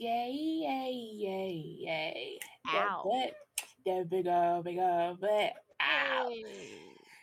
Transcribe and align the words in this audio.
Yay, 0.00 0.32
yay, 0.32 1.10
yay, 1.12 1.76
yay. 1.78 2.38
That 2.64 2.88
Ow. 2.88 3.02
butt, 3.04 3.34
that 3.84 4.08
big 4.08 4.26
old, 4.26 4.64
big 4.64 4.78
old 4.78 5.20
butt. 5.20 5.52
Ow. 5.78 6.30
Hey. 6.30 6.68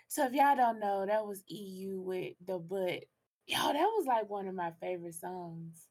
So 0.08 0.28
if 0.28 0.34
y'all 0.34 0.56
don't 0.56 0.80
know, 0.80 1.04
that 1.08 1.26
was 1.26 1.44
EU 1.48 2.00
with 2.00 2.34
the 2.46 2.60
butt. 2.60 3.06
Yo, 3.48 3.58
that 3.58 3.74
was 3.74 4.06
like 4.06 4.30
one 4.30 4.48
of 4.48 4.54
my 4.54 4.74
favorite 4.80 5.16
songs. 5.16 5.88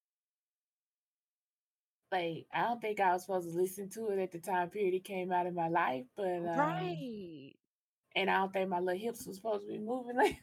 Like, 2.12 2.46
I 2.54 2.62
don't 2.68 2.80
think 2.80 3.00
I 3.00 3.14
was 3.14 3.22
supposed 3.22 3.50
to 3.50 3.60
listen 3.60 3.90
to 3.90 4.10
it 4.10 4.20
at 4.20 4.30
the 4.30 4.38
time 4.38 4.70
period 4.70 4.94
it 4.94 5.02
came 5.02 5.32
out 5.32 5.46
in 5.46 5.56
my 5.56 5.68
life, 5.68 6.04
but 6.16 6.24
um, 6.24 6.44
Right. 6.56 7.54
and 8.14 8.30
I 8.30 8.36
don't 8.36 8.52
think 8.52 8.68
my 8.68 8.78
little 8.78 9.00
hips 9.00 9.26
was 9.26 9.34
supposed 9.34 9.66
to 9.66 9.72
be 9.72 9.80
moving 9.80 10.14
like 10.16 10.36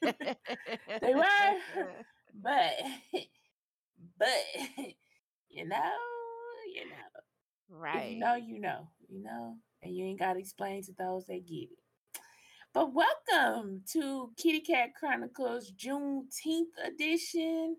they 0.00 1.14
were. 1.16 1.24
But 2.40 2.74
but 4.16 4.28
you 5.58 5.68
know, 5.68 5.90
you 6.72 6.84
know. 6.88 7.78
If 8.04 8.12
you 8.12 8.18
know, 8.18 8.34
you 8.36 8.60
know, 8.60 8.88
you 9.08 9.22
know, 9.22 9.56
and 9.82 9.94
you 9.94 10.04
ain't 10.04 10.18
got 10.20 10.34
to 10.34 10.38
explain 10.38 10.84
to 10.84 10.92
those 10.96 11.26
that 11.26 11.46
get 11.46 11.68
it. 11.72 11.78
But 12.72 12.92
welcome 12.94 13.82
to 13.92 14.30
Kitty 14.36 14.60
Cat 14.60 14.90
Chronicles 14.98 15.72
Juneteenth 15.72 16.76
edition. 16.86 17.76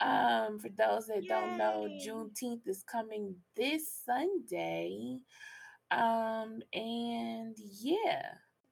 Um, 0.00 0.58
for 0.58 0.68
those 0.68 1.06
that 1.06 1.26
don't 1.26 1.56
know, 1.56 1.86
Yay. 1.86 2.06
Juneteenth 2.06 2.66
is 2.66 2.82
coming 2.82 3.36
this 3.56 3.84
Sunday. 4.04 5.20
Um, 5.90 6.60
and 6.74 7.56
yeah, 7.80 8.26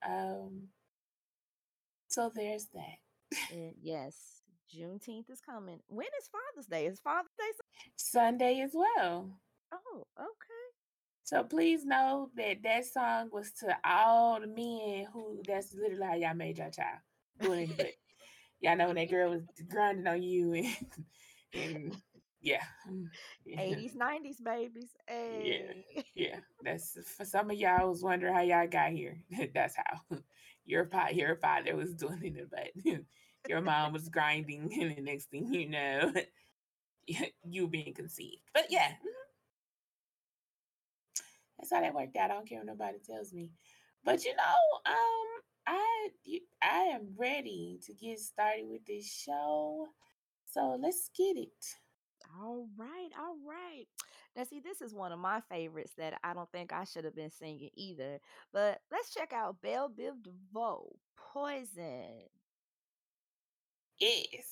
um, 0.07 0.67
so 2.09 2.31
there's 2.35 2.67
that. 2.75 3.39
Yes. 3.81 4.38
Juneteenth 4.73 5.29
is 5.29 5.41
coming. 5.41 5.79
When 5.87 6.07
is 6.19 6.29
Father's 6.31 6.67
Day? 6.67 6.85
Is 6.85 6.99
Father's 6.99 7.31
Day? 7.37 7.45
Sunday 7.95 8.61
as 8.61 8.71
well. 8.73 9.29
Oh, 9.73 10.03
okay. 10.17 10.69
So 11.23 11.43
please 11.43 11.85
know 11.85 12.29
that 12.37 12.63
that 12.63 12.85
song 12.85 13.29
was 13.31 13.51
to 13.59 13.77
all 13.85 14.39
the 14.39 14.47
men 14.47 15.07
who 15.13 15.41
that's 15.47 15.73
literally 15.73 16.05
how 16.05 16.15
y'all 16.15 16.35
made 16.35 16.57
your 16.57 16.69
child. 16.69 16.99
Doing 17.39 17.71
it, 17.77 17.95
y'all 18.61 18.75
know 18.75 18.87
when 18.87 18.95
that 18.95 19.09
girl 19.09 19.31
was 19.31 19.43
grinding 19.69 20.07
on 20.07 20.21
you 20.21 20.53
and, 20.53 20.75
and 21.53 21.97
yeah. 22.41 22.63
mm, 22.89 23.05
80s, 23.47 23.95
90s 23.95 24.43
babies. 24.43 24.89
Hey. 25.07 25.85
Yeah. 26.15 26.39
That's 26.63 26.97
for 27.15 27.23
some 27.23 27.49
of 27.49 27.57
y'all 27.57 27.89
was 27.89 28.03
wondering 28.03 28.33
how 28.33 28.41
y'all 28.41 28.67
got 28.67 28.91
here. 28.91 29.19
That's 29.53 29.75
how. 29.77 30.17
Your 30.65 30.85
father, 30.85 31.13
your 31.13 31.35
father 31.37 31.75
was 31.75 31.93
doing 31.93 32.35
it, 32.35 32.49
but 32.51 32.99
your 33.49 33.61
mom 33.61 33.91
was 33.91 34.07
grinding, 34.07 34.71
and 34.79 34.95
the 34.95 35.01
next 35.01 35.29
thing 35.31 35.53
you 35.53 35.67
know, 35.67 36.13
you 37.43 37.67
being 37.67 37.93
conceived. 37.93 38.43
But 38.53 38.67
yeah, 38.69 38.89
mhm. 38.89 39.11
that's 41.57 41.73
how 41.73 41.81
that 41.81 41.93
worked 41.93 42.15
out. 42.15 42.31
I 42.31 42.35
don't 42.35 42.47
care 42.47 42.59
what 42.59 42.67
nobody 42.67 42.99
tells 42.99 43.33
me. 43.33 43.49
But 44.05 44.23
you 44.23 44.35
know, 44.35 44.91
um, 44.91 45.27
I 45.67 46.09
I 46.61 46.79
am 46.93 47.09
ready 47.17 47.79
to 47.85 47.93
get 47.93 48.19
started 48.19 48.65
with 48.67 48.85
this 48.85 49.11
show. 49.11 49.87
So 50.45 50.79
let's 50.81 51.09
get 51.17 51.37
it. 51.37 51.65
All 52.39 52.67
right, 52.77 53.09
all 53.19 53.35
right. 53.47 53.85
Now, 54.35 54.43
see, 54.43 54.59
this 54.59 54.81
is 54.81 54.93
one 54.93 55.11
of 55.11 55.19
my 55.19 55.41
favorites 55.49 55.93
that 55.97 56.13
I 56.23 56.33
don't 56.33 56.51
think 56.51 56.71
I 56.71 56.83
should 56.83 57.03
have 57.03 57.15
been 57.15 57.31
singing 57.31 57.71
either. 57.75 58.19
But 58.53 58.79
let's 58.91 59.13
check 59.13 59.33
out 59.33 59.61
Belle 59.61 59.89
Biv 59.89 60.23
DeVoe, 60.23 60.95
Poison. 61.17 62.29
Yes. 64.01 64.45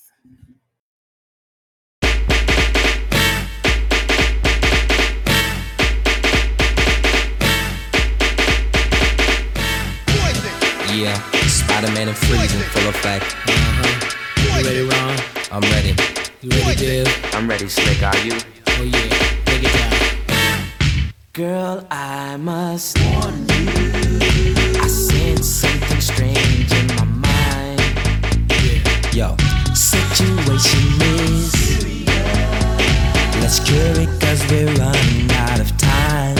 Yeah, 10.92 11.14
Spider 11.46 11.90
Man 11.92 12.08
and 12.08 12.16
freezing, 12.16 12.60
full 12.60 12.88
effect. 12.90 13.24
Uh-huh. 13.46 14.10
You 14.42 14.48
ready, 14.66 14.82
Ron? 14.82 15.18
I'm 15.50 15.62
ready. 15.72 15.96
You 16.42 16.50
ready, 16.50 16.76
Div? 16.76 17.08
I'm 17.32 17.48
ready, 17.48 17.68
Slick. 17.68 18.02
Are 18.02 18.18
you? 18.18 18.32
Oh 18.66 18.82
yeah, 18.82 19.08
take 19.46 19.62
it 19.64 19.72
down. 19.72 21.12
Girl, 21.32 21.86
I 21.90 22.36
must 22.36 22.98
warn 23.00 23.48
you. 23.48 23.70
I 24.78 24.88
sense 24.88 25.46
something 25.46 26.00
strange 26.02 26.70
in 26.70 26.86
my 26.88 26.94
mind. 26.96 26.97
Yo, 29.18 29.34
situation 29.74 31.02
is. 31.26 31.52
Let's 33.40 33.58
cure 33.58 34.00
it 34.00 34.20
cause 34.20 34.48
we're 34.48 34.72
running 34.74 35.32
out 35.32 35.58
of 35.58 35.76
time. 35.76 36.37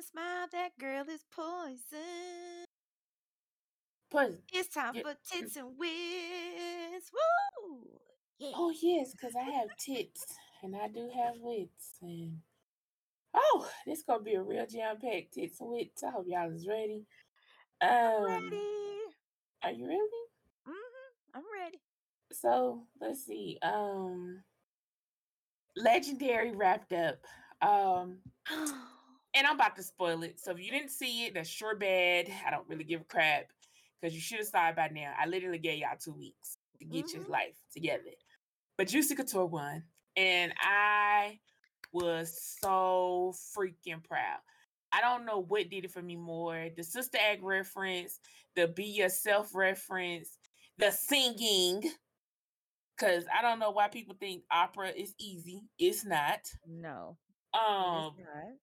To 0.00 0.06
smile. 0.06 0.46
That 0.52 0.78
girl 0.78 1.04
is 1.12 1.24
poison. 1.34 2.64
Poison. 4.10 4.38
It's 4.52 4.74
time 4.74 4.94
Yeah, 4.94 5.02
for 5.02 5.14
tits 5.30 5.56
and 5.56 5.78
wits. 5.78 7.10
Woo! 7.12 8.00
Yeah. 8.38 8.52
Oh 8.54 8.72
yes, 8.82 9.12
because 9.12 9.34
I 9.36 9.44
have 9.50 9.76
tits 9.76 10.24
and 10.62 10.74
I 10.74 10.88
do 10.88 11.10
have 11.14 11.34
wits 11.40 11.94
and 12.02 12.38
oh, 13.34 13.68
this 13.86 14.02
gonna 14.02 14.22
be 14.22 14.34
a 14.34 14.42
real 14.42 14.66
jam 14.66 14.96
packed 15.00 15.34
tits 15.34 15.60
and 15.60 15.70
wits. 15.70 16.02
I 16.02 16.10
hope 16.10 16.26
y'all 16.26 16.50
is 16.50 16.66
ready. 16.66 17.04
Um, 17.82 18.24
ready. 18.24 18.62
are 19.62 19.72
you 19.72 19.86
ready? 19.86 20.22
Mm-hmm. 20.68 21.36
I'm 21.36 21.44
ready. 21.60 21.78
So 22.32 22.84
let's 23.00 23.24
see. 23.24 23.58
Um, 23.62 24.42
Legendary 25.76 26.52
wrapped 26.52 26.92
up. 26.92 27.18
Um, 27.62 28.18
and 29.34 29.46
I'm 29.46 29.54
about 29.54 29.76
to 29.76 29.82
spoil 29.82 30.22
it. 30.22 30.40
So 30.40 30.50
if 30.52 30.60
you 30.60 30.70
didn't 30.70 30.90
see 30.90 31.26
it, 31.26 31.34
that's 31.34 31.48
sure 31.48 31.74
bad. 31.76 32.28
I 32.46 32.50
don't 32.50 32.68
really 32.68 32.84
give 32.84 33.02
a 33.02 33.04
crap 33.04 33.46
because 34.00 34.14
you 34.14 34.20
should 34.20 34.38
have 34.38 34.48
saw 34.48 34.68
it 34.68 34.76
by 34.76 34.88
now. 34.88 35.12
I 35.18 35.26
literally 35.26 35.58
gave 35.58 35.78
y'all 35.78 35.96
two 36.02 36.12
weeks 36.12 36.56
to 36.78 36.84
get 36.84 37.12
your 37.12 37.22
Mhm. 37.24 37.28
life 37.28 37.56
together. 37.72 38.10
But 38.76 38.88
Juicy 38.88 39.14
Couture 39.14 39.46
won, 39.46 39.84
and 40.16 40.54
I 40.58 41.40
was 41.92 42.56
so 42.60 43.34
freaking 43.54 44.02
proud. 44.02 44.40
I 44.92 45.00
don't 45.00 45.24
know 45.24 45.38
what 45.38 45.68
did 45.70 45.84
it 45.84 45.92
for 45.92 46.02
me 46.02 46.16
more: 46.16 46.70
the 46.76 46.82
Sister 46.82 47.18
Act 47.20 47.42
reference, 47.42 48.18
the 48.56 48.68
Be 48.68 48.84
Yourself 48.84 49.54
reference, 49.54 50.38
the 50.78 50.90
singing. 50.90 51.92
Cause 52.96 53.24
I 53.32 53.40
don't 53.40 53.58
know 53.58 53.70
why 53.70 53.88
people 53.88 54.14
think 54.18 54.44
opera 54.50 54.88
is 54.90 55.14
easy. 55.18 55.62
It's 55.78 56.04
not. 56.04 56.40
no. 56.66 57.16
Um, 57.54 58.14
is 58.18 58.24
not. 58.24 58.58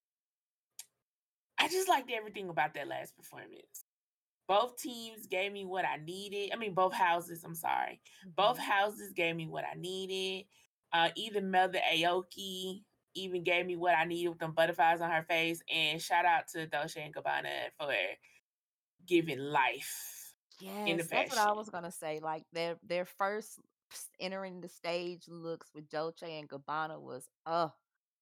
I 1.60 1.68
just 1.68 1.90
liked 1.90 2.12
everything 2.12 2.50
about 2.50 2.74
that 2.76 2.88
last 2.88 3.16
performance. 3.16 3.86
Both 4.48 4.78
teams 4.78 5.28
gave 5.28 5.52
me 5.52 5.66
what 5.66 5.86
I 5.86 5.98
needed. 5.98 6.52
I 6.54 6.56
mean, 6.58 6.74
both 6.74 6.94
houses. 6.94 7.44
I'm 7.44 7.56
sorry. 7.56 8.02
Both 8.36 8.58
Mhm. 8.58 8.62
houses 8.62 9.14
gave 9.14 9.36
me 9.36 9.48
what 9.48 9.66
I 9.66 9.74
needed. 9.74 10.48
Uh, 10.94 11.12
even 11.16 11.52
Mother 11.52 11.80
Aoki 11.80 12.86
even 13.14 13.44
gave 13.44 13.66
me 13.66 13.76
what 13.76 13.96
I 13.96 14.06
needed 14.06 14.30
with 14.30 14.40
them 14.40 14.54
butterflies 14.54 15.02
on 15.02 15.10
her 15.12 15.24
face. 15.24 15.62
And 15.70 16.02
shout 16.02 16.26
out 16.26 16.48
to 16.50 16.66
Dolce 16.68 17.02
and 17.02 17.14
Gabbana 17.14 17.72
for 17.78 17.94
giving 19.06 19.40
life. 19.40 20.34
Yes, 20.60 21.04
the 21.04 21.04
that's 21.10 21.30
what 21.30 21.40
I 21.40 21.52
was 21.52 21.70
gonna 21.70 21.92
say. 21.92 22.20
Like 22.20 22.44
their 22.54 22.78
their 22.84 23.06
first 23.06 23.60
entering 24.20 24.62
the 24.62 24.70
stage 24.70 25.28
looks 25.28 25.74
with 25.74 25.90
Dolce 25.90 26.40
and 26.40 26.50
Gabbana 26.50 27.00
was 27.00 27.28
oh 27.46 27.72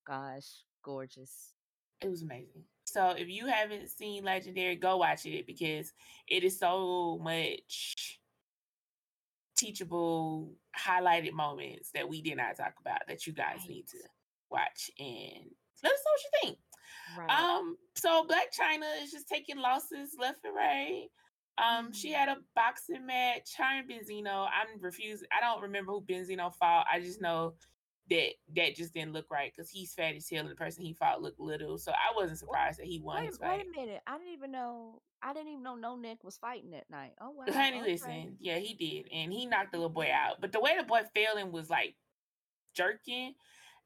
gosh, 0.05 0.63
gorgeous. 0.83 1.53
It 2.01 2.09
was 2.09 2.21
amazing. 2.23 2.63
So 2.95 3.09
if 3.09 3.27
you 3.27 3.47
haven't 3.47 3.89
seen 3.89 4.23
Legendary, 4.23 4.77
go 4.77 4.95
watch 4.95 5.25
it 5.25 5.45
because 5.45 5.91
it 6.29 6.45
is 6.45 6.57
so 6.57 7.19
much 7.21 8.21
teachable, 9.57 10.53
highlighted 10.79 11.33
moments 11.33 11.89
that 11.93 12.07
we 12.07 12.21
did 12.21 12.37
not 12.37 12.55
talk 12.55 12.75
about 12.79 13.01
that 13.09 13.27
you 13.27 13.33
guys 13.33 13.67
need 13.67 13.85
to 13.87 13.97
watch 14.49 14.89
and 14.97 15.43
let 15.83 15.91
us 15.91 15.99
know 16.05 16.11
what 16.13 16.23
you 16.23 16.39
think. 16.41 16.57
Right. 17.17 17.37
Um, 17.37 17.75
so 17.95 18.23
Black 18.23 18.53
China 18.53 18.85
is 19.03 19.11
just 19.11 19.27
taking 19.27 19.57
losses 19.57 20.11
left 20.17 20.45
and 20.45 20.55
right. 20.55 21.07
Um, 21.57 21.91
she 21.91 22.13
had 22.13 22.29
a 22.29 22.37
boxing 22.55 23.05
match. 23.05 23.49
Her 23.57 23.77
and 23.77 23.89
Benzino. 23.89 24.47
I'm 24.47 24.79
refused. 24.79 25.25
I 25.37 25.41
don't 25.41 25.63
remember 25.63 25.91
who 25.91 26.01
Benzino 26.01 26.53
fought. 26.53 26.85
I 26.89 27.01
just 27.01 27.21
know 27.21 27.55
that 28.09 28.29
that 28.55 28.75
just 28.75 28.93
didn't 28.93 29.13
look 29.13 29.31
right 29.31 29.51
because 29.55 29.69
he's 29.69 29.93
fat 29.93 30.15
as 30.15 30.29
hell 30.29 30.41
and 30.41 30.51
the 30.51 30.55
person 30.55 30.83
he 30.83 30.93
fought 30.93 31.21
looked 31.21 31.39
little. 31.39 31.77
So 31.77 31.91
I 31.91 32.15
wasn't 32.15 32.39
surprised 32.39 32.79
that 32.79 32.85
he 32.85 32.99
won 32.99 33.21
wait, 33.21 33.27
his 33.27 33.39
wait 33.39 33.65
a 33.65 33.79
minute. 33.79 34.01
I 34.05 34.17
didn't 34.17 34.33
even 34.33 34.51
know. 34.51 35.01
I 35.23 35.33
didn't 35.33 35.49
even 35.49 35.63
know 35.63 35.75
No 35.75 35.95
Neck 35.95 36.23
was 36.23 36.37
fighting 36.37 36.71
that 36.71 36.89
night. 36.89 37.13
Oh 37.19 37.31
wow. 37.35 37.45
Honey, 37.51 37.81
okay. 37.81 37.91
listen, 37.91 38.37
yeah, 38.39 38.57
he 38.57 38.73
did, 38.73 39.11
and 39.13 39.33
he 39.33 39.45
knocked 39.45 39.71
the 39.71 39.77
little 39.77 39.89
boy 39.89 40.09
out. 40.13 40.39
But 40.39 40.51
the 40.51 40.59
way 40.59 40.75
the 40.77 40.83
boy 40.83 41.01
fell 41.15 41.37
and 41.37 41.51
was 41.51 41.69
like 41.69 41.95
jerking, 42.75 43.33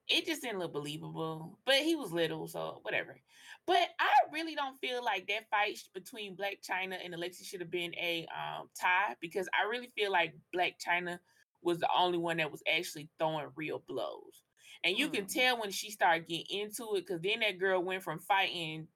it 0.09 0.25
just 0.25 0.41
didn't 0.41 0.59
look 0.59 0.73
believable. 0.73 1.57
But 1.65 1.75
he 1.75 1.95
was 1.95 2.11
little, 2.11 2.47
so 2.47 2.79
whatever. 2.81 3.17
But 3.65 3.87
I 3.99 4.09
really 4.33 4.55
don't 4.55 4.79
feel 4.81 5.03
like 5.03 5.27
that 5.27 5.49
fight 5.49 5.79
between 5.93 6.35
Black 6.35 6.57
China 6.61 6.97
and 7.03 7.13
Alexi 7.13 7.45
should 7.45 7.61
have 7.61 7.71
been 7.71 7.93
a 7.95 8.25
um, 8.33 8.67
tie 8.79 9.15
because 9.21 9.47
I 9.53 9.69
really 9.69 9.91
feel 9.95 10.11
like 10.11 10.33
Black 10.51 10.79
China 10.79 11.19
was 11.61 11.79
the 11.79 11.89
only 11.97 12.17
one 12.17 12.37
that 12.37 12.51
was 12.51 12.63
actually 12.71 13.09
throwing 13.19 13.47
real 13.55 13.83
blows. 13.87 14.43
And 14.83 14.97
you 14.97 15.09
can 15.09 15.25
Hmm. 15.25 15.27
tell 15.27 15.59
when 15.59 15.71
she 15.71 15.91
started 15.91 16.27
getting 16.27 16.45
into 16.61 16.95
it 16.95 17.05
because 17.07 17.21
then 17.21 17.39
that 17.41 17.59
girl 17.59 17.81
went 17.83 18.03
from 18.03 18.19
fighting, 18.19 18.87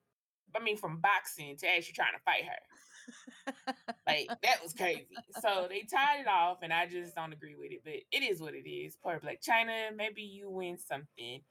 I 0.56 0.60
mean, 0.64 0.78
from 0.78 1.00
boxing 1.00 1.58
to 1.58 1.68
actually 1.68 1.94
trying 1.94 2.14
to 2.14 2.24
fight 2.24 2.46
her. 2.46 2.58
Like 4.08 4.34
that 4.44 4.62
was 4.64 4.74
crazy. 4.74 5.24
So 5.32 5.68
they 5.70 5.82
tied 5.84 6.22
it 6.22 6.28
off, 6.28 6.60
and 6.62 6.74
I 6.74 6.88
just 6.88 7.16
don't 7.16 7.34
agree 7.34 7.56
with 7.56 7.72
it. 7.72 7.82
But 7.84 7.94
it 8.12 8.24
is 8.24 8.42
what 8.42 8.54
it 8.54 8.70
is. 8.70 8.96
Poor 9.02 9.20
Black 9.20 9.42
China. 9.42 9.92
Maybe 9.96 10.22
you 10.24 10.50
win 10.50 10.78
something. 10.78 11.42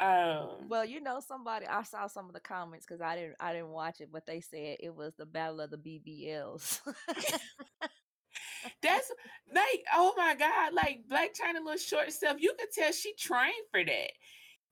Um, 0.00 0.68
Well, 0.68 0.84
you 0.84 1.00
know, 1.00 1.20
somebody 1.20 1.66
I 1.66 1.82
saw 1.82 2.06
some 2.06 2.26
of 2.26 2.34
the 2.34 2.40
comments 2.40 2.86
because 2.86 3.00
I 3.00 3.16
didn't 3.16 3.36
I 3.40 3.52
didn't 3.52 3.70
watch 3.70 4.00
it, 4.00 4.10
but 4.12 4.26
they 4.26 4.40
said 4.40 4.78
it 4.80 4.94
was 4.94 5.14
the 5.16 5.26
battle 5.26 5.60
of 5.60 5.70
the 5.70 5.78
BBLs. 5.78 6.80
that's 8.82 9.12
like, 9.54 9.84
oh 9.94 10.14
my 10.16 10.34
god, 10.34 10.74
like 10.74 11.00
Black 11.08 11.34
China 11.34 11.60
little 11.60 11.78
short 11.78 12.12
self. 12.12 12.40
You 12.40 12.54
could 12.58 12.70
tell 12.72 12.92
she 12.92 13.14
trained 13.14 13.66
for 13.70 13.84
that. 13.84 14.10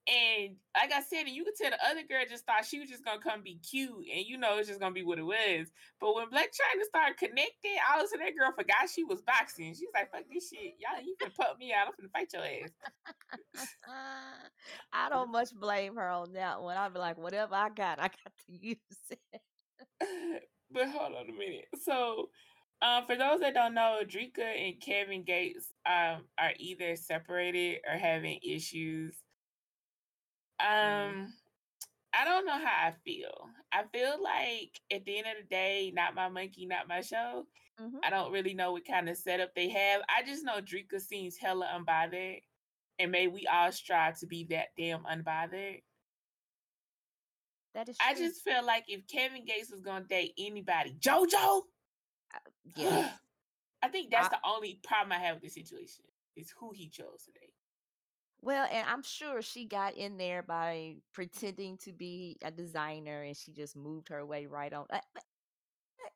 And 0.07 0.55
like 0.73 0.93
I 0.93 1.01
said, 1.01 1.27
and 1.27 1.35
you 1.35 1.43
could 1.43 1.55
tell 1.59 1.69
the 1.69 1.85
other 1.85 2.03
girl 2.07 2.23
just 2.29 2.45
thought 2.45 2.63
she 2.63 2.79
was 2.79 2.87
just 2.87 3.03
gonna 3.03 3.19
come 3.19 3.43
be 3.43 3.59
cute, 3.59 3.91
and 3.91 4.25
you 4.25 4.37
know 4.37 4.57
it's 4.57 4.69
just 4.69 4.79
gonna 4.79 4.93
be 4.93 5.03
what 5.03 5.19
it 5.19 5.23
was. 5.23 5.67
But 5.99 6.15
when 6.15 6.29
Black 6.29 6.49
China 6.53 6.85
started 6.85 7.17
connecting, 7.17 7.75
all 7.91 7.99
of 7.99 8.05
a 8.05 8.07
sudden 8.07 8.25
that 8.25 8.37
girl 8.37 8.53
forgot 8.55 8.87
she 8.89 9.03
was 9.03 9.21
boxing. 9.21 9.73
She 9.75 9.85
was 9.85 9.91
like, 9.93 10.09
"Fuck 10.11 10.23
this 10.31 10.47
shit, 10.49 10.75
y'all, 10.79 11.03
you 11.03 11.17
can 11.19 11.31
put 11.31 11.59
me 11.59 11.73
out. 11.73 11.87
I'm 11.87 11.93
gonna 11.99 12.09
fight 12.13 12.31
your 12.31 12.43
ass." 12.43 12.71
I 14.93 15.09
don't 15.09 15.31
much 15.31 15.53
blame 15.53 15.95
her 15.95 16.07
on 16.07 16.31
that 16.33 16.61
one. 16.61 16.77
I'd 16.77 16.93
be 16.93 16.99
like, 16.99 17.17
whatever 17.17 17.55
I 17.55 17.69
got, 17.69 17.99
I 17.99 18.03
got 18.07 18.33
to 18.45 18.67
use 18.67 18.77
it. 19.09 19.41
but 20.71 20.87
hold 20.89 21.15
on 21.15 21.29
a 21.29 21.33
minute. 21.33 21.65
So, 21.83 22.29
um, 22.81 23.05
for 23.07 23.15
those 23.15 23.39
that 23.41 23.53
don't 23.55 23.73
know, 23.73 24.01
Drika 24.05 24.39
and 24.39 24.79
Kevin 24.81 25.23
Gates 25.23 25.73
um 25.85 26.25
are 26.37 26.53
either 26.59 26.95
separated 26.95 27.81
or 27.87 27.97
having 27.97 28.39
issues. 28.43 29.15
Um, 30.59 31.33
I 32.13 32.25
don't 32.25 32.45
know 32.45 32.53
how 32.57 32.87
I 32.89 32.93
feel. 33.05 33.49
I 33.71 33.83
feel 33.93 34.21
like 34.21 34.79
at 34.91 35.05
the 35.05 35.17
end 35.19 35.27
of 35.27 35.43
the 35.43 35.49
day, 35.49 35.91
not 35.95 36.15
my 36.15 36.29
monkey, 36.29 36.65
not 36.65 36.87
my 36.87 37.01
show. 37.01 37.47
Mhm. 37.79 37.99
I 38.03 38.09
don't 38.09 38.31
really 38.31 38.53
know 38.55 38.71
what 38.71 38.85
kind 38.85 39.09
of 39.09 39.17
setup 39.17 39.53
they 39.55 39.69
have. 39.69 40.01
I 40.09 40.23
just 40.23 40.43
know 40.43 40.61
Drika 40.61 40.99
seems 40.99 41.37
hella 41.37 41.67
unbothered 41.67 42.41
And 42.99 43.11
may 43.11 43.27
we 43.27 43.45
all 43.47 43.71
strive 43.71 44.17
to 44.19 44.27
be 44.27 44.45
that 44.45 44.69
damn 44.77 45.03
unbothered. 45.05 45.83
That 47.75 47.89
is 47.89 47.97
I 48.01 48.15
just 48.15 48.43
feel 48.43 48.65
like 48.65 48.85
if 48.87 49.05
Kevin 49.07 49.45
Gates 49.45 49.71
was 49.71 49.81
gonna 49.81 50.05
date 50.05 50.33
anybody, 50.39 50.95
JoJo, 50.99 51.63
yeah. 52.75 53.11
I 53.83 53.89
think 53.89 54.09
that's 54.11 54.27
I- 54.27 54.37
the 54.37 54.39
only 54.47 54.79
problem 54.83 55.11
I 55.11 55.19
have 55.23 55.35
with 55.35 55.43
the 55.43 55.49
situation 55.49 56.05
is 56.35 56.51
who 56.59 56.71
he 56.73 56.89
chose 56.89 57.23
to 57.25 57.31
date. 57.31 57.53
Well, 58.41 58.67
and 58.71 58.87
I'm 58.87 59.01
sure 59.03 59.41
she 59.41 59.65
got 59.65 59.95
in 59.97 60.17
there 60.17 60.43
by 60.43 60.97
pretending 61.13 61.77
to 61.79 61.91
be 61.91 62.37
a 62.43 62.51
designer 62.51 63.23
and 63.23 63.35
she 63.35 63.51
just 63.51 63.75
moved 63.75 64.09
her 64.09 64.23
way 64.25 64.45
right 64.45 64.71
on. 64.73 64.85
I, 64.91 65.01
but- 65.13 65.23
but 65.97 66.11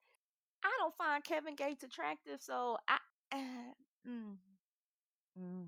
I 0.64 0.72
don't 0.80 0.96
find 0.96 1.24
Kevin 1.24 1.56
Gates 1.56 1.84
attractive, 1.84 2.42
so 2.42 2.78
I. 2.88 2.98
Uh, 3.34 3.74
mm, 4.08 4.36
mm. 5.40 5.66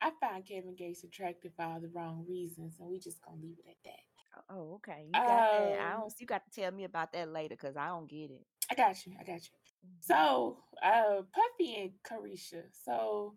I 0.00 0.10
find 0.20 0.44
Kevin 0.44 0.74
Gates 0.74 1.04
attractive 1.04 1.52
for 1.54 1.62
all 1.64 1.78
the 1.80 1.88
wrong 1.94 2.24
reasons, 2.28 2.74
and 2.80 2.88
we 2.88 2.98
just 2.98 3.22
gonna 3.22 3.40
leave 3.40 3.58
it 3.64 3.70
at 3.70 3.76
that. 3.84 4.00
Oh, 4.48 4.74
okay. 4.76 5.06
You 5.08 5.12
got 5.12 5.26
that. 5.26 5.78
I 5.80 5.92
Um, 5.92 6.00
don't. 6.00 6.14
You 6.18 6.26
got 6.26 6.44
to 6.44 6.50
tell 6.60 6.70
me 6.72 6.84
about 6.84 7.12
that 7.12 7.28
later 7.28 7.54
because 7.54 7.76
I 7.76 7.88
don't 7.88 8.08
get 8.08 8.30
it. 8.30 8.46
I 8.70 8.74
got 8.74 9.04
you. 9.06 9.14
I 9.18 9.24
got 9.24 9.40
you. 9.42 9.50
Mhm. 9.86 10.02
So, 10.02 10.64
uh, 10.82 11.22
Puffy 11.32 11.76
and 11.76 11.92
Carisha. 12.02 12.64
So, 12.72 13.36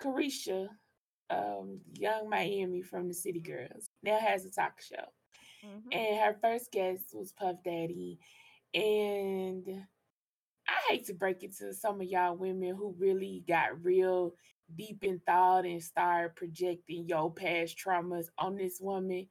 Carisha, 0.00 0.68
um, 1.30 1.80
young 1.94 2.28
Miami 2.28 2.82
from 2.82 3.08
the 3.08 3.14
City 3.14 3.40
Girls, 3.40 3.88
now 4.02 4.18
has 4.18 4.44
a 4.44 4.50
talk 4.50 4.80
show, 4.80 5.12
Mhm. 5.64 5.92
and 5.92 6.20
her 6.20 6.38
first 6.40 6.72
guest 6.72 7.14
was 7.14 7.32
Puff 7.32 7.56
Daddy, 7.64 8.18
and 8.74 9.86
I 10.68 10.80
hate 10.88 11.06
to 11.06 11.14
break 11.14 11.42
it 11.42 11.56
to 11.58 11.74
some 11.74 12.00
of 12.00 12.06
y'all 12.06 12.36
women 12.36 12.74
who 12.74 12.92
really 12.98 13.44
got 13.46 13.82
real 13.84 14.34
deep 14.74 15.04
in 15.04 15.20
thought 15.20 15.66
and 15.66 15.82
started 15.82 16.36
projecting 16.36 17.06
your 17.06 17.32
past 17.32 17.76
traumas 17.76 18.28
on 18.38 18.56
this 18.56 18.80
woman. 18.80 19.28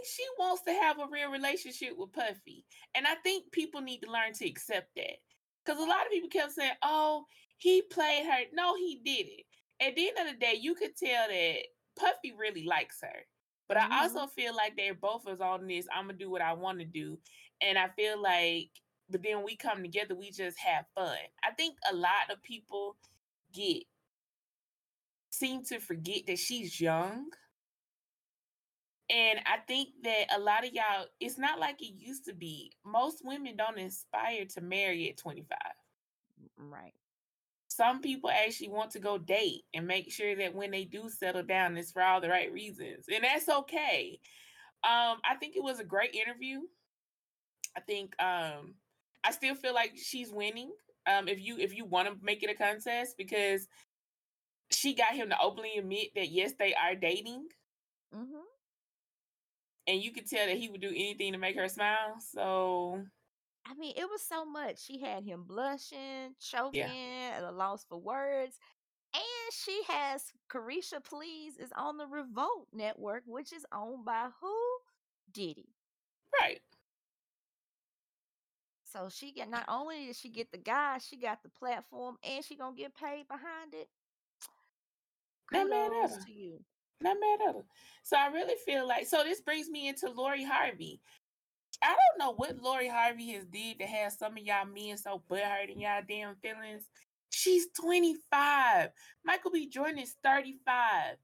Think 0.00 0.06
she 0.16 0.24
wants 0.38 0.62
to 0.62 0.72
have 0.72 0.98
a 0.98 1.06
real 1.10 1.30
relationship 1.30 1.90
with 1.96 2.12
Puffy. 2.12 2.64
And 2.94 3.06
I 3.06 3.16
think 3.16 3.52
people 3.52 3.80
need 3.80 3.98
to 3.98 4.10
learn 4.10 4.32
to 4.34 4.46
accept 4.46 4.88
that. 4.96 5.18
Because 5.64 5.78
a 5.78 5.86
lot 5.86 6.06
of 6.06 6.12
people 6.12 6.30
kept 6.30 6.52
saying, 6.52 6.72
oh, 6.82 7.24
he 7.58 7.82
played 7.82 8.24
her. 8.24 8.44
No, 8.54 8.74
he 8.76 9.00
didn't. 9.04 9.42
At 9.80 9.96
the 9.96 10.08
end 10.08 10.28
of 10.28 10.34
the 10.34 10.40
day, 10.40 10.58
you 10.58 10.74
could 10.74 10.96
tell 10.96 11.28
that 11.28 11.56
Puffy 11.98 12.32
really 12.38 12.64
likes 12.64 12.98
her. 13.02 13.26
But 13.68 13.76
I 13.76 13.82
mm-hmm. 13.82 13.92
also 13.92 14.26
feel 14.26 14.54
like 14.56 14.74
they're 14.76 14.94
both 14.94 15.26
us 15.26 15.40
on 15.40 15.66
this. 15.66 15.86
I'm 15.94 16.06
gonna 16.06 16.18
do 16.18 16.30
what 16.30 16.42
I 16.42 16.54
want 16.54 16.78
to 16.78 16.84
do. 16.84 17.18
And 17.60 17.78
I 17.78 17.88
feel 17.88 18.20
like, 18.20 18.70
but 19.10 19.22
then 19.22 19.44
we 19.44 19.56
come 19.56 19.82
together, 19.82 20.14
we 20.14 20.30
just 20.30 20.58
have 20.58 20.86
fun. 20.94 21.16
I 21.44 21.50
think 21.52 21.76
a 21.90 21.94
lot 21.94 22.30
of 22.32 22.42
people 22.42 22.96
get 23.52 23.82
seem 25.30 25.62
to 25.64 25.78
forget 25.78 26.26
that 26.26 26.38
she's 26.38 26.80
young. 26.80 27.26
And 29.10 29.40
I 29.44 29.58
think 29.66 29.88
that 30.04 30.26
a 30.34 30.38
lot 30.38 30.64
of 30.64 30.72
y'all, 30.72 31.06
it's 31.18 31.36
not 31.36 31.58
like 31.58 31.82
it 31.82 31.94
used 31.98 32.26
to 32.26 32.34
be. 32.34 32.72
Most 32.84 33.22
women 33.24 33.56
don't 33.56 33.78
aspire 33.78 34.44
to 34.54 34.60
marry 34.60 35.10
at 35.10 35.18
25. 35.18 35.58
Right. 36.56 36.94
Some 37.66 38.00
people 38.00 38.30
actually 38.30 38.68
want 38.68 38.92
to 38.92 39.00
go 39.00 39.18
date 39.18 39.62
and 39.74 39.86
make 39.86 40.12
sure 40.12 40.36
that 40.36 40.54
when 40.54 40.70
they 40.70 40.84
do 40.84 41.08
settle 41.08 41.42
down, 41.42 41.76
it's 41.76 41.92
for 41.92 42.02
all 42.02 42.20
the 42.20 42.28
right 42.28 42.52
reasons. 42.52 43.06
And 43.12 43.24
that's 43.24 43.48
okay. 43.48 44.20
Um, 44.84 45.18
I 45.28 45.34
think 45.38 45.56
it 45.56 45.62
was 45.62 45.80
a 45.80 45.84
great 45.84 46.14
interview. 46.14 46.60
I 47.76 47.80
think 47.80 48.14
um 48.20 48.74
I 49.22 49.30
still 49.32 49.54
feel 49.54 49.74
like 49.74 49.92
she's 49.96 50.32
winning. 50.32 50.72
Um, 51.06 51.28
if 51.28 51.40
you 51.40 51.58
if 51.58 51.76
you 51.76 51.84
want 51.84 52.08
to 52.08 52.14
make 52.22 52.42
it 52.42 52.50
a 52.50 52.54
contest 52.54 53.16
because 53.16 53.68
she 54.70 54.94
got 54.94 55.14
him 55.14 55.30
to 55.30 55.36
openly 55.40 55.74
admit 55.78 56.08
that 56.14 56.30
yes, 56.30 56.52
they 56.58 56.74
are 56.74 56.94
dating. 56.94 57.46
Mm-hmm. 58.14 58.49
And 59.86 60.02
you 60.02 60.12
could 60.12 60.28
tell 60.28 60.46
that 60.46 60.56
he 60.56 60.68
would 60.68 60.80
do 60.80 60.88
anything 60.88 61.32
to 61.32 61.38
make 61.38 61.56
her 61.56 61.68
smile. 61.68 62.16
So 62.32 63.02
I 63.66 63.74
mean, 63.74 63.94
it 63.96 64.08
was 64.08 64.22
so 64.22 64.44
much. 64.44 64.82
She 64.84 65.00
had 65.00 65.24
him 65.24 65.44
blushing, 65.46 66.34
choking, 66.40 66.82
at 67.36 67.42
a 67.42 67.50
loss 67.50 67.84
for 67.88 67.98
words. 67.98 68.58
And 69.12 69.52
she 69.52 69.82
has 69.88 70.32
Carisha 70.50 71.02
Please 71.02 71.56
is 71.56 71.70
on 71.76 71.96
the 71.96 72.06
Revolt 72.06 72.68
Network, 72.72 73.22
which 73.26 73.52
is 73.52 73.66
owned 73.72 74.04
by 74.04 74.28
who? 74.40 74.56
Diddy. 75.32 75.68
right, 76.40 76.60
So 78.84 79.08
she 79.08 79.32
get 79.32 79.48
not 79.48 79.64
only 79.68 80.06
did 80.06 80.16
she 80.16 80.28
get 80.28 80.50
the 80.50 80.58
guy, 80.58 80.98
she 80.98 81.16
got 81.16 81.42
the 81.42 81.48
platform, 81.48 82.16
and 82.24 82.44
she 82.44 82.56
gonna 82.56 82.76
get 82.76 82.96
paid 82.96 83.28
behind 83.28 83.74
it. 83.74 83.88
Not 85.52 85.68
mad 85.68 85.92
at 85.92 86.10
Kudos 86.10 86.24
to 86.24 86.32
you. 86.32 86.64
Not 87.02 87.16
mad 87.20 87.48
at 87.48 87.54
her. 87.56 87.64
So 88.02 88.16
I 88.16 88.28
really 88.28 88.56
feel 88.64 88.86
like 88.86 89.06
so 89.06 89.22
this 89.24 89.40
brings 89.40 89.68
me 89.68 89.88
into 89.88 90.10
Lori 90.10 90.44
Harvey. 90.44 91.00
I 91.82 91.88
don't 91.88 92.18
know 92.18 92.34
what 92.34 92.62
Lori 92.62 92.88
Harvey 92.88 93.32
has 93.32 93.46
did 93.46 93.78
to 93.78 93.86
have 93.86 94.12
some 94.12 94.32
of 94.32 94.44
y'all 94.44 94.66
men 94.66 94.96
so 94.98 95.22
butthurt 95.30 95.72
in 95.72 95.80
y'all 95.80 96.02
damn 96.06 96.36
feelings. 96.36 96.84
She's 97.30 97.68
25. 97.80 98.90
Michael 99.24 99.50
B. 99.50 99.68
Jordan 99.68 99.98
is 99.98 100.16
35. 100.22 101.16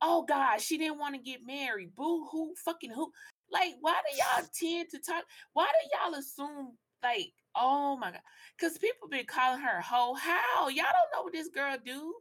Oh 0.00 0.24
God, 0.26 0.60
she 0.60 0.78
didn't 0.78 0.98
want 0.98 1.14
to 1.14 1.20
get 1.20 1.44
married. 1.44 1.94
Boo 1.96 2.26
hoo, 2.30 2.54
fucking 2.64 2.90
who? 2.90 3.10
Like, 3.50 3.74
why 3.80 3.94
do 3.94 4.16
y'all 4.16 4.48
tend 4.58 4.88
to 4.90 4.98
talk? 4.98 5.24
Why 5.52 5.66
do 5.66 6.10
y'all 6.10 6.18
assume 6.18 6.76
like, 7.02 7.32
oh 7.56 7.96
my 7.96 8.12
God? 8.12 8.20
Because 8.56 8.78
people 8.78 9.08
been 9.08 9.26
calling 9.26 9.60
her 9.60 9.80
hoe. 9.80 10.14
How? 10.14 10.68
Y'all 10.68 10.84
don't 10.84 11.18
know 11.18 11.22
what 11.24 11.32
this 11.32 11.48
girl 11.48 11.76
do. 11.84 12.14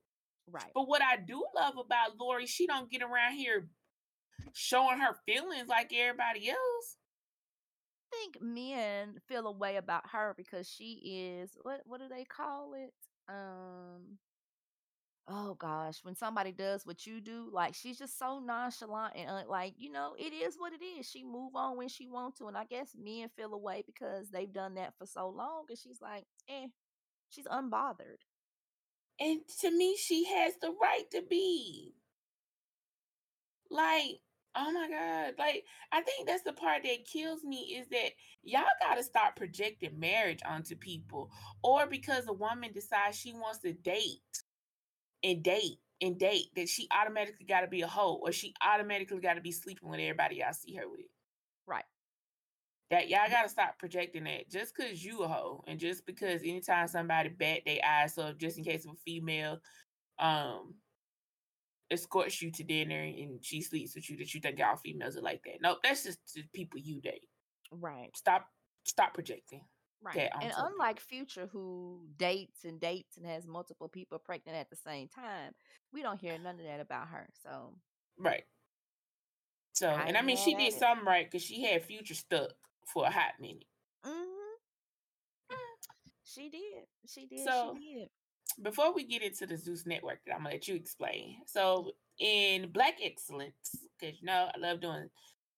Right. 0.49 0.71
But 0.73 0.88
what 0.88 1.01
I 1.01 1.17
do 1.17 1.45
love 1.55 1.77
about 1.77 2.17
Lori, 2.17 2.45
she 2.45 2.67
don't 2.67 2.89
get 2.89 3.01
around 3.01 3.33
here 3.36 3.67
showing 4.53 4.99
her 4.99 5.15
feelings 5.25 5.67
like 5.67 5.93
everybody 5.93 6.49
else. 6.49 6.97
I 8.13 8.15
think 8.17 8.41
men 8.41 9.19
feel 9.27 9.47
a 9.47 9.51
way 9.51 9.75
about 9.77 10.10
her 10.12 10.33
because 10.38 10.67
she 10.69 11.39
is 11.41 11.57
what 11.62 11.81
what 11.86 11.99
do 11.99 12.07
they 12.07 12.23
call 12.25 12.73
it? 12.73 12.93
Um 13.29 14.17
oh 15.27 15.55
gosh, 15.55 15.99
when 16.03 16.15
somebody 16.15 16.51
does 16.51 16.86
what 16.86 17.05
you 17.05 17.19
do, 17.21 17.49
like 17.51 17.73
she's 17.75 17.97
just 17.97 18.17
so 18.17 18.39
nonchalant 18.39 19.13
and 19.15 19.29
uh, 19.29 19.43
like, 19.49 19.73
you 19.77 19.91
know, 19.91 20.15
it 20.17 20.33
is 20.33 20.55
what 20.57 20.73
it 20.73 20.83
is. 20.83 21.05
She 21.10 21.23
move 21.23 21.55
on 21.55 21.77
when 21.77 21.89
she 21.89 22.07
want 22.07 22.38
to. 22.38 22.47
And 22.47 22.57
I 22.57 22.65
guess 22.65 22.95
men 22.97 23.29
feel 23.36 23.53
a 23.53 23.57
way 23.57 23.83
because 23.86 24.29
they've 24.29 24.51
done 24.51 24.75
that 24.75 24.93
for 24.97 25.05
so 25.05 25.29
long 25.29 25.65
and 25.69 25.77
she's 25.77 25.99
like, 26.01 26.23
eh, 26.49 26.67
she's 27.29 27.47
unbothered. 27.47 28.21
And 29.19 29.39
to 29.62 29.71
me, 29.71 29.97
she 29.97 30.25
has 30.25 30.53
the 30.62 30.73
right 30.82 31.10
to 31.12 31.21
be. 31.27 31.93
Like, 33.69 34.19
oh 34.56 34.71
my 34.71 34.88
God. 34.89 35.34
Like, 35.38 35.65
I 35.91 36.01
think 36.01 36.27
that's 36.27 36.43
the 36.43 36.53
part 36.53 36.84
that 36.84 37.06
kills 37.06 37.43
me 37.43 37.77
is 37.80 37.88
that 37.89 38.12
y'all 38.43 38.63
got 38.82 38.95
to 38.95 39.03
start 39.03 39.36
projecting 39.36 39.99
marriage 39.99 40.39
onto 40.45 40.75
people. 40.75 41.32
Or 41.63 41.88
because 41.88 42.27
a 42.27 42.34
woman 42.34 42.71
decides 42.73 43.17
she 43.17 43.34
wants 43.34 43.60
to 43.60 43.73
date 43.73 44.43
and 45.23 45.43
date 45.43 45.80
and 46.01 46.19
date, 46.19 46.47
that 46.56 46.69
she 46.69 46.88
automatically 46.91 47.45
got 47.45 47.62
to 47.62 47.67
be 47.67 47.82
a 47.82 47.88
hoe 47.88 48.19
or 48.21 48.32
she 48.32 48.53
automatically 48.62 49.19
got 49.19 49.34
to 49.34 49.41
be 49.41 49.51
sleeping 49.51 49.89
with 49.89 49.99
everybody 49.99 50.38
y'all 50.38 50.53
see 50.53 50.75
her 50.75 50.88
with. 50.88 51.08
Right. 51.65 51.86
That 52.89 53.10
y'all 53.10 53.30
gotta 53.30 53.50
stop 53.50 53.78
projecting 53.80 54.23
that 54.23 54.50
just 54.50 54.73
because 54.73 55.04
you 55.04 55.23
a 55.23 55.28
hoe 55.28 55.62
and 55.67 55.78
just 55.78 56.06
because 56.06 56.41
anytime 56.41 56.88
somebody 56.88 57.30
bat 57.30 57.63
their 57.65 57.80
eyes 57.86 58.17
up 58.17 58.38
just 58.38 58.58
in 58.58 58.63
case 58.63 58.86
of 58.86 58.91
a 58.91 58.95
female 58.95 59.60
um 60.19 60.73
escorts 61.91 62.41
you 62.41 62.52
to 62.52 62.63
dinner 62.63 63.02
and 63.02 63.43
she 63.43 63.62
sleeps 63.62 63.95
with 63.95 64.10
you 64.10 64.17
that 64.17 64.34
you 64.34 64.41
think 64.41 64.60
all 64.62 64.76
females 64.76 65.17
are 65.17 65.21
like 65.21 65.41
that. 65.43 65.62
No, 65.62 65.78
that's 65.84 66.04
just 66.04 66.19
the 66.34 66.43
people 66.54 66.80
you 66.80 67.02
date. 67.02 67.23
Right. 67.71 68.15
Stop 68.15 68.45
stop 68.84 69.13
projecting. 69.13 69.62
Right. 70.02 70.15
that 70.15 70.43
And 70.43 70.54
unlike 70.58 71.00
Future, 71.00 71.50
who 71.52 72.02
dates 72.17 72.63
and 72.63 72.80
dates 72.80 73.17
and 73.17 73.26
has 73.26 73.47
multiple 73.47 73.88
people 73.89 74.19
pregnant 74.19 74.58
at 74.58 74.69
the 74.69 74.76
same 74.76 75.08
time, 75.08 75.54
we 75.91 76.04
don't 76.04 76.19
hear 76.19 76.38
none 76.38 76.60
of 76.60 76.65
that 76.65 76.80
about 76.80 77.08
her. 77.08 77.28
So 77.43 77.73
Right. 78.17 78.43
So 79.73 79.89
I 79.89 80.04
and 80.04 80.17
I 80.17 80.21
mean 80.21 80.38
she 80.38 80.56
did 80.56 80.73
it. 80.73 80.80
something 80.80 81.06
right 81.06 81.30
because 81.30 81.43
she 81.43 81.63
had 81.63 81.84
future 81.84 82.13
stuck 82.15 82.54
for 82.91 83.06
a 83.06 83.12
hot 83.12 83.34
minute. 83.39 83.65
hmm 84.04 84.23
She 86.23 86.50
did. 86.50 86.86
She 87.08 87.26
did. 87.28 87.45
So- 87.45 87.76
she 87.80 87.93
did. 87.95 88.10
before 88.62 88.93
we 88.93 89.04
get 89.04 89.21
into 89.21 89.45
the 89.45 89.58
Zeus 89.58 89.86
network, 89.86 90.19
I'm 90.32 90.39
gonna 90.43 90.52
let 90.56 90.67
you 90.67 90.76
explain. 90.76 91.38
So 91.45 91.91
in 92.19 92.71
Black 92.71 92.95
Excellence, 93.04 93.76
because 94.00 94.19
you 94.19 94.26
know 94.26 94.50
I 94.54 94.58
love 94.58 94.82
doing, 94.82 95.10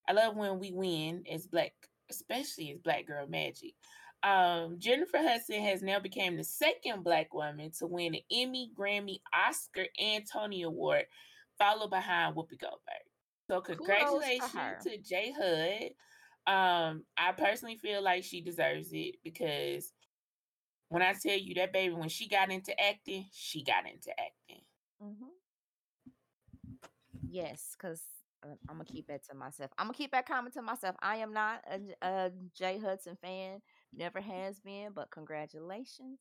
I 0.07 0.13
love 0.13 0.35
when 0.35 0.59
we 0.59 0.71
win 0.71 1.23
as 1.31 1.47
Black, 1.47 1.73
especially 2.09 2.71
as 2.71 2.79
Black 2.79 3.05
Girl 3.07 3.27
Magic. 3.27 3.73
Um, 4.21 4.77
Jennifer 4.79 5.17
Hudson 5.19 5.61
has 5.61 5.81
now 5.81 5.99
become 5.99 6.35
the 6.35 6.43
second 6.43 7.03
Black 7.03 7.33
woman 7.33 7.71
to 7.79 7.87
win 7.87 8.15
an 8.15 8.21
Emmy, 8.29 8.69
Grammy, 8.77 9.21
Oscar, 9.33 9.85
and 9.97 10.25
Tony 10.29 10.63
Award, 10.63 11.05
followed 11.57 11.89
behind 11.91 12.35
Whoopi 12.35 12.59
Goldberg. 12.59 13.05
So 13.49 13.61
Kudos 13.61 13.61
to 13.61 13.75
congratulations 13.77 14.83
to 14.83 14.97
Jay 14.97 15.31
Hud. 15.39 15.91
Um, 16.49 17.03
I 17.17 17.31
personally 17.37 17.77
feel 17.77 18.01
like 18.03 18.23
she 18.23 18.41
deserves 18.41 18.89
it 18.93 19.17
because 19.23 19.93
when 20.89 21.01
I 21.03 21.13
tell 21.13 21.37
you 21.37 21.55
that 21.55 21.73
baby, 21.73 21.93
when 21.93 22.09
she 22.09 22.27
got 22.27 22.51
into 22.51 22.79
acting, 22.79 23.25
she 23.31 23.63
got 23.63 23.85
into 23.87 24.11
acting. 24.11 24.63
hmm 24.99 25.31
Yes, 27.27 27.75
because 27.77 28.01
I'm 28.43 28.57
gonna 28.75 28.85
keep 28.85 29.07
that 29.07 29.25
to 29.29 29.35
myself. 29.35 29.71
I'm 29.77 29.87
gonna 29.87 29.97
keep 29.97 30.11
that 30.11 30.27
comment 30.27 30.53
to 30.55 30.61
myself. 30.61 30.95
I 31.01 31.17
am 31.17 31.33
not 31.33 31.63
a, 31.69 31.79
J- 31.79 31.95
a 32.01 32.31
Jay 32.57 32.79
Hudson 32.79 33.17
fan. 33.21 33.61
Never 33.93 34.21
has 34.21 34.59
been, 34.59 34.91
but 34.93 35.11
congratulations. 35.11 36.19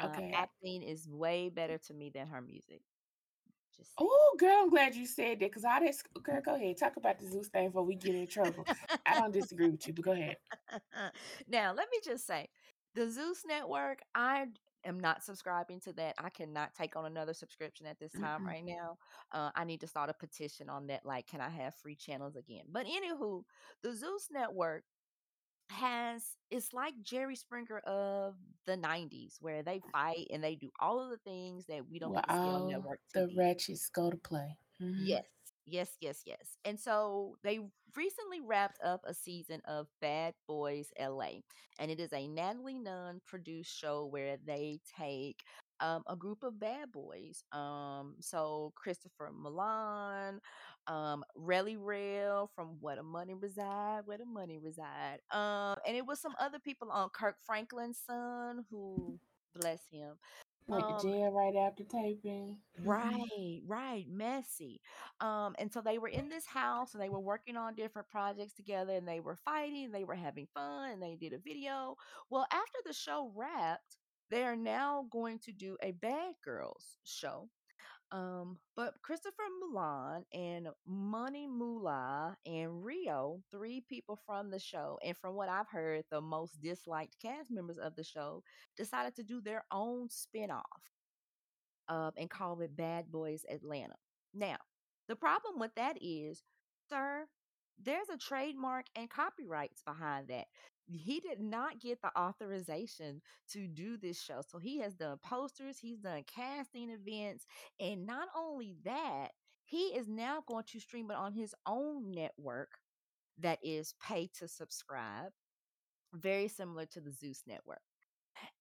Uh, 0.00 0.20
Okay. 0.20 0.32
acting 0.32 0.82
is 0.82 1.08
way 1.08 1.48
better 1.48 1.78
to 1.78 1.94
me 1.94 2.10
than 2.14 2.28
her 2.28 2.40
music. 2.42 2.82
Just. 3.76 3.90
Oh, 3.98 4.36
girl, 4.38 4.60
I'm 4.62 4.70
glad 4.70 4.94
you 4.94 5.06
said 5.06 5.40
that 5.40 5.50
because 5.50 5.64
I 5.64 5.84
just 5.84 6.06
girl, 6.22 6.40
go 6.44 6.54
ahead. 6.54 6.78
Talk 6.78 6.96
about 6.96 7.18
the 7.18 7.26
Zeus 7.26 7.48
thing 7.48 7.68
before 7.68 7.84
we 7.84 7.94
get 7.94 8.14
in 8.14 8.26
trouble. 8.26 8.66
I 9.06 9.14
don't 9.20 9.32
disagree 9.32 9.70
with 9.70 9.86
you, 9.86 9.94
but 9.94 10.04
go 10.04 10.12
ahead. 10.12 10.36
now, 11.48 11.72
let 11.72 11.88
me 11.90 11.98
just 12.04 12.26
say 12.26 12.48
the 12.94 13.10
Zeus 13.10 13.44
Network, 13.46 14.00
I 14.14 14.46
am 14.84 15.00
not 15.00 15.22
subscribing 15.22 15.80
to 15.80 15.92
that. 15.94 16.14
I 16.18 16.30
cannot 16.30 16.74
take 16.74 16.96
on 16.96 17.06
another 17.06 17.34
subscription 17.34 17.86
at 17.86 17.98
this 17.98 18.12
time 18.12 18.42
Mm-mm. 18.42 18.46
right 18.46 18.64
now. 18.64 18.98
Uh, 19.30 19.50
I 19.54 19.64
need 19.64 19.80
to 19.80 19.86
start 19.86 20.10
a 20.10 20.14
petition 20.14 20.68
on 20.68 20.86
that. 20.88 21.04
Like, 21.04 21.26
can 21.26 21.40
I 21.40 21.48
have 21.48 21.74
free 21.74 21.96
channels 21.96 22.36
again? 22.36 22.64
But 22.70 22.86
anywho, 22.86 23.44
the 23.82 23.94
Zeus 23.94 24.28
Network 24.30 24.84
has 25.72 26.36
it's 26.50 26.72
like 26.72 26.94
Jerry 27.02 27.36
Springer 27.36 27.78
of 27.80 28.36
the 28.66 28.76
90s 28.76 29.36
where 29.40 29.62
they 29.62 29.82
fight 29.92 30.28
and 30.32 30.42
they 30.44 30.54
do 30.56 30.70
all 30.80 31.00
of 31.02 31.10
the 31.10 31.18
things 31.18 31.66
that 31.66 31.88
we 31.88 31.98
don't 31.98 32.14
Well, 32.14 32.14
get 32.14 32.26
to 32.28 32.34
see 32.34 32.48
on 32.50 32.66
all 32.66 32.66
network 32.66 33.00
the 33.14 33.28
wretches 33.36 33.88
go 33.88 34.10
to 34.10 34.16
play. 34.16 34.58
Mhm. 34.80 34.96
Yes, 34.96 35.24
yes, 35.66 35.96
yes, 36.00 36.22
yes. 36.26 36.56
And 36.64 36.78
so 36.78 37.36
they 37.42 37.60
recently 37.96 38.40
wrapped 38.40 38.78
up 38.82 39.00
a 39.04 39.14
season 39.14 39.60
of 39.66 39.88
Bad 40.00 40.34
Boys 40.46 40.90
LA. 40.96 41.42
And 41.78 41.90
it 41.90 42.00
is 42.00 42.12
a 42.12 42.26
Natalie 42.28 42.78
Nunn 42.78 43.20
produced 43.26 43.74
show 43.74 44.06
where 44.06 44.36
they 44.44 44.80
take 44.98 45.42
um, 45.80 46.02
a 46.06 46.16
group 46.16 46.42
of 46.44 46.58
bad 46.60 46.92
boys. 46.92 47.42
Um, 47.52 48.14
so 48.20 48.72
Christopher 48.76 49.30
Milan, 49.32 50.40
um, 50.86 51.24
Relly 51.36 51.76
Rail 51.78 52.50
from 52.54 52.76
Where 52.80 52.96
the 52.96 53.02
Money 53.02 53.34
Reside, 53.34 54.02
Where 54.06 54.18
the 54.18 54.24
Money 54.26 54.58
Reside. 54.58 55.20
Um, 55.30 55.76
and 55.86 55.96
it 55.96 56.06
was 56.06 56.20
some 56.20 56.34
other 56.38 56.58
people 56.58 56.90
on 56.90 57.08
Kirk 57.10 57.36
Franklin's 57.44 57.98
son 58.06 58.64
who 58.70 59.18
bless 59.54 59.80
him. 59.90 60.16
Went 60.68 60.84
to 60.88 60.94
Um, 60.94 61.02
jail 61.02 61.30
right 61.32 61.56
after 61.56 61.82
taping. 61.84 62.56
Mhm. 62.80 62.86
Right, 62.86 63.60
right, 63.66 64.08
messy. 64.08 64.80
Um, 65.20 65.56
and 65.58 65.72
so 65.72 65.80
they 65.80 65.98
were 65.98 66.08
in 66.08 66.28
this 66.28 66.46
house 66.46 66.94
and 66.94 67.02
they 67.02 67.08
were 67.08 67.20
working 67.20 67.56
on 67.56 67.74
different 67.74 68.08
projects 68.08 68.54
together 68.54 68.92
and 68.94 69.06
they 69.06 69.20
were 69.20 69.36
fighting, 69.36 69.90
they 69.90 70.04
were 70.04 70.14
having 70.14 70.46
fun, 70.54 70.90
and 70.90 71.02
they 71.02 71.16
did 71.16 71.32
a 71.32 71.38
video. 71.38 71.96
Well, 72.30 72.46
after 72.52 72.78
the 72.84 72.92
show 72.92 73.32
wrapped, 73.34 73.96
they 74.30 74.44
are 74.44 74.56
now 74.56 75.06
going 75.10 75.40
to 75.40 75.52
do 75.52 75.76
a 75.82 75.90
Bad 75.92 76.34
Girls 76.44 76.96
show. 77.04 77.50
Um, 78.12 78.58
but 78.76 78.92
Christopher 79.02 79.42
Milan 79.60 80.24
and 80.34 80.68
Money 80.86 81.46
Moolah 81.48 82.36
and 82.44 82.84
Rio, 82.84 83.40
three 83.50 83.82
people 83.88 84.18
from 84.26 84.50
the 84.50 84.58
show, 84.58 84.98
and 85.02 85.16
from 85.16 85.34
what 85.34 85.48
I've 85.48 85.68
heard, 85.70 86.04
the 86.10 86.20
most 86.20 86.60
disliked 86.60 87.16
cast 87.22 87.50
members 87.50 87.78
of 87.78 87.96
the 87.96 88.04
show, 88.04 88.42
decided 88.76 89.16
to 89.16 89.22
do 89.22 89.40
their 89.40 89.64
own 89.72 90.10
spin-off 90.10 90.82
um, 91.88 92.10
and 92.18 92.28
call 92.28 92.60
it 92.60 92.76
Bad 92.76 93.10
Boys 93.10 93.46
Atlanta. 93.50 93.94
Now, 94.34 94.58
the 95.08 95.16
problem 95.16 95.58
with 95.58 95.74
that 95.76 95.96
is, 96.02 96.42
sir, 96.90 97.24
there's 97.82 98.10
a 98.10 98.18
trademark 98.18 98.86
and 98.94 99.08
copyrights 99.08 99.82
behind 99.86 100.28
that. 100.28 100.46
He 100.86 101.20
did 101.20 101.40
not 101.40 101.80
get 101.80 102.00
the 102.02 102.16
authorization 102.18 103.22
to 103.52 103.66
do 103.66 103.96
this 103.96 104.20
show. 104.20 104.42
So 104.46 104.58
he 104.58 104.78
has 104.80 104.94
done 104.94 105.18
posters, 105.22 105.78
he's 105.78 105.98
done 105.98 106.24
casting 106.26 106.90
events, 106.90 107.46
and 107.80 108.06
not 108.06 108.28
only 108.36 108.76
that, 108.84 109.28
he 109.64 109.86
is 109.96 110.08
now 110.08 110.42
going 110.46 110.64
to 110.72 110.80
stream 110.80 111.10
it 111.10 111.16
on 111.16 111.32
his 111.32 111.54
own 111.66 112.10
network 112.12 112.72
that 113.38 113.58
is 113.62 113.94
pay 114.06 114.28
to 114.38 114.48
subscribe, 114.48 115.32
very 116.14 116.48
similar 116.48 116.86
to 116.86 117.00
the 117.00 117.12
Zeus 117.12 117.42
network. 117.46 117.80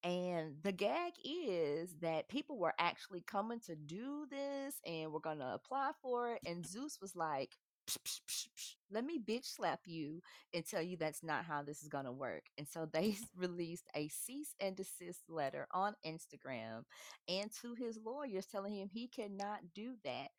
And 0.04 0.56
the 0.64 0.72
gag 0.72 1.14
is 1.24 1.96
that 2.02 2.30
people 2.30 2.58
were 2.58 2.74
actually 2.80 3.22
coming 3.22 3.60
to 3.62 3.76
do 3.76 4.26
this 4.30 4.76
and 4.86 5.12
were 5.12 5.20
going 5.20 5.40
to 5.40 5.54
apply 5.54 5.92
for 6.02 6.34
it. 6.34 6.42
And 6.46 6.66
Zeus 6.66 7.00
was 7.02 7.16
like, 7.16 7.58
"Psh, 7.88 7.98
psh, 8.06 8.22
psh, 8.30 8.76
let 8.92 9.06
me 9.06 9.20
bitch 9.20 9.46
slap 9.56 9.82
you 9.86 10.22
and 10.54 10.66
tell 10.66 10.82
you 10.82 10.98
that's 10.98 11.24
not 11.24 11.46
how 11.46 11.64
this 11.64 11.82
is 11.82 11.88
going 11.90 12.06
to 12.06 12.12
work. 12.12 12.44
And 12.58 12.68
so 12.68 12.88
they 12.92 13.16
released 13.38 13.86
a 13.96 14.08
cease 14.10 14.54
and 14.60 14.76
desist 14.76 15.22
letter 15.30 15.68
on 15.74 15.96
Instagram 16.06 16.84
and 17.28 17.52
to 17.62 17.76
his 17.76 17.98
lawyers 18.04 18.46
telling 18.46 18.76
him 18.76 18.90
he 18.92 19.08
cannot 19.08 19.60
do 19.74 19.96
that. 20.04 20.30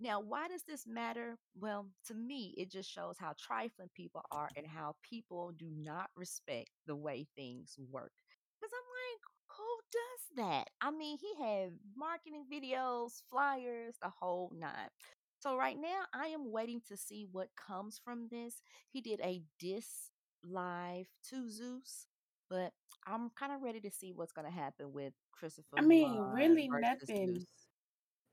Now, 0.00 0.20
why 0.20 0.48
does 0.48 0.62
this 0.62 0.86
matter? 0.86 1.36
Well, 1.58 1.88
to 2.06 2.14
me, 2.14 2.54
it 2.56 2.70
just 2.70 2.90
shows 2.90 3.16
how 3.18 3.34
trifling 3.38 3.90
people 3.94 4.22
are 4.30 4.48
and 4.56 4.66
how 4.66 4.94
people 5.02 5.52
do 5.58 5.68
not 5.76 6.10
respect 6.16 6.70
the 6.86 6.94
way 6.94 7.26
things 7.36 7.74
work. 7.90 8.12
Because 8.60 8.72
I'm 8.72 8.88
like, 9.02 9.56
who 9.56 9.78
does 9.92 10.44
that? 10.46 10.68
I 10.80 10.90
mean, 10.92 11.18
he 11.20 11.34
had 11.42 11.72
marketing 11.96 12.44
videos, 12.52 13.22
flyers, 13.30 13.96
the 14.00 14.10
whole 14.20 14.52
nine. 14.56 14.90
So 15.40 15.56
right 15.56 15.76
now, 15.80 16.02
I 16.12 16.28
am 16.28 16.50
waiting 16.50 16.80
to 16.88 16.96
see 16.96 17.26
what 17.30 17.48
comes 17.56 18.00
from 18.04 18.28
this. 18.30 18.60
He 18.90 19.00
did 19.00 19.20
a 19.22 19.42
diss 19.60 20.10
live 20.44 21.06
to 21.30 21.48
Zeus, 21.48 22.08
but 22.50 22.72
I'm 23.06 23.30
kind 23.38 23.52
of 23.52 23.62
ready 23.62 23.80
to 23.80 23.90
see 23.90 24.12
what's 24.12 24.32
going 24.32 24.46
to 24.46 24.52
happen 24.52 24.92
with 24.92 25.12
Christopher 25.32 25.78
I 25.78 25.82
mean, 25.82 26.18
really 26.34 26.68
nothing. 26.68 27.36
Zeus. 27.36 27.46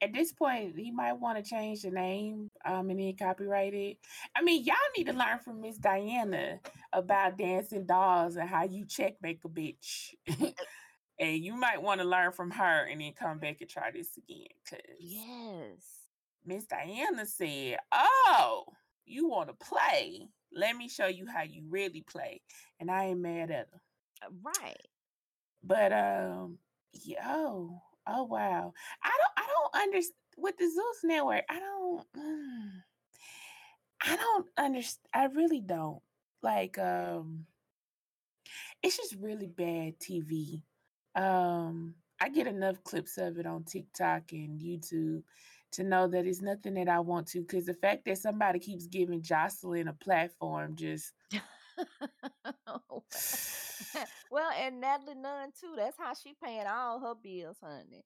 At 0.01 0.13
this 0.13 0.33
point, 0.33 0.77
he 0.77 0.91
might 0.91 1.13
want 1.13 1.37
to 1.37 1.49
change 1.49 1.83
the 1.83 1.91
name 1.91 2.49
um, 2.65 2.89
and 2.89 2.99
then 2.99 3.15
copyright 3.17 3.73
it. 3.73 3.97
I 4.35 4.41
mean, 4.41 4.63
y'all 4.65 4.75
need 4.97 5.07
to 5.07 5.13
learn 5.13 5.39
from 5.39 5.61
Miss 5.61 5.77
Diana 5.77 6.59
about 6.91 7.37
dancing 7.37 7.85
dolls 7.85 8.35
and 8.35 8.49
how 8.49 8.65
you 8.65 8.85
checkmate 8.85 9.39
a 9.45 9.49
bitch. 9.49 10.13
and 11.19 11.37
you 11.37 11.55
might 11.55 11.81
want 11.81 12.01
to 12.01 12.07
learn 12.07 12.33
from 12.33 12.51
her 12.51 12.87
and 12.91 12.99
then 12.99 13.13
come 13.13 13.39
back 13.39 13.61
and 13.61 13.69
try 13.69 13.91
this 13.91 14.09
again. 14.17 14.47
Because 14.63 14.85
Yes. 14.99 16.04
Miss 16.45 16.65
Diana 16.65 17.25
said, 17.25 17.77
Oh, 17.91 18.65
you 19.05 19.27
want 19.27 19.49
to 19.49 19.65
play? 19.65 20.27
Let 20.53 20.75
me 20.75 20.87
show 20.87 21.07
you 21.07 21.25
how 21.27 21.43
you 21.43 21.63
really 21.69 22.01
play. 22.09 22.41
And 22.79 22.89
I 22.89 23.05
ain't 23.05 23.19
mad 23.19 23.51
at 23.51 23.67
her. 23.71 23.81
Uh, 24.25 24.29
Right. 24.43 24.87
But 25.63 25.91
um, 25.91 26.59
yo, 26.93 27.81
oh 28.07 28.23
wow. 28.23 28.73
I 29.03 29.09
don't 29.09 29.33
I 29.37 29.47
don't 29.47 29.83
understand 29.83 30.15
with 30.37 30.57
the 30.57 30.65
Zeus 30.69 31.03
network, 31.03 31.43
I 31.49 31.59
don't 31.59 32.05
mm, 32.15 32.69
I 34.03 34.15
don't 34.15 34.47
understand 34.57 35.07
I 35.13 35.25
really 35.25 35.61
don't. 35.61 36.01
Like 36.43 36.77
um 36.77 37.45
it's 38.83 38.97
just 38.97 39.15
really 39.19 39.47
bad 39.47 39.99
TV. 39.99 40.61
Um 41.15 41.95
I 42.21 42.29
get 42.29 42.47
enough 42.47 42.83
clips 42.83 43.17
of 43.17 43.37
it 43.39 43.45
on 43.45 43.63
TikTok 43.63 44.31
and 44.31 44.59
YouTube 44.59 45.23
to 45.75 45.83
know 45.83 46.07
that 46.07 46.25
it's 46.25 46.41
nothing 46.41 46.75
that 46.75 46.89
I 46.89 46.99
want 46.99 47.27
to 47.27 47.41
because 47.41 47.65
the 47.65 47.73
fact 47.73 48.05
that 48.05 48.17
somebody 48.17 48.59
keeps 48.59 48.87
giving 48.87 49.21
Jocelyn 49.21 49.87
a 49.87 49.93
platform 49.93 50.75
just 50.75 51.13
well, 54.31 54.51
and 54.57 54.79
Natalie 54.81 55.15
Nunn 55.15 55.51
too. 55.59 55.73
That's 55.75 55.97
how 55.97 56.13
she 56.13 56.33
paying 56.43 56.67
all 56.67 56.99
her 56.99 57.15
bills, 57.15 57.57
honey. 57.61 58.03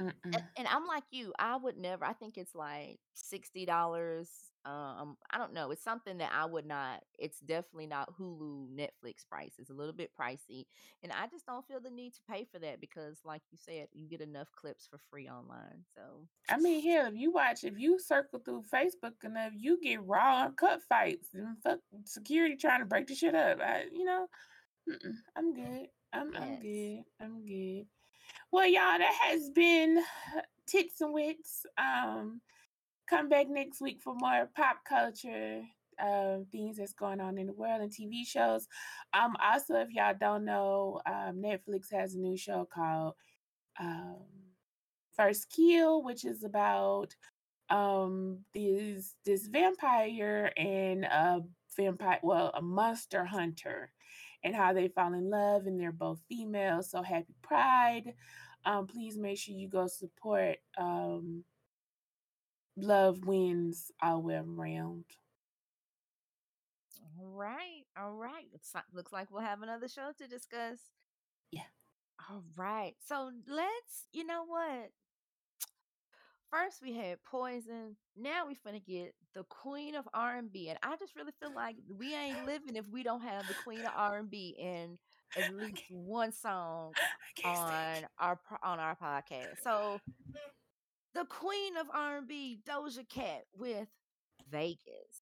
Mm-mm. 0.00 0.12
And, 0.34 0.42
and 0.56 0.68
I'm 0.68 0.86
like 0.86 1.04
you. 1.10 1.32
I 1.38 1.56
would 1.56 1.76
never. 1.76 2.04
I 2.04 2.12
think 2.12 2.38
it's 2.38 2.54
like 2.54 2.98
sixty 3.14 3.64
dollars. 3.66 4.28
Um, 4.64 5.16
I 5.30 5.38
don't 5.38 5.52
know. 5.54 5.70
It's 5.72 5.82
something 5.82 6.18
that 6.18 6.30
I 6.34 6.46
would 6.46 6.66
not. 6.66 7.02
It's 7.18 7.40
definitely 7.40 7.86
not 7.86 8.16
Hulu, 8.18 8.68
Netflix 8.70 9.26
price. 9.28 9.54
It's 9.58 9.70
a 9.70 9.74
little 9.74 9.92
bit 9.92 10.10
pricey, 10.18 10.64
and 11.02 11.12
I 11.12 11.26
just 11.26 11.46
don't 11.46 11.66
feel 11.66 11.80
the 11.80 11.90
need 11.90 12.14
to 12.14 12.20
pay 12.30 12.46
for 12.50 12.58
that 12.60 12.80
because, 12.80 13.18
like 13.24 13.42
you 13.50 13.58
said, 13.58 13.88
you 13.92 14.08
get 14.08 14.20
enough 14.20 14.48
clips 14.54 14.86
for 14.88 14.98
free 15.10 15.28
online. 15.28 15.84
So 15.94 16.26
I 16.48 16.58
mean, 16.58 16.82
hell, 16.82 17.06
if 17.08 17.14
you 17.16 17.32
watch, 17.32 17.64
if 17.64 17.78
you 17.78 17.98
circle 17.98 18.40
through 18.44 18.64
Facebook 18.72 19.24
enough, 19.24 19.52
you 19.56 19.78
get 19.82 20.02
raw 20.04 20.44
uncut 20.44 20.82
fights 20.88 21.28
and 21.34 21.56
fuck 21.62 21.78
security 22.04 22.56
trying 22.56 22.80
to 22.80 22.86
break 22.86 23.06
the 23.06 23.14
shit 23.14 23.34
up. 23.34 23.60
I, 23.60 23.84
you 23.92 24.04
know, 24.04 24.26
mm-mm, 24.88 25.14
I'm 25.36 25.52
good. 25.54 25.86
I'm 26.12 26.34
I'm 26.36 26.58
Yes. 26.58 26.60
good. 26.60 27.04
I'm 27.20 27.44
good. 27.46 27.86
Well, 28.52 28.66
y'all, 28.66 28.98
that 28.98 29.14
has 29.22 29.48
been 29.50 30.02
tits 30.66 31.00
and 31.00 31.14
wits. 31.14 31.64
Um, 31.78 32.42
come 33.08 33.28
back 33.28 33.48
next 33.48 33.80
week 33.80 34.00
for 34.02 34.14
more 34.14 34.48
pop 34.56 34.78
culture 34.88 35.62
uh, 36.02 36.38
things 36.50 36.76
that's 36.78 36.92
going 36.94 37.20
on 37.20 37.38
in 37.38 37.46
the 37.46 37.52
world 37.54 37.80
and 37.82 37.90
TV 37.92 38.26
shows. 38.26 38.68
Um, 39.14 39.36
also, 39.42 39.76
if 39.76 39.90
y'all 39.92 40.14
don't 40.18 40.44
know, 40.44 41.00
um, 41.06 41.42
Netflix 41.42 41.92
has 41.92 42.14
a 42.14 42.18
new 42.18 42.36
show 42.36 42.68
called 42.72 43.14
um, 43.80 44.16
First 45.16 45.50
Kill, 45.50 46.02
which 46.02 46.24
is 46.24 46.44
about 46.44 47.14
um 47.70 48.40
this 48.54 49.14
this 49.24 49.46
vampire 49.46 50.52
and 50.56 51.04
a 51.04 51.40
vampire 51.76 52.18
well 52.22 52.50
a 52.54 52.60
monster 52.62 53.24
hunter 53.24 53.90
and 54.44 54.54
how 54.54 54.72
they 54.72 54.88
fall 54.88 55.12
in 55.14 55.30
love 55.30 55.66
and 55.66 55.80
they're 55.80 55.92
both 55.92 56.20
female 56.28 56.82
so 56.82 57.02
happy 57.02 57.34
pride 57.42 58.14
um 58.64 58.86
please 58.86 59.16
make 59.16 59.38
sure 59.38 59.54
you 59.54 59.68
go 59.68 59.86
support 59.86 60.56
um 60.78 61.44
love 62.76 63.24
wins 63.26 63.90
all 64.02 64.20
the 64.20 64.26
way 64.28 64.34
around. 64.36 65.04
All 67.18 67.26
right. 67.26 67.84
All 67.98 68.12
right. 68.12 68.46
Looks 68.52 68.74
like, 68.74 68.84
looks 68.92 69.12
like 69.12 69.30
we'll 69.30 69.42
have 69.42 69.62
another 69.62 69.88
show 69.88 70.12
to 70.18 70.26
discuss. 70.28 70.78
Yeah. 71.50 71.62
All 72.30 72.42
right. 72.56 72.94
So 73.06 73.30
let's, 73.46 74.06
you 74.12 74.24
know 74.26 74.44
what? 74.46 74.90
First 76.52 76.82
we 76.82 76.92
had 76.92 77.16
Poison. 77.24 77.96
Now 78.14 78.46
we 78.46 78.54
finna 78.54 78.84
get 78.84 79.14
the 79.34 79.44
Queen 79.44 79.94
of 79.94 80.06
R 80.12 80.36
and 80.36 80.52
B, 80.52 80.68
and 80.68 80.78
I 80.82 80.96
just 80.96 81.16
really 81.16 81.32
feel 81.40 81.54
like 81.54 81.76
we 81.88 82.14
ain't 82.14 82.44
living 82.44 82.76
if 82.76 82.84
we 82.92 83.02
don't 83.02 83.22
have 83.22 83.48
the 83.48 83.54
Queen 83.64 83.80
of 83.80 83.92
R 83.96 84.18
and 84.18 84.30
B 84.30 84.54
in 84.58 84.98
at 85.34 85.54
least 85.56 85.82
one 85.88 86.30
song 86.30 86.92
I 86.96 87.40
can't 87.40 87.56
stand 87.56 88.06
on 88.18 88.28
our 88.28 88.40
on 88.62 88.78
our 88.80 88.96
podcast. 88.96 89.62
So 89.64 89.98
the 91.14 91.24
Queen 91.24 91.78
of 91.78 91.86
R 91.90 92.18
and 92.18 92.28
B, 92.28 92.58
Doja 92.68 93.08
Cat 93.08 93.44
with 93.56 93.88
Vegas. 94.50 95.21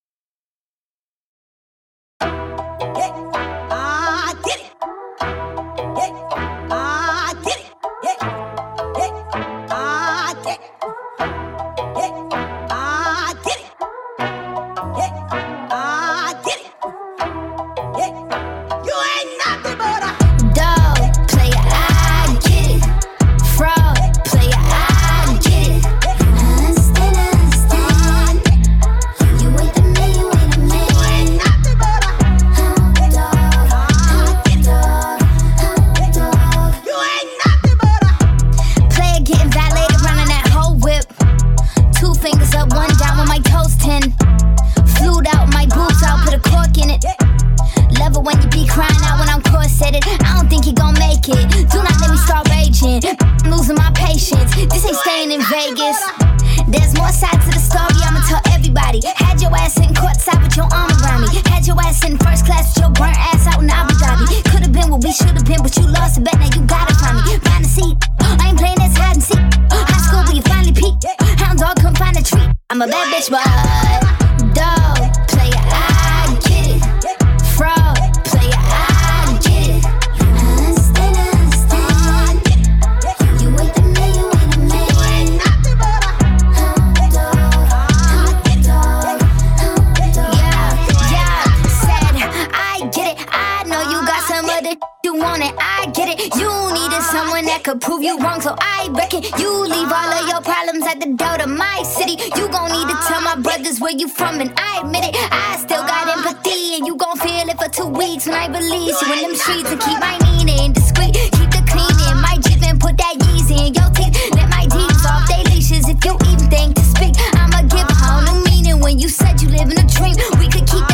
Prove 97.79 98.03
you 98.03 98.19
wrong, 98.19 98.41
so 98.41 98.57
I 98.59 98.89
reckon 98.91 99.23
you 99.39 99.51
leave 99.63 99.93
all 99.93 100.11
of 100.11 100.27
your 100.27 100.41
problems 100.41 100.85
at 100.87 100.99
the 100.99 101.15
door 101.15 101.39
to 101.39 101.47
my 101.47 101.83
city. 101.85 102.17
You 102.37 102.49
gon' 102.49 102.73
need 102.73 102.89
to 102.89 102.97
tell 103.07 103.21
my 103.21 103.37
brothers 103.37 103.81
where 103.81 103.93
you 103.93 104.09
from, 104.09 104.41
and 104.41 104.53
I 104.57 104.81
admit 104.83 105.05
it. 105.05 105.15
I 105.15 105.57
still 105.59 105.83
got 105.85 106.09
empathy, 106.09 106.77
and 106.77 106.87
you 106.87 106.97
gon' 106.97 107.17
feel 107.19 107.49
it 107.49 107.59
for 107.59 107.69
two 107.69 107.87
weeks 107.87 108.27
when 108.27 108.35
I 108.35 108.47
release 108.49 109.01
you 109.03 109.13
in 109.13 109.23
them 109.23 109.37
streets 109.37 109.71
and 109.71 109.81
keep 109.81 110.01
my 110.01 110.19
meaning 110.25 110.73
discreet. 110.73 111.15
Keep 111.15 111.51
the 111.55 111.63
cleaning, 111.71 112.19
my 112.21 112.39
Jeep 112.43 112.63
and 112.67 112.81
put 112.81 112.97
that 112.97 113.15
Yeezy 113.23 113.69
in 113.69 113.75
your 113.75 113.91
teeth. 113.95 114.19
Let 114.35 114.49
my 114.51 114.67
D's 114.67 115.07
off 115.07 115.29
they 115.29 115.45
leashes 115.55 115.87
if 115.89 116.03
you 116.05 116.17
even 116.27 116.51
think 116.51 116.75
to 116.75 116.83
speak. 116.83 117.15
I'ma 117.39 117.63
give 117.71 117.87
whole 117.87 118.23
new 118.27 118.43
meaning 118.51 118.81
when 118.81 118.99
you 118.99 119.09
said 119.09 119.41
you 119.41 119.49
live 119.49 119.71
in 119.71 119.79
a 119.79 119.87
dream. 119.87 120.17
We 120.43 120.49
could 120.51 120.67
keep 120.67 120.90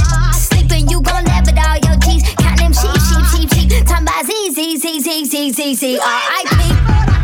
Z, 4.77 4.83
Z, 4.83 5.01
Z, 5.01 5.25
Z, 5.25 5.53
Z, 5.53 5.55
Z, 5.55 5.75
Z, 5.75 5.85
R.I.P. 5.97 6.57
Dog, 6.57 7.16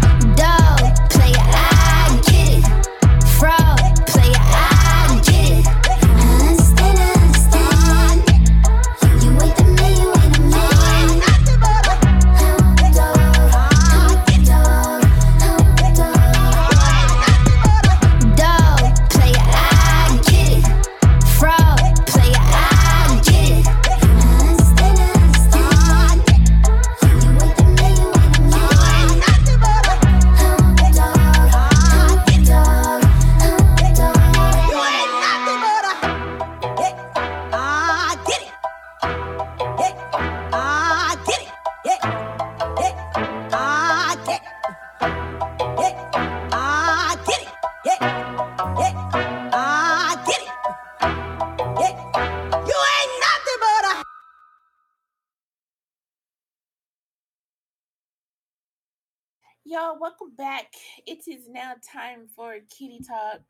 welcome 60.02 60.32
back. 60.36 60.74
It 61.06 61.28
is 61.28 61.48
now 61.48 61.74
time 61.80 62.26
for 62.34 62.56
Kitty 62.76 62.98
Talk. 63.08 63.40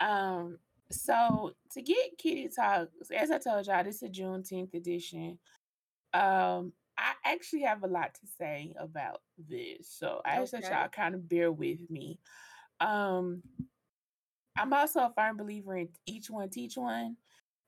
Um, 0.00 0.58
so 0.90 1.52
to 1.70 1.80
get 1.80 2.18
Kitty 2.18 2.48
Talk, 2.48 2.88
as 3.16 3.30
I 3.30 3.38
told 3.38 3.68
y'all, 3.68 3.84
this 3.84 4.02
is 4.02 4.02
a 4.02 4.08
Juneteenth 4.08 4.74
edition. 4.74 5.38
Um, 6.12 6.72
I 6.98 7.12
actually 7.24 7.62
have 7.62 7.84
a 7.84 7.86
lot 7.86 8.14
to 8.14 8.20
say 8.36 8.74
about 8.80 9.20
this, 9.48 9.88
so 9.88 10.20
I 10.24 10.40
ask 10.40 10.52
Okay. 10.52 10.68
y'all 10.68 10.88
kind 10.88 11.14
of 11.14 11.28
bear 11.28 11.52
with 11.52 11.78
me. 11.88 12.18
Um, 12.80 13.40
I'm 14.58 14.72
also 14.72 15.02
a 15.02 15.12
firm 15.14 15.36
believer 15.36 15.76
in 15.76 15.88
each 16.04 16.30
one 16.30 16.50
teach 16.50 16.76
one. 16.76 17.16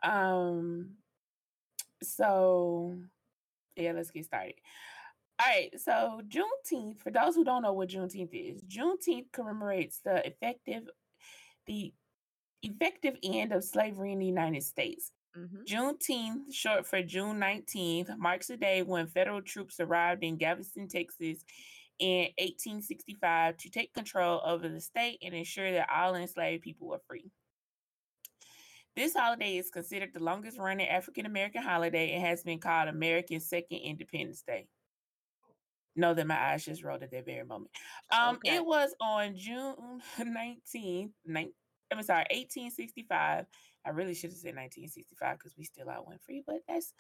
Um, 0.03 0.97
so 2.03 2.99
yeah, 3.77 3.93
let's 3.93 4.11
get 4.11 4.25
started. 4.25 4.55
All 5.41 5.49
right, 5.49 5.71
so 5.81 6.21
Juneteenth, 6.29 6.99
for 7.01 7.11
those 7.11 7.35
who 7.35 7.45
don't 7.45 7.63
know 7.63 7.73
what 7.73 7.89
Juneteenth 7.89 8.31
is, 8.33 8.63
Juneteenth 8.63 9.33
commemorates 9.33 10.01
the 10.05 10.25
effective 10.27 10.89
the 11.67 11.93
effective 12.63 13.17
end 13.23 13.53
of 13.53 13.65
slavery 13.65 14.13
in 14.13 14.19
the 14.19 14.27
United 14.27 14.63
States. 14.63 15.13
Mhm. 15.37 15.65
Juneteenth, 15.65 16.53
short 16.53 16.87
for 16.87 17.03
June 17.03 17.39
19th, 17.39 18.17
marks 18.19 18.49
the 18.49 18.57
day 18.57 18.83
when 18.83 19.07
federal 19.07 19.43
troops 19.43 19.81
arrived 19.81 20.23
in 20.23 20.37
Galveston, 20.37 20.89
Texas 20.89 21.45
in 21.99 22.33
1865 22.39 23.57
to 23.59 23.71
take 23.71 23.93
control 23.95 24.41
over 24.45 24.69
the 24.69 24.81
state 24.81 25.19
and 25.23 25.35
ensure 25.35 25.73
that 25.73 25.89
all 25.91 26.15
enslaved 26.15 26.63
people 26.63 26.89
were 26.89 27.01
free. 27.07 27.31
This 28.95 29.15
holiday 29.15 29.57
is 29.57 29.71
considered 29.71 30.13
the 30.13 30.23
longest 30.23 30.59
running 30.59 30.89
African 30.89 31.25
American 31.25 31.63
holiday 31.63 32.13
and 32.13 32.23
has 32.27 32.43
been 32.43 32.59
called 32.59 32.89
America's 32.89 33.49
Second 33.49 33.79
Independence 33.79 34.43
Day. 34.43 34.69
Know 35.95 36.15
that 36.15 36.27
my 36.27 36.41
eyes 36.53 36.65
just 36.65 36.83
rolled 36.83 37.03
at 37.03 37.11
that 37.11 37.27
very 37.27 37.45
moment. 37.45 37.71
Um, 38.11 38.37
Okay. 38.37 38.57
It 38.57 38.65
was 38.65 38.95
on 39.01 39.37
June 39.37 39.75
19th, 40.19 41.11
nine, 41.27 41.53
I'm 41.93 42.03
sorry, 42.03 42.25
1865. 42.31 43.47
I 43.85 43.91
really 43.91 44.15
should 44.15 44.31
have 44.31 44.39
said 44.39 44.55
1965 44.57 45.39
because 45.39 45.55
we 45.59 45.65
still 45.65 45.91
out 45.91 46.07
one 46.07 46.19
free, 46.19 46.43
but 46.47 46.57
that's 46.69 46.95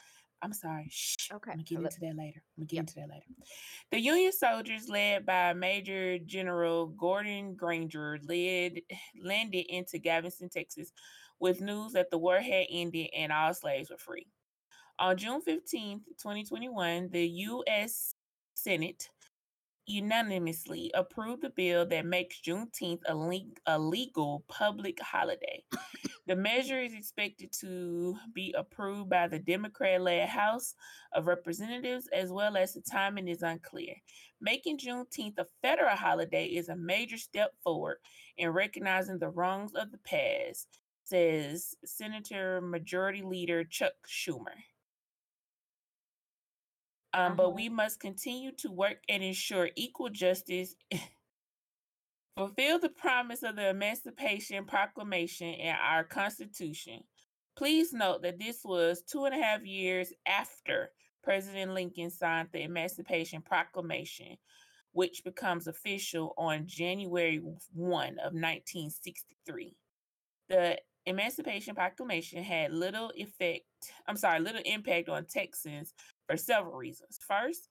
I'm 0.44 0.52
sorry. 0.52 0.88
Shh. 0.90 1.30
Okay, 1.32 1.52
I'm 1.52 1.58
gonna 1.58 1.62
get 1.62 1.78
into 1.78 2.00
that 2.00 2.16
later. 2.16 2.42
I'm 2.58 2.64
gonna 2.64 2.66
get 2.66 2.76
Yep. 2.76 2.80
into 2.82 2.94
that 2.96 3.08
later. 3.10 3.26
The 3.92 4.00
Union 4.00 4.32
soldiers, 4.32 4.88
led 4.88 5.24
by 5.24 5.52
Major 5.52 6.18
General 6.18 6.86
Gordon 6.88 7.54
Granger, 7.54 8.18
led 8.24 8.80
landed 9.22 9.66
into 9.72 9.98
Galveston, 10.00 10.48
Texas, 10.48 10.92
with 11.38 11.60
news 11.60 11.92
that 11.92 12.10
the 12.10 12.18
war 12.18 12.40
had 12.40 12.66
ended 12.68 13.10
and 13.16 13.30
all 13.32 13.54
slaves 13.54 13.88
were 13.90 13.96
free. 13.98 14.26
On 14.98 15.16
June 15.16 15.40
15th, 15.40 16.02
2021, 16.18 17.08
the 17.10 17.26
U.S. 17.28 18.14
Senate 18.54 19.08
unanimously 19.86 20.90
approved 20.94 21.42
the 21.42 21.50
bill 21.50 21.84
that 21.86 22.06
makes 22.06 22.40
Juneteenth 22.40 23.02
a, 23.06 23.40
a 23.66 23.78
legal 23.78 24.44
public 24.48 25.00
holiday. 25.00 25.62
the 26.26 26.36
measure 26.36 26.80
is 26.80 26.94
expected 26.94 27.52
to 27.60 28.16
be 28.32 28.54
approved 28.56 29.10
by 29.10 29.26
the 29.26 29.38
Democrat 29.38 30.00
led 30.00 30.28
House 30.28 30.74
of 31.12 31.26
Representatives, 31.26 32.08
as 32.12 32.30
well 32.30 32.56
as 32.56 32.74
the 32.74 32.80
timing 32.80 33.28
is 33.28 33.42
unclear. 33.42 33.94
Making 34.40 34.78
Juneteenth 34.78 35.38
a 35.38 35.46
federal 35.62 35.96
holiday 35.96 36.46
is 36.46 36.68
a 36.68 36.76
major 36.76 37.16
step 37.16 37.52
forward 37.62 37.98
in 38.38 38.50
recognizing 38.50 39.18
the 39.18 39.30
wrongs 39.30 39.72
of 39.74 39.90
the 39.90 39.98
past, 39.98 40.68
says 41.04 41.74
Senator 41.84 42.60
Majority 42.60 43.22
Leader 43.22 43.64
Chuck 43.64 43.94
Schumer. 44.08 44.54
Um, 47.14 47.36
But 47.36 47.54
we 47.54 47.68
must 47.68 48.00
continue 48.00 48.52
to 48.58 48.70
work 48.70 48.98
and 49.08 49.22
ensure 49.22 49.70
equal 49.76 50.08
justice, 50.08 50.74
fulfill 52.36 52.78
the 52.78 52.88
promise 52.88 53.42
of 53.42 53.56
the 53.56 53.68
Emancipation 53.68 54.64
Proclamation 54.64 55.48
and 55.48 55.76
our 55.80 56.04
Constitution. 56.04 57.00
Please 57.56 57.92
note 57.92 58.22
that 58.22 58.38
this 58.38 58.60
was 58.64 59.02
two 59.02 59.26
and 59.26 59.34
a 59.34 59.42
half 59.42 59.64
years 59.64 60.12
after 60.26 60.90
President 61.22 61.74
Lincoln 61.74 62.10
signed 62.10 62.48
the 62.52 62.62
Emancipation 62.62 63.42
Proclamation, 63.42 64.36
which 64.92 65.22
becomes 65.24 65.66
official 65.66 66.32
on 66.38 66.66
January 66.66 67.42
1 67.74 68.08
of 68.18 68.32
1963. 68.32 69.76
The 70.48 70.78
Emancipation 71.04 71.74
Proclamation 71.74 72.42
had 72.42 72.72
little 72.72 73.12
effect, 73.16 73.64
I'm 74.06 74.16
sorry, 74.16 74.40
little 74.40 74.62
impact 74.64 75.08
on 75.08 75.26
Texans 75.26 75.92
for 76.32 76.38
several 76.38 76.76
reasons. 76.76 77.18
First, 77.28 77.68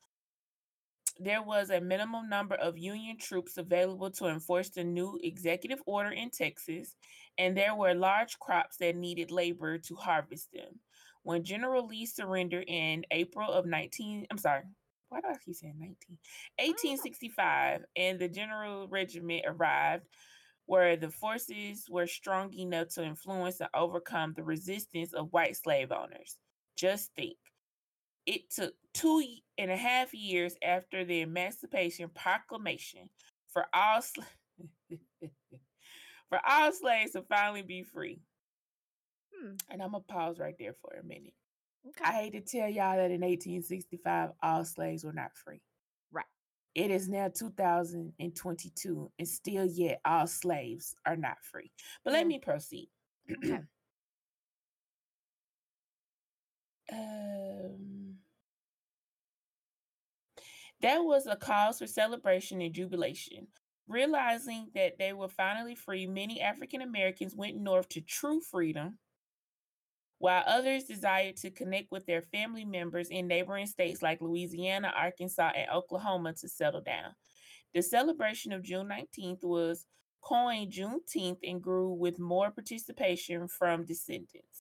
there 1.20 1.42
was 1.42 1.72
a 1.72 1.82
minimum 1.82 2.30
number 2.30 2.56
of 2.56 2.78
Union 2.78 3.18
troops 3.18 3.58
available 3.58 4.12
to 4.12 4.28
enforce 4.28 4.70
the 4.70 4.84
new 4.84 5.20
executive 5.24 5.80
order 5.88 6.12
in 6.12 6.30
Texas, 6.30 6.96
and 7.40 7.58
there 7.58 7.74
were 7.74 7.96
large 7.96 8.38
crops 8.38 8.78
that 8.78 8.96
needed 8.96 9.32
labor 9.32 9.80
to 9.80 9.96
harvest 9.96 10.52
them. 10.54 10.80
When 11.24 11.44
General 11.44 11.88
Lee 11.88 12.06
surrendered 12.06 12.66
in 12.68 13.04
April 13.10 13.52
of 13.52 13.66
19, 13.66 14.28
I'm 14.30 14.38
sorry, 14.38 14.62
why 15.10 15.22
do 15.22 15.28
I 15.30 15.38
keep 15.44 15.56
saying 15.56 15.76
19? 15.80 15.96
1865, 16.60 17.80
mm. 17.80 17.84
and 17.96 18.20
the 18.20 18.30
General 18.30 18.88
Regiment 18.88 19.44
arrived, 19.48 20.06
where 20.68 20.96
the 20.96 21.10
forces 21.10 21.88
were 21.90 22.08
strong 22.08 22.54
enough 22.54 22.90
to 22.90 23.04
influence 23.04 23.60
and 23.60 23.70
overcome 23.74 24.34
the 24.36 24.44
resistance 24.44 25.14
of 25.14 25.34
white 25.34 25.58
slave 25.58 25.92
owners. 25.92 26.38
Just 26.78 27.12
think 27.16 27.38
it 28.26 28.50
took 28.52 28.74
two 28.94 29.24
and 29.58 29.72
a 29.72 29.78
half 29.78 30.14
years 30.14 30.56
after 30.64 31.04
the 31.04 31.22
Emancipation 31.22 32.10
Proclamation 32.14 33.10
for 33.52 33.66
all 33.74 34.00
sla- 34.02 34.26
for 36.30 36.40
all 36.48 36.72
slaves 36.72 37.12
to 37.14 37.22
finally 37.24 37.62
be 37.62 37.84
free. 37.84 38.20
Hmm. 39.36 39.54
And 39.70 39.82
I'm 39.82 39.92
gonna 39.92 40.04
pause 40.08 40.40
right 40.40 40.56
there 40.60 40.76
for 40.82 40.98
a 41.00 41.04
minute. 41.04 41.34
Okay. 41.88 42.04
I 42.04 42.12
hate 42.14 42.34
to 42.34 42.42
tell 42.42 42.70
y'all 42.70 42.96
that 42.96 43.12
in 43.12 43.22
1865 43.22 44.30
all 44.44 44.64
slaves 44.66 45.04
were 45.04 45.14
not 45.14 45.36
free. 45.36 45.62
Right. 46.12 46.26
It 46.76 46.92
is 46.92 47.10
now 47.10 47.28
2022, 47.30 49.12
and 49.18 49.28
still 49.28 49.66
yet 49.66 50.00
all 50.06 50.28
slaves 50.28 50.96
are 51.06 51.18
not 51.18 51.38
free. 51.44 51.72
But 52.04 52.14
let 52.14 52.22
Yeah. 52.22 52.28
me 52.28 52.40
proceed. 52.40 52.90
Um, 56.92 58.01
that 60.82 61.04
was 61.04 61.28
a 61.28 61.36
cause 61.36 61.80
for 61.80 61.88
celebration 61.88 62.62
and 62.62 62.74
jubilation. 62.74 63.48
Realizing 63.88 64.70
that 64.74 64.98
they 64.98 65.14
were 65.14 65.28
finally 65.28 65.76
free, 65.76 66.08
many 66.08 66.40
African 66.40 66.82
Americans 66.82 67.36
went 67.36 67.58
north 67.58 67.90
to 67.90 68.02
true 68.02 68.40
freedom, 68.40 68.98
while 70.20 70.44
others 70.46 70.84
desired 70.84 71.36
to 71.38 71.50
connect 71.50 71.92
with 71.92 72.06
their 72.06 72.22
family 72.22 72.64
members 72.64 73.10
in 73.10 73.28
neighboring 73.28 73.66
states 73.66 74.02
like 74.02 74.22
Louisiana, 74.22 74.94
Arkansas, 74.96 75.52
and 75.56 75.70
Oklahoma 75.72 76.34
to 76.34 76.48
settle 76.48 76.82
down. 76.82 77.16
The 77.74 77.82
celebration 77.82 78.54
of 78.54 78.64
June 78.64 78.88
19th 78.88 79.44
was 79.44 79.88
coined 80.22 80.72
Juneteenth 80.72 81.40
and 81.44 81.62
grew 81.62 81.92
with 81.92 82.20
more 82.20 82.52
participation 82.52 83.48
from 83.48 83.86
descendants. 83.86 84.61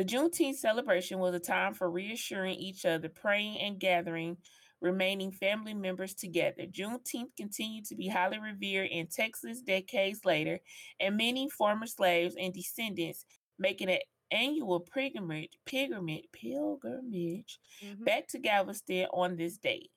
The 0.00 0.06
Juneteenth 0.06 0.54
celebration 0.54 1.18
was 1.18 1.34
a 1.34 1.38
time 1.38 1.74
for 1.74 1.90
reassuring 1.90 2.54
each 2.54 2.86
other, 2.86 3.10
praying 3.10 3.60
and 3.60 3.78
gathering, 3.78 4.38
remaining 4.80 5.30
family 5.30 5.74
members 5.74 6.14
together. 6.14 6.62
Juneteenth 6.64 7.36
continued 7.36 7.84
to 7.84 7.96
be 7.96 8.08
highly 8.08 8.38
revered 8.38 8.88
in 8.90 9.08
Texas 9.08 9.60
decades 9.60 10.24
later, 10.24 10.60
and 11.00 11.18
many 11.18 11.50
former 11.50 11.86
slaves 11.86 12.34
and 12.40 12.54
descendants 12.54 13.26
making 13.58 13.90
an 13.90 13.98
annual 14.30 14.80
pilgrimage, 14.80 15.52
pilgrimage, 15.66 16.24
pilgrimage 16.32 17.58
Mhm. 17.82 18.02
back 18.02 18.26
to 18.28 18.38
Galveston 18.38 19.04
on 19.12 19.36
this 19.36 19.58
date. 19.58 19.90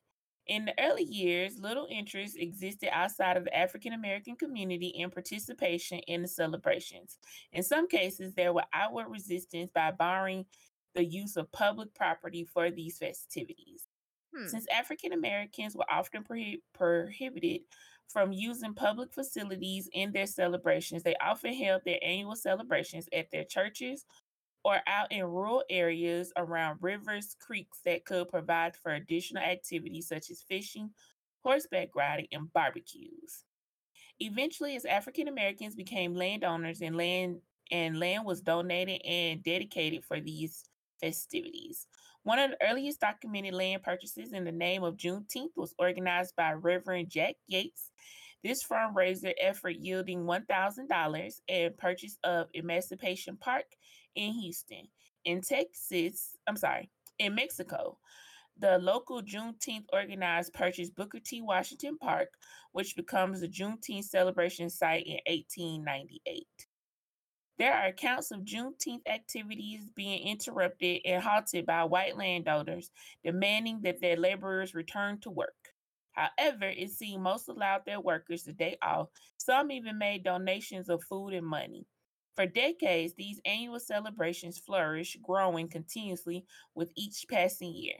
In 0.47 0.65
the 0.65 0.73
early 0.77 1.03
years, 1.03 1.57
little 1.57 1.87
interest 1.89 2.37
existed 2.37 2.89
outside 2.91 3.37
of 3.37 3.45
the 3.45 3.57
African 3.57 3.93
American 3.93 4.35
community 4.35 4.87
in 4.87 5.09
participation 5.09 5.99
in 5.99 6.21
the 6.21 6.27
celebrations. 6.27 7.17
In 7.53 7.63
some 7.63 7.87
cases, 7.87 8.33
there 8.33 8.51
were 8.51 8.65
outward 8.73 9.07
resistance 9.09 9.71
by 9.73 9.91
barring 9.91 10.45
the 10.95 11.05
use 11.05 11.37
of 11.37 11.51
public 11.51 11.93
property 11.95 12.43
for 12.43 12.69
these 12.69 12.97
festivities. 12.97 13.87
Hmm. 14.35 14.47
Since 14.47 14.67
African 14.67 15.13
Americans 15.13 15.75
were 15.75 15.89
often 15.89 16.23
prohi- 16.23 16.61
prohibited 16.73 17.61
from 18.09 18.31
using 18.31 18.73
public 18.73 19.13
facilities 19.13 19.89
in 19.93 20.11
their 20.11 20.27
celebrations, 20.27 21.03
they 21.03 21.15
often 21.21 21.53
held 21.53 21.81
their 21.85 21.99
annual 22.03 22.35
celebrations 22.35 23.07
at 23.13 23.31
their 23.31 23.45
churches 23.45 24.05
or 24.63 24.79
out 24.87 25.11
in 25.11 25.23
rural 25.25 25.63
areas 25.69 26.31
around 26.37 26.79
rivers, 26.81 27.35
creeks 27.39 27.79
that 27.85 28.05
could 28.05 28.29
provide 28.29 28.75
for 28.75 28.93
additional 28.93 29.43
activities 29.43 30.07
such 30.07 30.29
as 30.29 30.41
fishing, 30.41 30.89
horseback 31.43 31.89
riding, 31.95 32.27
and 32.31 32.51
barbecues. 32.53 33.43
Eventually, 34.19 34.75
as 34.75 34.85
African 34.85 35.27
Americans 35.27 35.75
became 35.75 36.15
landowners 36.15 36.81
and 36.81 36.95
land 36.95 37.37
and 37.71 37.99
land 37.99 38.25
was 38.25 38.41
donated 38.41 39.01
and 39.05 39.43
dedicated 39.43 40.03
for 40.05 40.19
these 40.19 40.63
festivities. 41.01 41.87
One 42.23 42.39
of 42.39 42.51
the 42.51 42.69
earliest 42.69 43.01
documented 43.01 43.53
land 43.53 43.83
purchases 43.83 44.31
in 44.31 44.45
the 44.45 44.51
name 44.51 44.83
of 44.83 44.95
Juneteenth 44.95 45.57
was 45.57 45.73
organized 45.77 46.35
by 46.35 46.53
Reverend 46.53 47.09
Jack 47.09 47.35
Yates. 47.47 47.91
This 48.43 48.63
fundraiser 48.63 49.33
effort 49.41 49.75
yielding 49.77 50.25
$1,000 50.25 51.41
and 51.49 51.77
purchase 51.77 52.17
of 52.23 52.47
Emancipation 52.53 53.37
Park 53.37 53.65
in 54.15 54.33
Houston. 54.33 54.87
In 55.25 55.41
Texas, 55.41 56.35
I'm 56.47 56.57
sorry, 56.57 56.89
in 57.19 57.35
Mexico, 57.35 57.97
the 58.57 58.77
local 58.77 59.21
Juneteenth 59.21 59.85
organized 59.91 60.53
purchased 60.53 60.95
Booker 60.95 61.19
T. 61.19 61.41
Washington 61.41 61.97
Park, 61.97 62.29
which 62.71 62.95
becomes 62.95 63.41
the 63.41 63.47
Juneteenth 63.47 64.05
celebration 64.05 64.69
site 64.69 65.05
in 65.05 65.19
1898. 65.27 66.45
There 67.59 67.73
are 67.73 67.87
accounts 67.87 68.31
of 68.31 68.41
Juneteenth 68.41 69.07
activities 69.07 69.89
being 69.95 70.27
interrupted 70.27 71.01
and 71.05 71.23
halted 71.23 71.65
by 71.65 71.83
white 71.83 72.17
landowners, 72.17 72.91
demanding 73.23 73.81
that 73.83 74.01
their 74.01 74.17
laborers 74.17 74.73
return 74.73 75.19
to 75.21 75.29
work. 75.29 75.53
However, 76.13 76.65
it 76.65 76.91
seemed 76.91 77.23
most 77.23 77.47
allowed 77.49 77.85
their 77.85 77.99
workers 77.99 78.43
the 78.43 78.53
day 78.53 78.77
off. 78.81 79.09
Some 79.37 79.71
even 79.71 79.97
made 79.97 80.23
donations 80.23 80.89
of 80.89 81.03
food 81.03 81.33
and 81.33 81.45
money. 81.45 81.85
For 82.35 82.47
decades, 82.47 83.13
these 83.13 83.39
annual 83.45 83.79
celebrations 83.79 84.57
flourished, 84.57 85.21
growing 85.21 85.67
continuously 85.67 86.45
with 86.73 86.91
each 86.95 87.25
passing 87.29 87.73
year. 87.73 87.95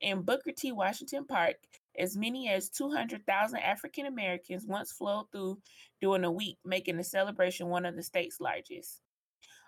In 0.00 0.22
Booker 0.22 0.52
T. 0.52 0.72
Washington 0.72 1.26
Park, 1.26 1.56
as 1.98 2.16
many 2.16 2.48
as 2.48 2.70
200,000 2.70 3.58
African 3.58 4.06
Americans 4.06 4.66
once 4.66 4.90
flowed 4.90 5.30
through 5.30 5.58
during 6.00 6.24
a 6.24 6.30
week, 6.30 6.58
making 6.64 6.96
the 6.96 7.04
celebration 7.04 7.68
one 7.68 7.84
of 7.84 7.94
the 7.94 8.02
state's 8.02 8.40
largest. 8.40 9.00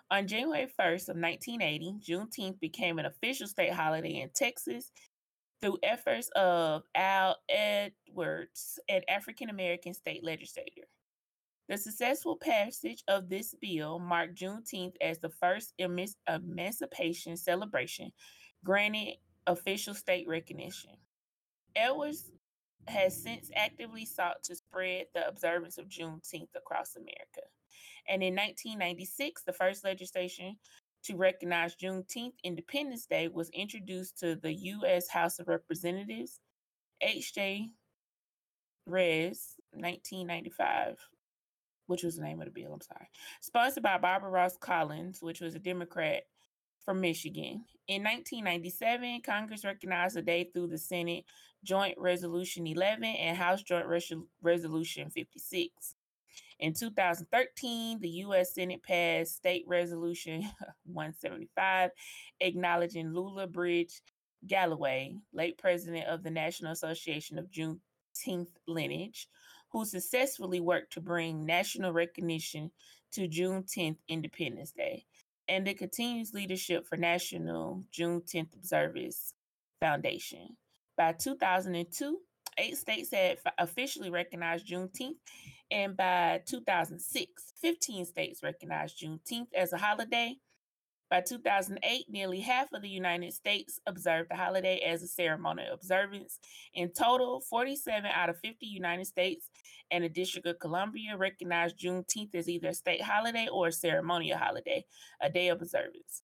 On 0.09 0.25
January 0.25 0.67
1st 0.79 1.09
of 1.09 1.17
1980, 1.17 1.95
Juneteenth 1.99 2.59
became 2.59 2.97
an 2.97 3.05
official 3.05 3.47
state 3.47 3.73
holiday 3.73 4.21
in 4.21 4.29
Texas 4.33 4.91
through 5.61 5.77
efforts 5.83 6.29
of 6.35 6.83
Al 6.95 7.37
Edwards, 7.49 8.79
an 8.89 9.01
African 9.07 9.49
American 9.49 9.93
state 9.93 10.23
legislator. 10.23 10.87
The 11.69 11.77
successful 11.77 12.37
passage 12.37 13.03
of 13.07 13.29
this 13.29 13.53
bill 13.59 13.99
marked 13.99 14.35
Juneteenth 14.35 14.95
as 15.01 15.19
the 15.19 15.29
first 15.29 15.73
emancipation 15.77 17.35
celebration 17.35 18.11
granted 18.63 19.15
official 19.45 19.93
state 19.93 20.27
recognition. 20.27 20.91
Edwards 21.75 22.31
has 22.87 23.21
since 23.21 23.51
actively 23.55 24.05
sought 24.05 24.43
to 24.43 24.55
spread 24.55 25.07
the 25.13 25.27
observance 25.27 25.77
of 25.77 25.89
Juneteenth 25.89 26.55
across 26.55 26.95
America. 26.95 27.41
And 28.07 28.23
in 28.23 28.33
1996, 28.33 29.43
the 29.43 29.51
first 29.51 29.83
legislation 29.83 30.57
to 31.03 31.17
recognize 31.17 31.75
Juneteenth 31.75 32.33
Independence 32.43 33.05
Day 33.05 33.27
was 33.27 33.49
introduced 33.49 34.17
to 34.19 34.35
the 34.35 34.53
U.S. 34.53 35.09
House 35.09 35.39
of 35.39 35.47
Representatives, 35.49 36.39
H.J. 37.01 37.71
Res 38.85 39.55
1995, 39.73 40.97
which 41.87 42.03
was 42.03 42.15
the 42.15 42.23
name 42.23 42.39
of 42.41 42.45
the 42.45 42.51
bill, 42.51 42.73
I'm 42.73 42.81
sorry, 42.81 43.09
sponsored 43.41 43.83
by 43.83 43.97
Barbara-Rose 43.97 44.57
Collins, 44.59 45.21
which 45.21 45.41
was 45.41 45.55
a 45.55 45.59
Democrat 45.59 46.23
from 46.85 47.01
Michigan. 47.01 47.65
In 47.87 48.03
1997, 48.03 49.21
Congress 49.25 49.65
recognized 49.65 50.15
the 50.15 50.21
day 50.21 50.49
through 50.53 50.67
the 50.67 50.77
Senate 50.77 51.25
Joint 51.63 51.97
Resolution 51.97 52.67
11 52.67 53.03
and 53.03 53.37
House 53.37 53.63
Joint 53.63 53.87
Res- 53.87 54.13
Resolution 54.41 55.09
56. 55.09 55.95
In 56.59 56.73
2013, 56.73 57.99
the 57.99 58.09
U.S. 58.09 58.55
Senate 58.55 58.81
passed 58.81 59.35
State 59.35 59.65
Resolution 59.67 60.41
175, 60.85 61.91
acknowledging 62.39 63.13
Lula 63.13 63.47
Briggs 63.47 64.01
Galloway, 64.45 65.13
late 65.33 65.57
president 65.57 66.07
of 66.07 66.23
the 66.23 66.31
National 66.31 66.71
Association 66.71 67.37
of 67.37 67.51
Juneteenth 67.51 68.49
Lineage, 68.67 69.27
who 69.71 69.85
successfully 69.85 70.59
worked 70.59 70.93
to 70.93 71.01
bring 71.01 71.45
national 71.45 71.91
recognition 71.93 72.71
to 73.11 73.27
Juneteenth 73.27 73.97
Independence 74.07 74.71
Day, 74.71 75.05
and 75.47 75.65
the 75.65 75.73
continuous 75.73 76.33
leadership 76.33 76.85
for 76.87 76.97
National 76.97 77.83
Juneteenth 77.91 78.55
Observers 78.55 79.33
Foundation. 79.79 80.57
By 80.97 81.13
2002, 81.13 82.17
eight 82.57 82.77
states 82.77 83.11
had 83.11 83.37
officially 83.57 84.09
recognized 84.09 84.67
Juneteenth, 84.67 85.17
and 85.69 85.95
by 85.95 86.41
2006, 86.45 87.53
15 87.61 88.05
states 88.05 88.43
recognized 88.43 89.01
Juneteenth 89.01 89.53
as 89.55 89.73
a 89.73 89.77
holiday. 89.77 90.35
By 91.09 91.21
2008, 91.21 92.07
nearly 92.09 92.41
half 92.41 92.73
of 92.73 92.81
the 92.81 92.89
United 92.89 93.31
States 93.31 93.79
observed 93.87 94.29
the 94.29 94.35
holiday 94.35 94.79
as 94.79 95.01
a 95.03 95.07
ceremonial 95.07 95.73
observance. 95.73 96.37
In 96.73 96.91
total, 96.91 97.39
47 97.39 98.09
out 98.13 98.29
of 98.29 98.37
50 98.43 98.65
United 98.65 99.05
States 99.05 99.49
and 99.89 100.03
the 100.03 100.09
District 100.09 100.45
of 100.47 100.59
Columbia 100.59 101.15
recognized 101.15 101.79
Juneteenth 101.79 102.35
as 102.35 102.49
either 102.49 102.69
a 102.69 102.73
state 102.73 103.01
holiday 103.01 103.47
or 103.49 103.67
a 103.67 103.71
ceremonial 103.71 104.37
holiday, 104.37 104.83
a 105.21 105.29
day 105.29 105.47
of 105.47 105.61
observance. 105.61 106.23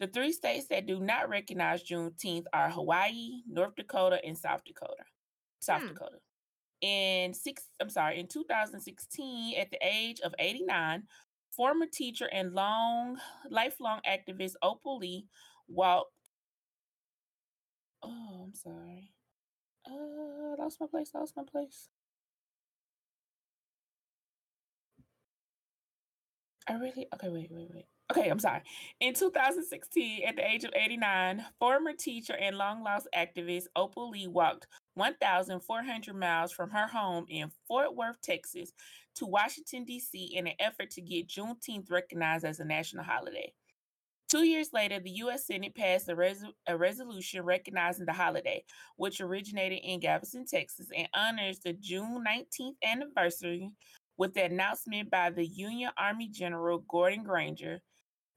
The 0.00 0.08
three 0.08 0.32
states 0.32 0.66
that 0.68 0.86
do 0.86 0.98
not 0.98 1.28
recognize 1.28 1.84
Juneteenth 1.84 2.44
are 2.52 2.68
Hawaii, 2.68 3.42
North 3.48 3.76
Dakota, 3.76 4.20
and 4.24 4.36
South 4.36 4.62
Dakota. 4.64 5.04
South 5.60 5.82
Hmm. 5.82 5.88
Dakota. 5.88 6.16
In 6.82 7.32
six, 7.32 7.68
I'm 7.80 7.88
sorry, 7.88 8.20
in 8.20 8.26
2016, 8.26 9.56
at 9.58 9.70
the 9.70 9.78
age 9.80 10.20
of 10.20 10.34
89, 10.38 11.04
former 11.56 11.86
teacher 11.86 12.28
and 12.32 12.52
long 12.54 13.18
lifelong 13.50 14.00
activist 14.06 14.54
Opal 14.62 14.98
Lee 14.98 15.26
walked. 15.68 16.12
Oh, 18.02 18.42
I'm 18.44 18.54
sorry. 18.54 19.12
Uh, 19.86 20.56
lost 20.58 20.80
my 20.80 20.86
place. 20.86 21.12
Lost 21.14 21.36
my 21.36 21.44
place. 21.44 21.88
I 26.68 26.74
really 26.74 27.06
okay. 27.14 27.28
Wait, 27.28 27.50
wait, 27.50 27.68
wait. 27.72 27.86
Okay, 28.10 28.28
I'm 28.28 28.38
sorry. 28.38 28.62
In 29.00 29.14
2016, 29.14 30.22
at 30.26 30.36
the 30.36 30.46
age 30.48 30.64
of 30.64 30.72
89, 30.74 31.44
former 31.58 31.92
teacher 31.92 32.34
and 32.36 32.56
long 32.56 32.82
lost 32.82 33.08
activist 33.16 33.64
Opal 33.74 34.10
Lee 34.10 34.26
walked 34.26 34.66
1,400 34.96 36.14
miles 36.16 36.52
from 36.52 36.70
her 36.70 36.86
home 36.86 37.26
in 37.28 37.50
Fort 37.68 37.94
Worth, 37.94 38.20
Texas, 38.22 38.72
to 39.16 39.26
Washington, 39.26 39.84
D.C., 39.84 40.32
in 40.34 40.46
an 40.46 40.54
effort 40.58 40.90
to 40.90 41.00
get 41.00 41.28
Juneteenth 41.28 41.90
recognized 41.90 42.44
as 42.44 42.60
a 42.60 42.64
national 42.64 43.04
holiday. 43.04 43.52
Two 44.28 44.44
years 44.44 44.70
later, 44.72 44.98
the 44.98 45.10
U.S. 45.10 45.46
Senate 45.46 45.76
passed 45.76 46.08
a, 46.08 46.16
res- 46.16 46.44
a 46.66 46.76
resolution 46.76 47.44
recognizing 47.44 48.06
the 48.06 48.12
holiday, 48.12 48.64
which 48.96 49.20
originated 49.20 49.78
in 49.84 50.00
Galveston, 50.00 50.46
Texas, 50.46 50.88
and 50.96 51.08
honors 51.14 51.60
the 51.60 51.74
June 51.74 52.24
19th 52.26 52.74
anniversary 52.84 53.70
with 54.16 54.34
the 54.34 54.44
announcement 54.44 55.10
by 55.10 55.30
the 55.30 55.46
Union 55.46 55.90
Army 55.96 56.28
General 56.28 56.78
Gordon 56.88 57.22
Granger 57.22 57.80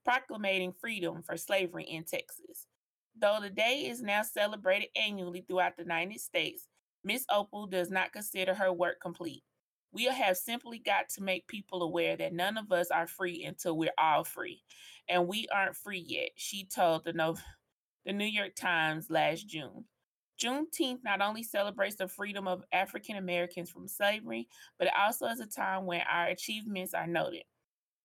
proclamating 0.04 0.72
freedom 0.80 1.22
for 1.22 1.36
slavery 1.36 1.84
in 1.84 2.04
Texas. 2.04 2.66
Though 3.18 3.38
the 3.40 3.50
day 3.50 3.86
is 3.88 4.02
now 4.02 4.22
celebrated 4.22 4.88
annually 4.96 5.44
throughout 5.46 5.76
the 5.76 5.82
United 5.82 6.20
States, 6.20 6.68
Miss 7.04 7.24
Opal 7.30 7.66
does 7.66 7.90
not 7.90 8.12
consider 8.12 8.54
her 8.54 8.72
work 8.72 9.00
complete. 9.00 9.42
We 9.92 10.04
have 10.04 10.36
simply 10.36 10.78
got 10.78 11.08
to 11.10 11.22
make 11.22 11.46
people 11.48 11.82
aware 11.82 12.16
that 12.16 12.32
none 12.32 12.56
of 12.56 12.70
us 12.70 12.90
are 12.90 13.06
free 13.06 13.44
until 13.44 13.76
we're 13.76 13.90
all 13.98 14.24
free. 14.24 14.62
And 15.08 15.26
we 15.26 15.48
aren't 15.52 15.76
free 15.76 16.04
yet, 16.06 16.30
she 16.36 16.64
told 16.64 17.04
the, 17.04 17.12
no- 17.12 17.36
the 18.06 18.12
New 18.12 18.26
York 18.26 18.54
Times 18.54 19.10
last 19.10 19.48
June. 19.48 19.84
Juneteenth 20.40 21.00
not 21.04 21.20
only 21.20 21.42
celebrates 21.42 21.96
the 21.96 22.08
freedom 22.08 22.48
of 22.48 22.64
African 22.72 23.16
Americans 23.16 23.70
from 23.70 23.88
slavery, 23.88 24.48
but 24.78 24.86
it 24.86 24.94
also 24.98 25.26
is 25.26 25.40
a 25.40 25.46
time 25.46 25.84
when 25.84 26.00
our 26.10 26.28
achievements 26.28 26.94
are 26.94 27.06
noted 27.06 27.42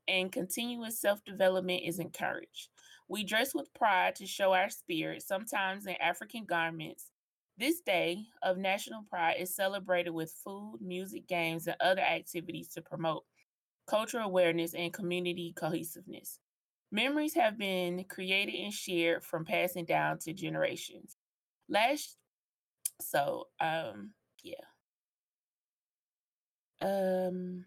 and 0.08 0.32
continuous 0.32 1.00
self 1.00 1.24
development 1.24 1.84
is 1.86 2.00
encouraged. 2.00 2.70
We 3.08 3.24
dress 3.24 3.54
with 3.54 3.74
pride 3.74 4.16
to 4.16 4.26
show 4.26 4.54
our 4.54 4.70
spirit, 4.70 5.22
sometimes 5.22 5.86
in 5.86 5.96
African 6.02 6.46
garments. 6.46 7.12
This 7.58 7.82
day 7.82 8.26
of 8.42 8.58
national 8.58 9.04
pride 9.04 9.38
is 9.40 9.56
celebrated 9.56 10.10
with 10.10 10.34
food, 10.44 10.80
music, 10.82 11.28
games, 11.28 11.68
and 11.68 11.78
other 11.80 12.02
activities 12.02 12.68
to 12.70 12.82
promote 12.82 13.24
cultural 13.88 14.26
awareness 14.26 14.74
and 14.74 14.92
community 14.92 15.54
cohesiveness. 15.56 16.40
Memories 16.92 17.34
have 17.36 17.58
been 17.58 18.04
created 18.06 18.56
and 18.56 18.74
shared 18.74 19.24
from 19.24 19.46
passing 19.46 19.86
down 19.86 20.18
to 20.20 20.34
generations. 20.34 21.16
Last, 21.70 22.18
so 23.02 23.48
um, 23.60 24.12
yeah. 24.44 24.56
Um, 26.82 27.66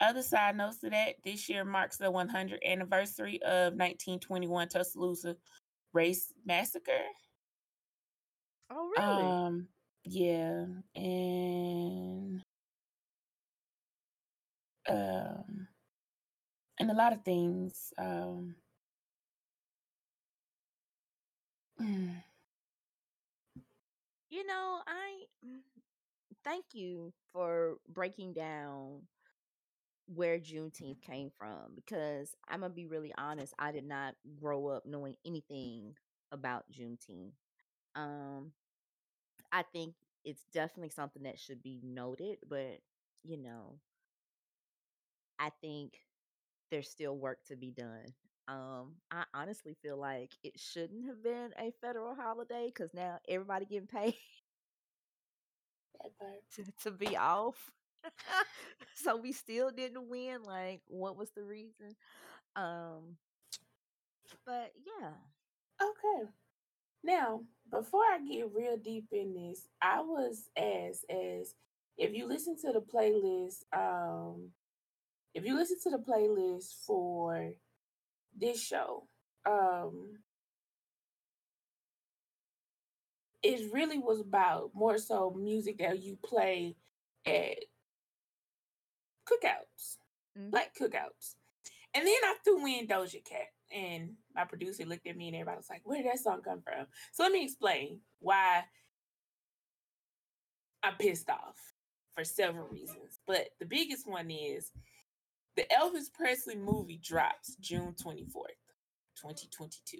other 0.00 0.22
side 0.22 0.56
notes 0.56 0.78
to 0.78 0.90
that, 0.90 1.16
this 1.24 1.48
year 1.48 1.64
marks 1.64 1.96
the 1.96 2.06
100th 2.06 2.58
anniversary 2.64 3.40
of 3.42 3.74
1921 3.74 4.68
Tuscaloosa 4.68 5.36
race 5.92 6.32
massacre. 6.46 6.92
Oh, 8.70 8.90
really? 8.96 9.22
Um, 9.22 9.68
yeah, 10.04 10.66
and 10.94 12.42
um, 14.88 15.68
and 16.78 16.90
a 16.90 16.94
lot 16.94 17.12
of 17.12 17.24
things. 17.24 17.92
Um, 17.98 18.54
mm, 21.80 22.22
you 24.30 24.46
know, 24.46 24.80
I 24.86 25.24
mm, 25.46 25.60
thank 26.44 26.66
you 26.72 27.12
for 27.32 27.76
breaking 27.88 28.34
down 28.34 29.02
where 30.14 30.38
Juneteenth 30.38 31.02
came 31.02 31.30
from 31.38 31.74
because 31.76 32.34
I'm 32.48 32.60
gonna 32.60 32.74
be 32.74 32.86
really 32.86 33.12
honest, 33.18 33.54
I 33.58 33.72
did 33.72 33.84
not 33.84 34.14
grow 34.40 34.68
up 34.68 34.86
knowing 34.86 35.16
anything 35.26 35.94
about 36.32 36.64
Juneteenth. 36.72 37.32
Um, 37.96 38.52
I 39.52 39.62
think 39.62 39.94
it's 40.24 40.44
definitely 40.52 40.90
something 40.90 41.22
that 41.24 41.38
should 41.38 41.62
be 41.62 41.80
noted, 41.82 42.38
but 42.48 42.80
you 43.24 43.36
know, 43.36 43.78
I 45.38 45.50
think 45.60 45.94
there's 46.70 46.90
still 46.90 47.16
work 47.16 47.44
to 47.48 47.56
be 47.56 47.72
done. 47.72 48.14
Um, 48.48 48.96
I 49.10 49.24
honestly 49.34 49.76
feel 49.82 49.98
like 49.98 50.32
it 50.44 50.58
shouldn't 50.58 51.06
have 51.06 51.22
been 51.22 51.52
a 51.58 51.72
federal 51.82 52.14
holiday 52.14 52.66
because 52.74 52.94
now 52.94 53.18
everybody 53.28 53.66
getting 53.66 53.88
paid 53.88 54.14
to, 56.54 56.64
to 56.82 56.90
be 56.90 57.16
off. 57.16 57.70
so 58.94 59.16
we 59.16 59.32
still 59.32 59.70
didn't 59.70 60.08
win. 60.08 60.42
Like, 60.42 60.80
what 60.86 61.16
was 61.16 61.30
the 61.30 61.44
reason? 61.44 61.94
Um, 62.56 63.16
but 64.46 64.72
yeah. 64.86 65.10
Okay. 65.80 66.30
Now, 67.04 67.42
before 67.70 68.02
I 68.02 68.18
get 68.18 68.52
real 68.54 68.76
deep 68.76 69.06
in 69.12 69.34
this, 69.34 69.68
I 69.80 70.00
was 70.00 70.48
asked 70.56 71.04
as 71.10 71.54
if 71.96 72.14
you 72.14 72.26
listen 72.26 72.56
to 72.62 72.72
the 72.72 72.80
playlist, 72.80 73.64
um, 73.76 74.50
if 75.34 75.44
you 75.44 75.56
listen 75.56 75.78
to 75.84 75.90
the 75.90 76.02
playlist 76.02 76.84
for 76.86 77.52
this 78.36 78.62
show, 78.62 79.06
um, 79.46 80.18
it 83.42 83.72
really 83.72 83.98
was 83.98 84.20
about 84.20 84.70
more 84.74 84.98
so 84.98 85.34
music 85.38 85.78
that 85.78 86.02
you 86.02 86.16
play 86.24 86.76
at 87.26 87.58
cookouts, 89.28 89.98
Mhm. 90.36 90.50
black 90.50 90.74
cookouts. 90.74 91.36
And 91.94 92.06
then 92.06 92.24
I 92.24 92.36
threw 92.44 92.66
in 92.66 92.86
Doja 92.86 93.24
Cat, 93.24 93.52
and 93.70 94.16
my 94.34 94.44
producer 94.44 94.84
looked 94.84 95.06
at 95.06 95.16
me 95.16 95.28
and 95.28 95.36
everybody 95.36 95.56
was 95.58 95.70
like, 95.70 95.86
Where 95.86 96.02
did 96.02 96.10
that 96.12 96.18
song 96.18 96.42
come 96.42 96.62
from? 96.62 96.86
So 97.12 97.22
let 97.22 97.32
me 97.32 97.44
explain 97.44 98.00
why 98.20 98.64
I'm 100.82 100.96
pissed 100.96 101.28
off 101.28 101.74
for 102.14 102.24
several 102.24 102.68
reasons. 102.68 103.20
But 103.26 103.48
the 103.58 103.66
biggest 103.66 104.06
one 104.06 104.30
is 104.30 104.70
the 105.56 105.64
Elvis 105.72 106.12
Presley 106.12 106.56
movie 106.56 106.98
drops 106.98 107.56
June 107.56 107.94
24th, 107.94 108.62
2022. 109.16 109.98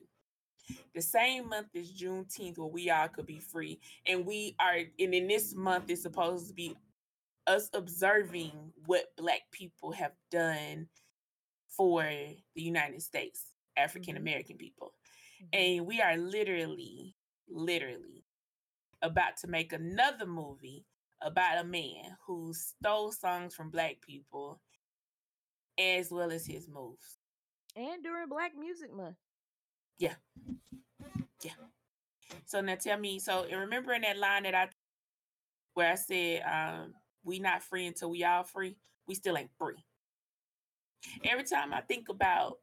The 0.94 1.02
same 1.02 1.48
month 1.48 1.74
as 1.74 1.90
Juneteenth, 1.92 2.58
where 2.58 2.68
we 2.68 2.90
all 2.90 3.08
could 3.08 3.26
be 3.26 3.40
free. 3.40 3.80
And 4.06 4.26
we 4.26 4.54
are, 4.60 4.76
and 4.76 5.14
in 5.14 5.26
this 5.26 5.54
month 5.54 5.90
is 5.90 6.02
supposed 6.02 6.46
to 6.48 6.54
be 6.54 6.76
us 7.49 7.68
observing 7.72 8.53
what 8.86 9.07
Black 9.16 9.40
people 9.51 9.90
have 9.92 10.12
done 10.30 10.86
for 11.76 12.03
the 12.03 12.62
United 12.62 13.03
States, 13.03 13.46
African 13.76 14.16
American 14.16 14.57
people. 14.57 14.92
And 15.53 15.86
we 15.86 16.01
are 16.01 16.16
literally, 16.16 17.14
literally 17.49 18.24
about 19.03 19.36
to 19.38 19.46
make 19.46 19.72
another 19.72 20.26
movie 20.26 20.84
about 21.22 21.59
a 21.59 21.64
man 21.64 22.16
who 22.26 22.53
stole 22.53 23.12
songs 23.12 23.55
from 23.55 23.70
Black 23.70 24.01
people 24.01 24.61
as 25.78 26.11
well 26.11 26.30
as 26.30 26.44
his 26.46 26.68
moves. 26.68 27.18
And 27.76 28.03
during 28.03 28.28
Black 28.28 28.53
Music 28.59 28.92
Month. 28.94 29.16
Yeah. 29.99 30.14
Yeah. 31.42 31.53
So 32.46 32.61
now 32.61 32.74
tell 32.74 32.99
me, 32.99 33.18
so 33.18 33.46
and 33.51 33.61
remember 33.61 33.92
in 33.92 34.03
that 34.03 34.18
line 34.18 34.42
that 34.42 34.55
I 34.55 34.68
where 35.74 35.92
I 35.92 35.94
said 35.94 36.42
um 36.42 36.94
we 37.28 37.38
not 37.38 37.62
free 37.62 37.86
until 37.86 38.10
we 38.10 38.24
all 38.24 38.42
free, 38.42 38.76
we 39.06 39.14
still 39.14 39.36
ain't 39.36 39.50
free. 39.58 39.84
Every 41.24 41.44
time 41.44 41.72
I 41.72 41.80
think 41.82 42.08
about 42.08 42.58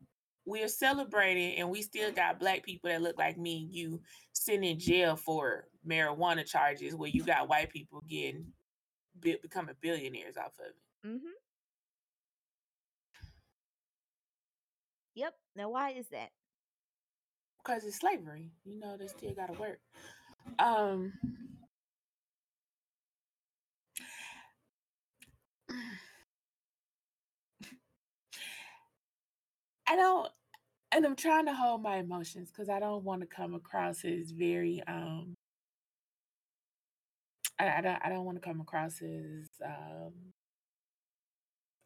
we're 0.46 0.68
celebrating 0.68 1.56
and 1.58 1.70
we 1.70 1.82
still 1.82 2.12
got 2.12 2.40
black 2.40 2.64
people 2.64 2.90
that 2.90 3.02
look 3.02 3.18
like 3.18 3.38
me 3.38 3.64
and 3.64 3.74
you 3.74 4.02
sitting 4.34 4.64
in 4.64 4.78
jail 4.78 5.16
for 5.16 5.68
marijuana 5.88 6.46
charges 6.46 6.96
where 6.96 7.10
you 7.10 7.24
got 7.24 7.48
white 7.50 7.72
people 7.72 8.04
getting 8.08 8.46
becoming 9.22 9.76
billionaires 9.82 10.38
off 10.38 10.52
of 10.60 10.66
it. 10.68 11.08
Mm-hmm. 11.08 11.28
Yep. 15.16 15.34
Now, 15.56 15.70
why 15.70 15.92
is 15.92 16.08
that? 16.10 16.30
because 17.66 17.84
it's 17.84 18.00
slavery. 18.00 18.52
You 18.64 18.80
know, 18.80 18.96
they 18.98 19.08
still 19.08 19.34
gotta 19.34 19.54
work. 19.54 19.80
Um 20.60 21.14
I 29.88 29.96
don't 29.96 30.30
and 30.92 31.06
I'm 31.06 31.16
trying 31.16 31.46
to 31.46 31.54
hold 31.54 31.82
my 31.84 31.98
emotions 31.98 32.52
because 32.52 32.70
I 32.70 32.80
don't 32.80 33.04
want 33.04 33.22
to 33.22 33.28
come 33.28 33.54
across 33.54 34.04
as 34.06 34.32
very 34.32 34.82
um 34.88 35.36
I, 37.60 37.78
I 37.78 37.82
don't 37.82 38.00
I 38.06 38.10
don't 38.10 38.26
want 38.26 38.42
to 38.42 38.48
come 38.48 38.62
across 38.62 39.02
as 39.02 39.50
um 39.66 40.14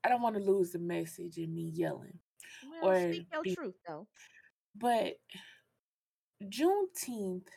I 0.04 0.10
don't 0.10 0.22
want 0.22 0.36
to 0.36 0.42
lose 0.42 0.72
the 0.72 0.80
message 0.80 1.38
in 1.38 1.54
me 1.54 1.72
yelling. 1.74 2.20
Well, 2.82 2.92
Or 2.92 3.14
speak 3.14 3.28
your 3.34 3.44
be- 3.44 3.56
truth, 3.56 3.76
though. 3.88 4.08
But 4.76 5.16
Juneteenth, 6.44 7.48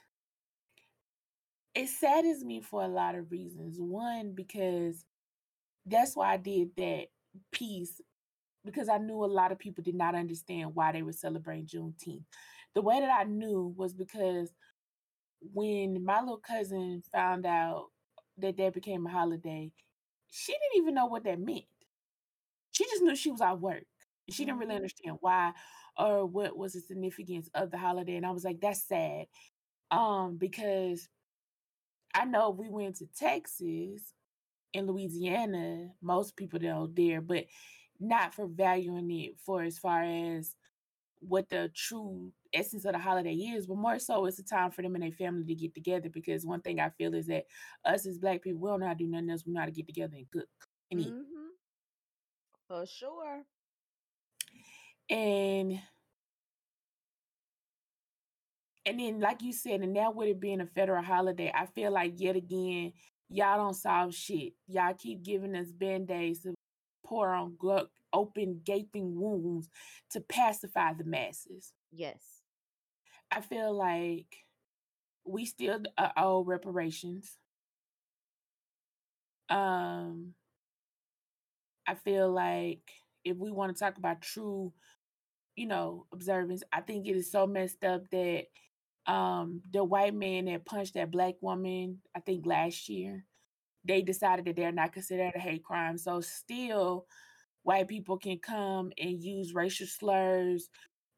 it 1.75 1.89
saddens 1.89 2.45
me 2.45 2.61
for 2.61 2.83
a 2.83 2.89
lot 2.89 3.15
of 3.15 3.31
reasons. 3.31 3.77
One, 3.79 4.33
because 4.35 5.05
that's 5.87 6.17
why 6.17 6.33
I 6.35 6.37
did 6.37 6.71
that 6.77 7.07
piece, 7.53 8.01
because 8.65 8.89
I 8.89 8.99
knew 8.99 9.25
a 9.25 9.27
lot 9.27 9.53
of 9.53 9.59
people 9.59 9.85
did 9.85 9.95
not 9.97 10.15
understand 10.15 10.75
why 10.75 10.93
they 10.93 11.03
were 11.03 11.13
celebrating 11.13 11.67
Juneteenth. 11.67 12.25
The 12.75 12.83
way 12.83 13.01
that 13.01 13.11
I 13.11 13.25
knew 13.25 13.75
was 13.77 13.95
because 13.95 14.53
when 15.53 16.05
my 16.05 16.21
little 16.21 16.39
cousin 16.39 17.03
found 17.13 17.47
out 17.47 17.89
that 18.39 18.57
that 18.57 18.75
became 18.75 19.07
a 19.07 19.11
holiday, 19.11 19.71
she 20.31 20.53
didn't 20.53 20.83
even 20.83 20.95
know 20.95 21.07
what 21.07 21.25
that 21.25 21.41
meant. 21.41 21.65
She 22.73 22.85
just 22.85 23.03
knew 23.03 23.15
she 23.17 23.31
was 23.31 23.41
at 23.41 23.61
work. 23.61 23.85
She 24.31 24.45
didn't 24.45 24.59
really 24.59 24.73
Mhm. 24.73 24.77
understand 24.77 25.19
why 25.21 25.53
or 25.99 26.25
what 26.27 26.57
was 26.57 26.73
the 26.73 26.81
significance 26.81 27.49
of 27.55 27.71
the 27.71 27.79
holiday. 27.79 28.17
And 28.17 28.25
I 28.27 28.31
was 28.31 28.45
like, 28.45 28.61
that's 28.61 28.83
sad. 28.83 29.27
Um, 29.91 30.37
because 30.39 31.09
I 32.15 32.25
know 32.25 32.53
if 32.53 32.59
we 32.59 32.69
went 32.69 32.97
to 32.97 33.07
Texas 33.07 34.15
and 34.75 34.87
Louisiana, 34.87 35.89
most 36.01 36.37
people 36.37 36.59
don't 36.59 36.95
dare, 36.95 37.21
but 37.21 37.45
not 38.01 38.35
for 38.35 38.47
valuing 38.47 39.11
it 39.11 39.39
for 39.45 39.63
as 39.63 39.79
far 39.79 40.03
as 40.03 40.57
what 41.21 41.49
the 41.49 41.71
true 41.75 42.33
essence 42.53 42.85
of 42.85 42.93
the 42.93 42.99
holiday 42.99 43.35
is, 43.35 43.67
but 43.67 43.77
more 43.77 43.99
so 43.99 44.27
it's 44.27 44.39
a 44.39 44.45
time 44.45 44.71
for 44.71 44.83
them 44.83 44.95
and 44.95 45.05
their 45.05 45.13
family 45.13 45.45
to 45.45 45.55
get 45.55 45.75
together. 45.75 46.09
Because 46.09 46.45
one 46.45 46.61
thing 46.61 46.81
I 46.81 46.91
feel 46.91 47.15
is 47.15 47.27
that 47.29 47.47
us 47.85 48.07
as 48.07 48.19
black 48.19 48.43
people, 48.43 48.61
we 48.61 48.69
don't 48.69 48.81
know 48.81 48.87
how 48.87 48.93
to 48.93 48.99
do 48.99 49.07
nothing 49.07 49.31
else. 49.31 49.45
We 49.47 49.53
know 49.53 49.61
how 49.61 49.67
to 49.67 49.73
get 49.73 49.87
together 49.87 50.17
and 50.17 50.31
cook 50.31 50.49
and 50.91 51.01
eat. 51.01 51.13
Mm-hmm. 51.13 51.43
For 52.69 52.87
sure. 52.87 53.43
And 55.09 55.81
and 58.85 58.99
then 58.99 59.21
like 59.21 59.43
you 59.43 59.53
said, 59.53 59.81
and 59.81 59.93
now 59.93 60.11
with 60.11 60.29
it 60.29 60.41
being 60.41 60.61
a 60.61 60.67
federal 60.67 61.03
holiday, 61.03 61.53
I 61.55 61.67
feel 61.67 61.93
like 61.93 62.15
yet 62.17 62.35
again, 62.35 62.93
y'all 63.33 63.59
don't 63.59 63.75
solve 63.75 64.15
shit. 64.15 64.53
Y'all 64.69 64.95
keep 64.95 65.23
giving 65.23 65.57
us 65.57 65.71
band-aids 65.71 66.41
to 66.41 66.55
pour 67.05 67.31
on 67.31 67.57
glu- 67.59 67.89
open 68.13 68.61
gaping 68.65 69.19
wounds 69.19 69.69
to 70.11 70.21
pacify 70.21 70.93
the 70.93 71.05
masses. 71.05 71.73
Yes. 71.91 72.21
I 73.31 73.41
feel 73.41 73.73
like 73.75 74.27
we 75.25 75.47
still 75.47 75.81
uh, 75.97 76.11
owe 76.17 76.45
reparations. 76.45 77.39
Um, 79.49 80.35
I 81.87 81.95
feel 81.95 82.31
like 82.31 82.91
if 83.25 83.37
we 83.37 83.51
want 83.51 83.75
to 83.75 83.81
talk 83.81 83.97
about 83.99 84.23
true, 84.23 84.73
you 85.57 85.67
know, 85.67 86.07
observance, 86.13 86.63
I 86.73 86.81
think 86.81 87.07
it 87.07 87.17
is 87.17 87.31
so 87.31 87.47
messed 87.47 87.85
up 87.85 88.09
that 88.11 88.47
um 89.07 89.63
the 89.73 89.83
white 89.83 90.15
man 90.15 90.45
that 90.47 90.65
punched 90.65 90.95
that 90.95 91.11
black 91.11 91.35
woman, 91.41 91.99
I 92.15 92.21
think 92.21 92.47
last 92.47 92.89
year, 92.89 93.25
they 93.85 94.03
decided 94.03 94.45
that 94.45 94.57
they're 94.57 94.73
not 94.73 94.93
considered 94.93 95.33
a 95.35 95.39
hate 95.39 95.65
crime. 95.65 95.99
So 95.99 96.21
still 96.21 97.07
white 97.63 97.89
people 97.89 98.17
can 98.19 98.39
come 98.39 98.93
and 98.99 99.23
use 99.23 99.55
racial 99.55 99.87
slurs 99.87 100.69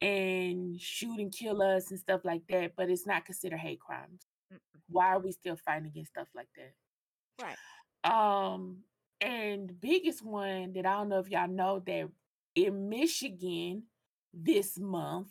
and 0.01 0.80
shoot 0.80 1.18
and 1.18 1.32
kill 1.32 1.62
us 1.62 1.91
and 1.91 2.01
stuff 2.01 2.22
like 2.24 2.43
that, 2.51 2.72
but 2.76 2.91
it's 2.91 3.07
not 3.07 3.24
considered 3.24 3.59
hate 3.59 3.80
crimes. 3.80 4.26
Mm-mm. 4.53 4.80
Why 4.89 5.14
are 5.14 5.20
we 5.20 5.32
still 5.32 5.57
fighting 5.57 5.87
against 5.87 6.11
stuff 6.11 6.28
like 6.35 6.49
that? 6.57 7.45
Right. 7.45 7.57
Um, 8.05 8.78
and 9.20 9.80
biggest 9.80 10.24
one 10.24 10.72
that 10.74 10.87
I 10.87 10.95
don't 10.95 11.09
know 11.09 11.20
if 11.20 11.30
y'all 11.30 11.49
know 11.49 11.82
that 11.87 12.09
in 12.55 12.89
Michigan 12.89 13.85
this 14.32 14.78
month, 14.78 15.30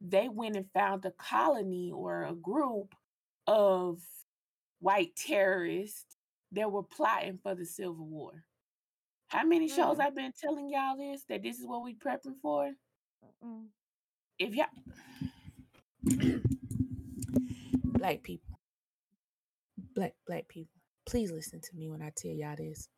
they 0.00 0.28
went 0.28 0.56
and 0.56 0.70
found 0.72 1.04
a 1.04 1.10
colony 1.12 1.92
or 1.92 2.24
a 2.24 2.34
group 2.34 2.94
of 3.46 4.00
white 4.80 5.16
terrorists 5.16 6.16
that 6.52 6.70
were 6.70 6.82
plotting 6.82 7.38
for 7.42 7.54
the 7.54 7.64
Civil 7.66 8.06
War. 8.06 8.44
How 9.28 9.44
many 9.44 9.68
shows 9.68 9.98
Mm. 9.98 10.00
I've 10.00 10.14
been 10.14 10.32
telling 10.40 10.70
y'all 10.70 10.96
this 10.96 11.24
that 11.28 11.42
this 11.42 11.58
is 11.58 11.66
what 11.66 11.82
we 11.82 11.94
prepping 11.94 12.38
for? 12.42 12.72
Mm. 13.44 13.66
If 14.38 14.54
y'all 14.54 14.66
black 17.84 18.22
people, 18.22 18.60
black 19.94 20.14
black 20.26 20.48
people, 20.48 20.80
please 21.06 21.32
listen 21.32 21.60
to 21.60 21.76
me 21.76 21.88
when 21.88 22.02
I 22.02 22.12
tell 22.16 22.32
y'all 22.32 22.56
this. 22.56 22.88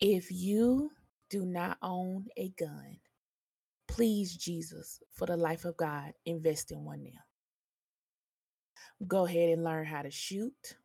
If 0.00 0.30
you 0.30 0.90
do 1.30 1.44
not 1.46 1.78
own 1.82 2.26
a 2.36 2.50
gun, 2.58 2.98
please 3.96 4.36
Jesus, 4.36 5.00
for 5.14 5.24
the 5.24 5.38
life 5.38 5.64
of 5.64 5.74
God, 5.78 6.12
invest 6.26 6.70
in 6.70 6.84
one 6.84 7.02
now. 7.02 7.18
Go 9.08 9.24
ahead 9.24 9.48
and 9.48 9.64
learn 9.64 9.86
how 9.86 10.02
to 10.02 10.10
shoot. 10.10 10.76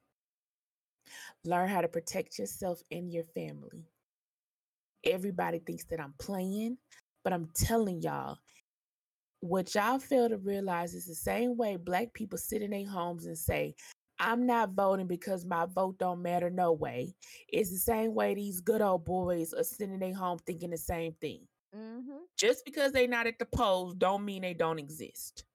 Learn 1.44 1.68
how 1.68 1.82
to 1.82 1.90
protect 1.90 2.40
yourself 2.40 2.82
and 2.90 3.12
your 3.12 3.26
family. 3.36 3.86
Everybody 5.04 5.60
thinks 5.60 5.84
that 5.86 6.00
I'm 6.00 6.14
playing, 6.20 6.78
but 7.26 7.34
I'm 7.34 7.50
telling 7.54 8.02
y'all, 8.02 8.38
what 9.42 9.76
y'all 9.76 10.00
fail 10.00 10.30
to 10.30 10.38
realize 10.38 10.94
is 10.94 11.06
the 11.06 11.16
same 11.16 11.58
way 11.58 11.76
black 11.76 12.14
people 12.14 12.38
sit 12.38 12.62
in 12.62 12.72
their 12.72 12.88
homes 12.88 13.26
and 13.26 13.38
say, 13.38 13.76
I'm 14.20 14.46
not 14.46 14.72
voting 14.72 15.08
because 15.08 15.44
my 15.44 15.66
vote 15.66 15.98
don't 15.98 16.22
matter 16.22 16.50
no 16.50 16.72
way. 16.72 17.14
It's 17.50 17.72
the 17.72 17.78
same 17.78 18.14
way 18.14 18.36
these 18.36 18.62
good 18.62 18.82
old 18.82 19.04
boys 19.04 19.52
are 19.52 19.64
sitting 19.64 19.96
in 19.96 20.00
their 20.00 20.16
home 20.16 20.40
thinking 20.46 20.70
the 20.70 20.78
same 20.78 21.14
thing. 21.20 21.42
Mm-hmm. 21.76 22.24
Just 22.38 22.66
because 22.66 22.92
they're 22.92 23.08
not 23.08 23.28
at 23.28 23.40
the 23.40 23.46
polls 23.46 23.96
don't 23.96 24.26
mean 24.26 24.42
they 24.42 24.54
don't 24.54 24.80
exist. 24.80 25.46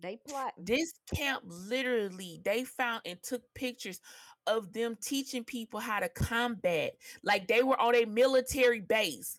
They 0.00 0.16
plot. 0.28 0.52
This 0.58 0.92
camp 1.14 1.42
literally 1.46 2.40
they 2.44 2.64
found 2.64 3.02
and 3.04 3.22
took 3.22 3.42
pictures 3.54 4.00
of 4.48 4.72
them 4.72 4.96
teaching 5.00 5.44
people 5.44 5.78
how 5.78 6.00
to 6.00 6.08
combat. 6.08 6.94
Like 7.22 7.46
they 7.46 7.62
were 7.62 7.80
on 7.80 7.94
a 7.94 8.04
military 8.04 8.80
base. 8.80 9.38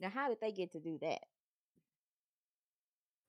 Now, 0.00 0.10
how 0.10 0.28
did 0.28 0.38
they 0.42 0.52
get 0.52 0.72
to 0.72 0.80
do 0.80 0.98
that? 1.00 1.20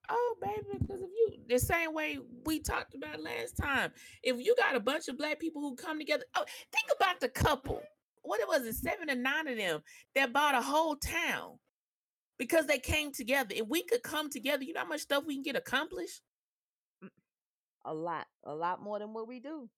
Oh, 0.08 0.36
baby, 0.40 0.78
because 0.80 1.02
of 1.02 1.08
you 1.08 1.34
the 1.48 1.58
same 1.58 1.94
way 1.94 2.18
we 2.44 2.60
talked 2.60 2.94
about 2.94 3.22
last 3.22 3.56
time, 3.56 3.90
if 4.22 4.38
you 4.38 4.54
got 4.56 4.76
a 4.76 4.80
bunch 4.80 5.08
of 5.08 5.16
black 5.16 5.40
people 5.40 5.62
who 5.62 5.74
come 5.76 5.98
together, 5.98 6.24
oh, 6.34 6.44
think 6.72 6.98
about 6.98 7.20
the 7.20 7.28
couple. 7.28 7.82
What 8.22 8.40
it 8.40 8.48
was 8.48 8.66
it, 8.66 8.74
seven 8.74 9.10
or 9.10 9.14
nine 9.14 9.48
of 9.48 9.56
them 9.56 9.82
that 10.14 10.32
bought 10.32 10.54
a 10.54 10.62
whole 10.62 10.96
town 10.96 11.58
because 12.38 12.66
they 12.66 12.78
came 12.78 13.12
together. 13.12 13.54
If 13.54 13.66
we 13.68 13.82
could 13.82 14.02
come 14.02 14.30
together, 14.30 14.64
you 14.64 14.72
know 14.72 14.80
how 14.80 14.86
much 14.86 15.02
stuff 15.02 15.24
we 15.26 15.34
can 15.34 15.42
get 15.42 15.56
accomplished. 15.56 16.22
Mm. 17.02 17.10
A 17.84 17.94
lot, 17.94 18.26
a 18.44 18.54
lot 18.54 18.82
more 18.82 18.98
than 18.98 19.12
what 19.12 19.28
we 19.28 19.40
do. 19.40 19.68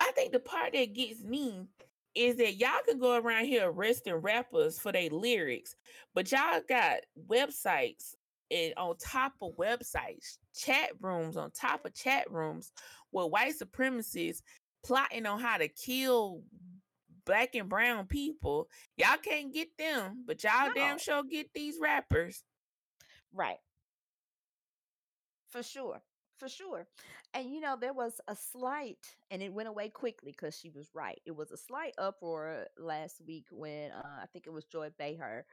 I 0.00 0.12
think 0.12 0.32
the 0.32 0.40
part 0.40 0.72
that 0.72 0.94
gets 0.94 1.22
me 1.22 1.66
is 2.14 2.36
that 2.36 2.56
y'all 2.56 2.70
can 2.86 2.98
go 2.98 3.16
around 3.18 3.44
here 3.46 3.70
arresting 3.70 4.14
rappers 4.14 4.78
for 4.78 4.92
their 4.92 5.10
lyrics, 5.10 5.76
but 6.14 6.30
y'all 6.32 6.60
got 6.68 7.00
websites 7.28 8.14
and 8.50 8.74
on 8.76 8.96
top 8.96 9.32
of 9.40 9.56
websites, 9.56 10.38
chat 10.54 10.90
rooms 11.00 11.36
on 11.36 11.50
top 11.52 11.84
of 11.84 11.94
chat 11.94 12.30
rooms 12.30 12.72
with 13.12 13.30
white 13.30 13.54
supremacists 13.56 14.42
plotting 14.84 15.26
on 15.26 15.38
how 15.40 15.56
to 15.56 15.68
kill 15.68 16.42
black 17.24 17.54
and 17.54 17.68
brown 17.68 18.06
people. 18.06 18.68
Y'all 18.96 19.16
can't 19.22 19.52
get 19.54 19.68
them, 19.78 20.24
but 20.26 20.42
y'all 20.42 20.72
damn 20.74 20.96
No. 20.96 20.98
sure 20.98 21.22
get 21.22 21.52
these 21.54 21.78
rappers. 21.80 22.42
Right. 23.32 23.58
For 25.50 25.62
sure. 25.62 26.00
For 26.40 26.48
sure. 26.48 26.86
And 27.34 27.52
you 27.52 27.60
know, 27.60 27.76
there 27.78 27.92
was 27.92 28.18
a 28.26 28.34
slight, 28.34 29.14
and 29.30 29.42
it 29.42 29.52
went 29.52 29.68
away 29.68 29.90
quickly 29.90 30.32
because 30.32 30.58
she 30.58 30.70
was 30.70 30.88
right. 30.94 31.20
It 31.26 31.36
was 31.36 31.50
a 31.50 31.56
slight 31.58 31.92
uproar 31.98 32.66
last 32.78 33.20
week 33.26 33.44
when 33.50 33.92
uh, 33.92 34.20
I 34.22 34.26
think 34.32 34.46
it 34.46 34.52
was 34.52 34.64
Joy 34.64 34.88
Behar 34.98 35.44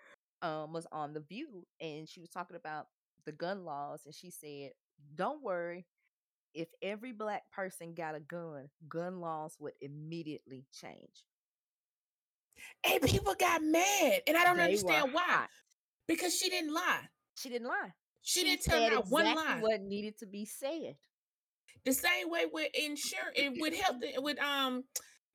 um, 0.41 0.71
was 0.71 0.88
on 0.93 1.13
The 1.13 1.19
View 1.19 1.65
and 1.81 2.07
she 2.07 2.21
was 2.21 2.29
talking 2.29 2.55
about 2.55 2.88
the 3.25 3.33
gun 3.33 3.65
laws. 3.65 4.03
And 4.05 4.15
she 4.15 4.29
said, 4.29 4.71
Don't 5.15 5.43
worry. 5.43 5.85
If 6.53 6.69
every 6.81 7.11
black 7.11 7.51
person 7.51 7.93
got 7.93 8.15
a 8.15 8.19
gun, 8.21 8.69
gun 8.88 9.19
laws 9.19 9.57
would 9.59 9.73
immediately 9.81 10.65
change. 10.73 11.25
And 12.89 13.01
people 13.03 13.35
got 13.38 13.61
mad. 13.61 14.21
And 14.25 14.38
I 14.38 14.45
don't 14.45 14.57
They 14.57 14.63
understand 14.63 15.13
why. 15.13 15.21
hot. 15.21 15.49
Because 16.07 16.35
she 16.35 16.49
didn't 16.49 16.73
lie. 16.73 17.01
She 17.35 17.49
didn't 17.49 17.67
lie. 17.67 17.93
She, 18.28 18.43
didn't 18.43 18.63
tell 18.63 18.80
said 18.80 18.91
not 18.93 19.07
one 19.09 19.25
exactly 19.28 19.53
lie. 19.53 19.61
what 19.61 19.82
needed 19.82 20.17
to 20.19 20.25
be 20.28 20.45
said. 20.45 20.95
the 21.86 21.93
same 21.93 22.30
way 22.30 22.45
with 22.51 22.69
insurance 22.75 23.57
with 23.59 23.73
health 23.73 23.95
with 24.17 24.38
um 24.39 24.84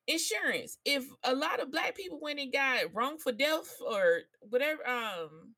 insurance 0.07 0.77
if 0.85 1.03
a 1.23 1.33
lot 1.33 1.59
of 1.61 1.71
black 1.71 1.95
people 1.95 2.19
went 2.21 2.39
and 2.39 2.51
got 2.53 2.93
wrong 2.93 3.17
for 3.17 3.31
death 3.31 3.73
or 3.85 4.19
whatever 4.41 4.87
um 4.87 5.53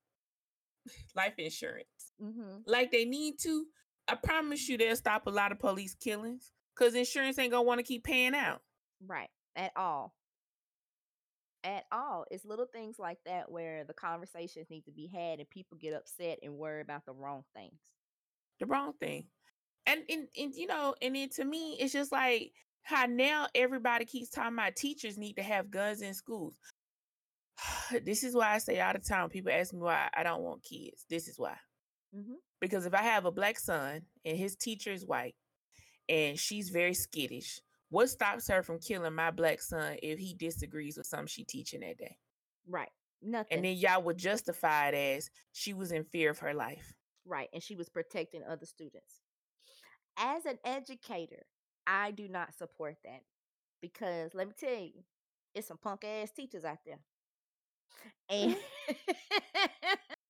life 1.15 1.33
insurance 1.37 2.13
hmm 2.21 2.57
like 2.67 2.91
they 2.91 3.05
need 3.05 3.37
to 3.39 3.65
i 4.07 4.15
promise 4.15 4.69
you 4.69 4.77
they'll 4.77 4.95
stop 4.95 5.25
a 5.27 5.29
lot 5.31 5.51
of 5.51 5.59
police 5.59 5.95
killings 5.95 6.51
because 6.75 6.93
insurance 6.95 7.37
ain't 7.39 7.51
gonna 7.51 7.63
want 7.63 7.79
to 7.79 7.83
keep 7.83 8.03
paying 8.03 8.35
out 8.35 8.61
Right. 9.05 9.29
At 9.57 9.71
all. 9.75 10.13
At 11.65 11.85
all. 11.91 12.25
It's 12.31 12.45
little 12.45 12.67
things 12.71 12.97
like 12.99 13.17
that 13.25 13.51
where 13.51 13.83
the 13.83 13.93
conversations 13.93 14.69
need 14.69 14.85
to 14.85 14.91
be 14.91 15.07
had 15.07 15.39
and 15.39 15.49
people 15.49 15.77
get 15.81 15.93
upset 15.95 16.39
and 16.43 16.53
worry 16.55 16.81
about 16.81 17.05
the 17.05 17.13
wrong 17.13 17.43
things. 17.55 17.81
the 18.59 18.67
wrong 18.67 18.93
thing 19.01 19.27
and, 19.87 20.01
and 20.09 20.27
and 20.37 20.53
you 20.55 20.67
know 20.67 20.95
and 21.01 21.15
then 21.15 21.29
to 21.29 21.43
me 21.45 21.75
it's 21.79 21.93
just 21.93 22.11
like 22.11 22.51
how 22.83 23.05
now 23.07 23.47
everybody 23.55 24.05
keeps 24.05 24.29
talking 24.29 24.53
about 24.53 24.75
teachers 24.77 25.17
need 25.17 25.33
to 25.35 25.43
have 25.43 25.71
guns 25.71 26.01
in 26.01 26.13
schools 26.13 26.55
this 28.05 28.23
is 28.23 28.35
why 28.35 28.53
i 28.53 28.57
say 28.59 28.79
all 28.79 28.93
the 28.93 28.99
time 28.99 29.29
people 29.29 29.51
ask 29.51 29.73
me 29.73 29.79
why 29.81 30.07
i 30.15 30.23
don't 30.23 30.41
want 30.43 30.63
kids 30.63 31.05
this 31.09 31.27
is 31.27 31.37
why 31.37 31.55
Mm-hmm. 32.15 32.35
because 32.61 32.85
if 32.85 32.93
I 32.93 33.01
have 33.01 33.25
a 33.25 33.31
black 33.31 33.59
son 33.59 34.03
and 34.23 34.37
his 34.37 34.55
teacher 34.55 34.91
is 34.93 35.05
white 35.05 35.35
and 36.07 36.39
she's 36.39 36.69
very 36.69 36.93
skittish, 36.93 37.59
what 37.95 38.09
stops 38.09 38.49
her 38.49 38.61
from 38.61 38.77
killing 38.77 39.15
my 39.15 39.31
black 39.31 39.61
son 39.61 39.95
if 40.03 40.19
he 40.19 40.33
disagrees 40.33 40.97
with 40.97 41.07
something 41.07 41.27
she 41.27 41.45
teaching 41.45 41.79
that 41.79 41.97
day? 41.97 42.17
Right. 42.67 42.89
Nothing. 43.21 43.55
And 43.57 43.65
then 43.65 43.77
y'all 43.77 44.03
would 44.03 44.17
justify 44.17 44.89
it 44.89 44.95
as 44.95 45.29
she 45.53 45.73
was 45.73 45.93
in 45.93 46.03
fear 46.03 46.29
of 46.29 46.39
her 46.39 46.53
life. 46.53 46.93
right. 47.25 47.47
And 47.53 47.63
she 47.63 47.75
was 47.77 47.87
protecting 47.87 48.43
other 48.43 48.65
students. 48.65 49.21
As 50.17 50.45
an 50.45 50.59
educator, 50.65 51.45
I 51.87 52.11
do 52.11 52.27
not 52.27 52.53
support 52.53 52.97
that 53.05 53.21
because 53.81 54.33
let 54.33 54.47
me 54.47 54.53
tell 54.59 54.73
you, 54.73 55.03
it's 55.53 55.67
some 55.67 55.77
punk 55.77 56.03
ass 56.03 56.31
teachers 56.31 56.65
out 56.65 56.79
there. 56.85 56.99
And 58.29 58.57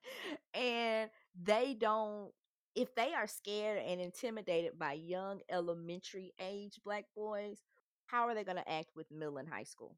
and 0.53 1.09
they 1.43 1.76
don't 1.80 2.32
if 2.76 2.93
they 2.95 3.13
are 3.13 3.28
scared 3.28 3.82
and 3.86 4.01
intimidated 4.01 4.78
by 4.78 4.93
young 4.93 5.41
elementary 5.49 6.34
age 6.39 6.80
black 6.84 7.05
boys, 7.15 7.59
how 8.05 8.28
are 8.28 8.36
they 8.36 8.43
going 8.43 8.57
to 8.57 8.69
act 8.71 8.95
with 8.95 9.11
middle 9.11 9.38
and 9.38 9.47
high 9.49 9.63
school? 9.63 9.95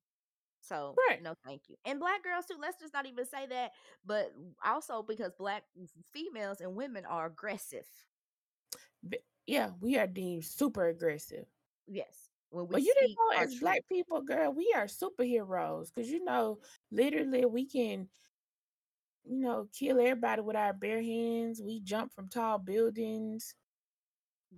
So, 0.62 1.00
Right. 1.10 1.22
no, 1.22 1.34
thank 1.46 1.64
you. 1.70 1.76
And 1.86 2.00
black 2.00 2.24
girls 2.24 2.46
too. 2.46 2.58
Let's 2.60 2.80
just 2.80 2.94
not 2.94 3.06
even 3.06 3.26
say 3.26 3.46
that, 3.48 3.72
but 4.06 4.34
also 4.66 5.04
because 5.04 5.32
black 5.38 5.64
females 6.14 6.62
and 6.62 6.76
women 6.76 7.06
are 7.06 7.28
aggressive. 7.28 7.86
Yeah, 9.48 9.72
we 9.80 9.98
are 9.98 10.08
deemed 10.08 10.46
super 10.46 10.88
aggressive. 10.88 11.46
Yes, 11.88 12.30
when 12.50 12.68
we 12.68 12.76
But 12.76 12.82
you 12.84 12.94
didn't 12.94 13.16
know 13.18 13.42
as 13.44 13.56
truth. 13.56 13.62
black 13.62 13.82
people, 13.88 14.22
girl, 14.22 14.52
we 14.54 14.72
are 14.76 14.86
superheroes. 14.86 15.94
Cause 15.94 16.10
you 16.10 16.24
know, 16.24 16.60
literally 16.92 17.46
we 17.46 17.66
can, 17.66 18.08
you 19.30 19.40
know, 19.40 19.68
kill 19.78 20.00
everybody 20.00 20.42
with 20.42 20.56
our 20.56 20.74
bare 20.74 21.02
hands. 21.02 21.62
We 21.62 21.82
jump 21.82 22.14
from 22.14 22.30
tall 22.30 22.58
buildings. 22.58 23.54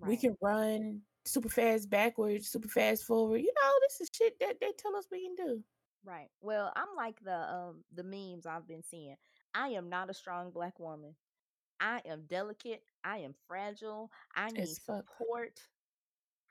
We 0.02 0.18
can 0.18 0.38
run 0.42 1.02
super 1.26 1.50
fast 1.50 1.90
backwards, 1.90 2.50
super 2.50 2.68
fast 2.68 3.06
forward. 3.06 3.40
You 3.42 3.52
know, 3.62 3.72
this 3.82 4.02
is 4.02 4.10
shit 4.14 4.40
that 4.40 4.58
they 4.62 4.72
tell 4.78 4.96
us 4.96 5.08
we 5.12 5.24
can 5.24 5.36
do. 5.36 5.64
Right. 6.06 6.30
Well, 6.42 6.72
I'm 6.76 6.96
like 6.96 7.20
the 7.24 7.36
um 7.36 7.84
the 7.94 8.04
memes 8.04 8.46
I've 8.46 8.68
been 8.68 8.84
seeing. 8.84 9.16
I 9.54 9.70
am 9.70 9.90
not 9.90 10.10
a 10.10 10.14
strong 10.14 10.52
black 10.52 10.80
woman. 10.80 11.16
I 11.80 12.02
am 12.06 12.24
delicate. 12.28 12.84
I 13.04 13.20
am 13.20 13.34
fragile. 13.48 14.12
I 14.36 14.50
need 14.52 14.68
fuck. 14.86 15.06
support. 15.08 15.60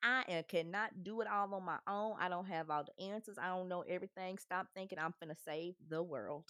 I 0.02 0.24
am, 0.28 0.44
cannot 0.44 1.02
do 1.02 1.20
it 1.20 1.28
all 1.28 1.52
on 1.54 1.64
my 1.64 1.78
own. 1.88 2.14
I 2.20 2.28
don't 2.28 2.46
have 2.46 2.70
all 2.70 2.84
the 2.84 3.04
answers. 3.04 3.36
I 3.38 3.48
don't 3.48 3.68
know 3.68 3.82
everything. 3.88 4.38
Stop 4.38 4.68
thinking 4.74 4.98
I'm 4.98 5.14
gonna 5.20 5.34
save 5.44 5.74
the 5.88 6.02
world. 6.02 6.44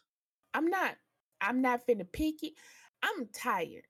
I'm 0.54 0.66
not. 0.66 0.96
I'm 1.40 1.62
not 1.62 1.86
finna 1.86 2.10
pick 2.10 2.42
it. 2.42 2.54
I'm 3.02 3.28
tired. 3.32 3.84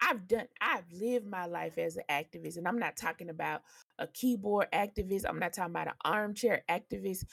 I've 0.00 0.28
done. 0.28 0.46
I've 0.60 0.90
lived 0.92 1.26
my 1.26 1.46
life 1.46 1.78
as 1.78 1.96
an 1.96 2.04
activist, 2.10 2.58
and 2.58 2.68
I'm 2.68 2.78
not 2.78 2.96
talking 2.96 3.30
about 3.30 3.62
a 3.98 4.06
keyboard 4.06 4.68
activist. 4.72 5.24
I'm 5.26 5.38
not 5.38 5.52
talking 5.52 5.72
about 5.72 5.88
an 5.88 5.94
armchair 6.04 6.62
activist. 6.68 7.24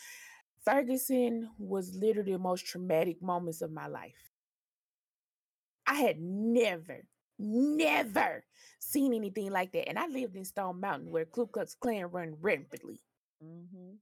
Ferguson 0.64 1.50
was 1.58 1.94
literally 1.94 2.32
the 2.32 2.40
most 2.40 2.66
traumatic 2.66 3.22
moments 3.22 3.62
of 3.62 3.72
my 3.72 3.88
life. 3.88 4.32
I 5.86 5.96
had 5.96 6.20
never, 6.20 7.06
never 7.38 8.46
seen 8.80 9.14
anything 9.14 9.52
like 9.52 9.74
that, 9.74 9.90
and 9.90 10.00
I 10.00 10.08
lived 10.08 10.38
in 10.38 10.46
Stone 10.46 10.80
Mountain, 10.80 11.12
where 11.12 11.26
Ku 11.26 11.48
Klux 11.48 11.76
Klan 11.76 12.06
run 12.06 12.38
rampantly. 12.42 13.02
Mm-hmm. 13.44 13.96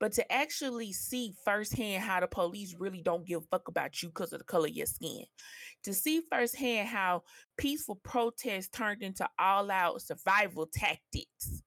But 0.00 0.12
to 0.12 0.32
actually 0.32 0.92
see 0.92 1.34
firsthand 1.44 2.02
how 2.02 2.20
the 2.20 2.26
police 2.26 2.74
really 2.78 3.02
don't 3.02 3.26
give 3.26 3.42
a 3.42 3.46
fuck 3.46 3.68
about 3.68 4.02
you 4.02 4.08
because 4.08 4.32
of 4.32 4.38
the 4.38 4.44
color 4.44 4.68
of 4.68 4.74
your 4.74 4.86
skin, 4.86 5.24
to 5.84 5.92
see 5.92 6.22
firsthand 6.30 6.88
how 6.88 7.22
peaceful 7.56 7.96
protests 7.96 8.68
turned 8.68 9.02
into 9.02 9.28
all 9.38 9.70
out 9.70 10.02
survival 10.02 10.66
tactics. 10.66 11.62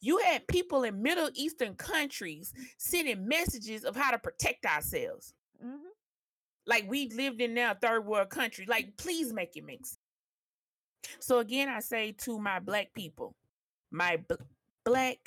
You 0.00 0.18
had 0.18 0.48
people 0.48 0.82
in 0.84 1.02
Middle 1.02 1.30
Eastern 1.34 1.74
countries 1.74 2.52
sending 2.78 3.26
messages 3.28 3.84
of 3.84 3.94
how 3.96 4.10
to 4.10 4.18
protect 4.18 4.66
ourselves. 4.66 5.34
Mm-hmm. 5.64 5.76
Like 6.66 6.86
we 6.88 7.08
lived 7.10 7.40
in 7.40 7.54
now 7.54 7.74
third 7.74 8.04
world 8.04 8.30
country. 8.30 8.66
Like, 8.68 8.96
please 8.96 9.32
make 9.32 9.56
it 9.56 9.64
make 9.64 9.86
sense. 9.86 9.98
So 11.20 11.38
again, 11.38 11.68
I 11.68 11.80
say 11.80 12.12
to 12.22 12.38
my 12.38 12.58
black 12.58 12.92
people, 12.94 13.36
my 13.92 14.16
bl- 14.28 14.34
black, 14.84 15.18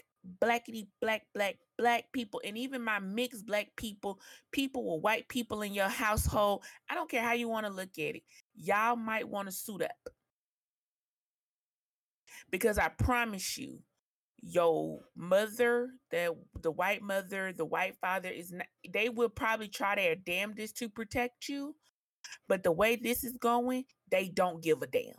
blackity, 0.42 0.88
black, 1.02 1.24
black, 1.34 1.58
black 1.78 2.06
people, 2.14 2.42
and 2.46 2.58
even 2.58 2.84
my 2.84 3.00
mixed 3.00 3.46
black 3.46 3.70
people, 3.76 4.20
people 4.52 4.94
with 4.94 5.04
white 5.04 5.28
people 5.28 5.62
in 5.62 5.74
your 5.74 5.90
household. 5.90 6.64
I 6.90 6.96
don't 6.96 7.10
care 7.10 7.24
how 7.24 7.34
you 7.34 7.48
want 7.48 7.66
to 7.66 7.72
look 7.72 7.98
at 7.98 8.16
it. 8.16 8.24
Y'all 8.56 8.96
might 8.96 9.28
want 9.28 9.48
to 9.48 9.52
suit 9.52 9.82
up. 9.82 9.92
Because 12.52 12.78
I 12.78 12.90
promise 12.90 13.58
you, 13.58 13.80
your 14.42 15.02
mother, 15.16 15.90
the 16.12 16.36
the 16.62 16.72
white 16.72 17.02
mother, 17.02 17.54
the 17.54 17.66
white 17.66 17.96
father 18.02 18.30
is 18.30 18.52
not, 18.52 18.68
they 18.90 19.10
will 19.10 19.30
probably 19.30 19.68
try 19.68 19.96
their 19.96 20.16
damnedest 20.16 20.78
to 20.78 20.90
protect 20.90 21.50
you, 21.50 21.76
but 22.48 22.64
the 22.64 22.72
way 22.72 22.96
this 22.96 23.24
is 23.24 23.38
going, 23.38 23.84
they 24.10 24.30
don't 24.30 24.64
give 24.64 24.82
a 24.82 24.88
damn. 24.88 25.14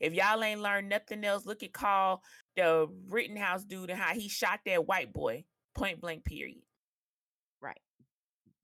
If 0.00 0.14
y'all 0.14 0.42
ain't 0.42 0.60
learned 0.60 0.88
nothing 0.88 1.24
else, 1.24 1.46
look 1.46 1.62
at 1.62 1.72
Carl, 1.72 2.22
the 2.56 2.88
Rittenhouse 3.08 3.64
dude, 3.64 3.90
and 3.90 3.98
how 3.98 4.14
he 4.14 4.28
shot 4.28 4.60
that 4.66 4.86
white 4.86 5.12
boy, 5.12 5.44
point 5.74 6.00
blank, 6.00 6.24
period. 6.24 6.62
Right. 7.60 7.80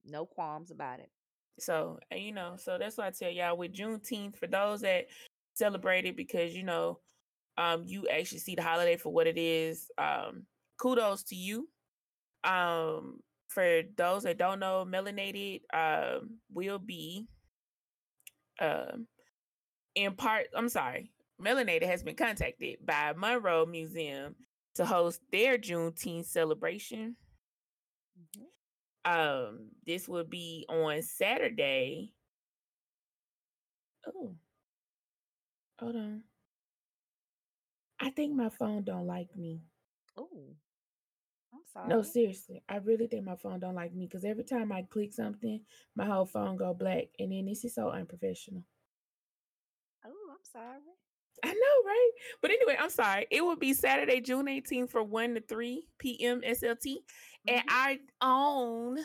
No 0.04 0.26
qualms 0.26 0.70
about 0.70 1.00
it. 1.00 1.10
So, 1.58 1.98
and 2.10 2.20
you 2.20 2.32
know, 2.32 2.56
so 2.58 2.78
that's 2.78 2.98
why 2.98 3.06
I 3.06 3.10
tell 3.10 3.30
y'all 3.30 3.56
with 3.56 3.72
Juneteenth, 3.72 4.36
for 4.36 4.46
those 4.46 4.82
that 4.82 5.06
celebrate 5.54 6.04
it 6.04 6.16
because, 6.16 6.54
you 6.54 6.62
know, 6.62 7.00
um, 7.58 7.84
you 7.86 8.06
actually 8.08 8.38
see 8.38 8.54
the 8.54 8.62
holiday 8.62 8.96
for 8.96 9.12
what 9.12 9.26
it 9.26 9.38
is. 9.38 9.90
Um, 9.96 10.44
kudos 10.78 11.22
to 11.24 11.34
you. 11.34 11.68
Um, 12.44 13.20
for 13.48 13.82
those 13.96 14.24
that 14.24 14.38
don't 14.38 14.60
know, 14.60 14.86
melanated 14.86 15.62
um 15.72 16.38
will 16.52 16.78
be 16.78 17.26
um 18.60 19.06
in 19.96 20.14
part 20.14 20.46
I'm 20.54 20.68
sorry, 20.68 21.10
Melanated 21.42 21.86
has 21.86 22.02
been 22.04 22.14
contacted 22.14 22.78
by 22.86 23.12
Monroe 23.16 23.66
Museum 23.66 24.36
to 24.76 24.84
host 24.84 25.20
their 25.32 25.58
Juneteenth 25.58 26.26
celebration. 26.26 27.16
Um, 29.04 29.70
this 29.86 30.08
will 30.08 30.24
be 30.24 30.66
on 30.68 31.02
Saturday. 31.02 32.12
Oh, 34.06 34.34
hold 35.78 35.96
on. 35.96 36.22
I 38.00 38.10
think 38.10 38.34
my 38.34 38.50
phone 38.50 38.84
don't 38.84 39.06
like 39.06 39.34
me. 39.36 39.62
Oh, 40.16 40.56
I'm 41.52 41.60
sorry. 41.72 41.88
No, 41.88 42.02
seriously, 42.02 42.62
I 42.68 42.76
really 42.76 43.06
think 43.06 43.24
my 43.24 43.36
phone 43.36 43.60
don't 43.60 43.74
like 43.74 43.94
me 43.94 44.06
because 44.06 44.24
every 44.24 44.44
time 44.44 44.72
I 44.72 44.82
click 44.82 45.12
something, 45.12 45.60
my 45.94 46.04
whole 46.04 46.26
phone 46.26 46.56
go 46.56 46.74
black, 46.74 47.04
and 47.18 47.32
then 47.32 47.46
this 47.46 47.64
is 47.64 47.74
so 47.74 47.90
unprofessional. 47.90 48.64
Sorry. 50.52 50.80
I 51.44 51.48
know, 51.48 51.86
right? 51.86 52.10
But 52.40 52.50
anyway, 52.50 52.76
I'm 52.80 52.90
sorry. 52.90 53.26
It 53.30 53.42
will 53.42 53.56
be 53.56 53.74
Saturday, 53.74 54.20
June 54.20 54.46
18th 54.48 54.90
from 54.90 55.10
1 55.10 55.34
to 55.34 55.40
3 55.42 55.86
p.m. 55.98 56.40
SLT. 56.42 57.04
And 57.46 57.62
Mhm. 57.68 57.72
our 57.72 57.96
own 58.22 59.04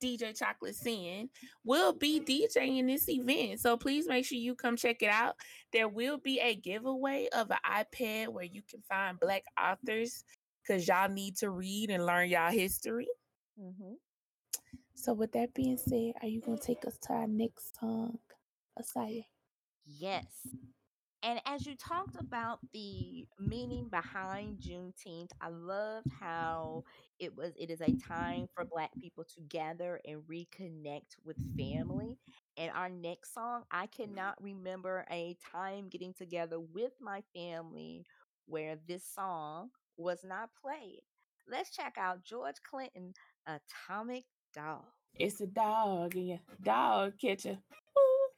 DJ 0.00 0.32
Chocolate 0.32 0.76
Sin 0.76 1.28
will 1.64 1.92
be 1.92 2.20
DJing 2.20 2.86
this 2.86 3.08
event. 3.08 3.60
So 3.60 3.76
please 3.76 4.08
make 4.08 4.24
sure 4.24 4.38
you 4.38 4.54
come 4.54 4.76
check 4.76 5.02
it 5.02 5.10
out. 5.10 5.36
There 5.72 5.88
will 5.88 6.18
be 6.18 6.40
a 6.40 6.54
giveaway 6.54 7.28
of 7.28 7.50
an 7.50 7.58
iPad 7.66 8.28
where 8.28 8.44
you 8.44 8.62
can 8.62 8.82
find 8.82 9.18
black 9.20 9.44
authors 9.60 10.24
because 10.62 10.86
y'all 10.88 11.08
need 11.08 11.36
to 11.38 11.50
read 11.50 11.90
and 11.90 12.06
learn 12.06 12.28
y'all 12.28 12.50
history. 12.50 13.08
Mm-hmm. 13.60 13.94
So 14.94 15.12
with 15.12 15.32
that 15.32 15.54
being 15.54 15.76
said, 15.76 16.14
are 16.22 16.28
you 16.28 16.40
gonna 16.40 16.58
take 16.58 16.84
us 16.86 16.98
to 17.02 17.12
our 17.12 17.26
next 17.26 17.78
song, 17.78 18.18
Asaya? 18.78 19.24
Yes. 19.88 20.26
And 21.22 21.40
as 21.46 21.66
you 21.66 21.74
talked 21.76 22.16
about 22.20 22.60
the 22.72 23.26
meaning 23.40 23.88
behind 23.88 24.58
Juneteenth, 24.60 25.30
I 25.40 25.48
loved 25.48 26.06
how 26.20 26.84
it 27.18 27.36
was 27.36 27.52
it 27.58 27.70
is 27.70 27.80
a 27.80 27.92
time 28.06 28.48
for 28.54 28.64
black 28.64 28.90
people 29.00 29.24
to 29.24 29.40
gather 29.48 30.00
and 30.06 30.22
reconnect 30.30 31.16
with 31.24 31.36
family. 31.56 32.18
And 32.56 32.70
our 32.72 32.88
next 32.88 33.34
song, 33.34 33.64
I 33.70 33.86
cannot 33.86 34.40
remember 34.42 35.04
a 35.10 35.36
time 35.52 35.88
getting 35.88 36.14
together 36.14 36.60
with 36.60 36.92
my 37.00 37.22
family 37.34 38.04
where 38.46 38.76
this 38.86 39.04
song 39.04 39.70
was 39.96 40.20
not 40.24 40.50
played. 40.62 41.02
Let's 41.50 41.74
check 41.74 41.96
out 41.98 42.24
George 42.24 42.56
Clinton, 42.68 43.14
Atomic 43.46 44.24
Dog. 44.54 44.84
It's 45.14 45.40
a 45.40 45.46
dog 45.46 46.14
in 46.14 46.26
your 46.26 46.40
dog 46.62 47.14
catcher. 47.20 47.58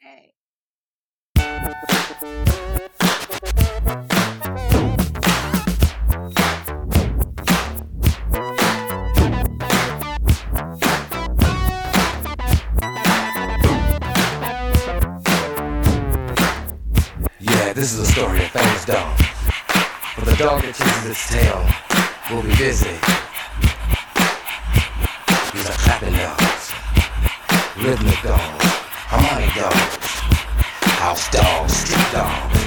Hey. 0.01 0.32
Yeah, 2.22 2.28
this 17.72 17.94
is 17.94 18.00
a 18.00 18.06
story 18.06 18.44
of 18.44 18.50
famous 18.50 18.84
dog. 18.84 19.16
But 20.16 20.26
the 20.26 20.36
dog 20.36 20.60
that 20.60 20.74
chases 20.74 21.06
its 21.06 21.26
tail 21.26 21.64
will 22.30 22.42
be 22.42 22.54
busy. 22.58 23.00
These 25.54 25.70
are 25.70 25.78
clapping 25.78 26.12
dogs, 26.12 26.72
rhythmic 27.78 28.20
dogs, 28.20 28.64
harmonic 29.08 29.54
dogs, 29.54 29.99
house 31.01 31.30
dogs, 31.30 31.72
street 31.72 32.12
dogs, 32.12 32.61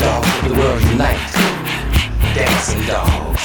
dogs 0.00 0.26
of 0.42 0.48
the 0.48 0.54
world 0.58 0.82
unite, 0.82 1.30
dancing 2.34 2.84
dogs. 2.84 3.44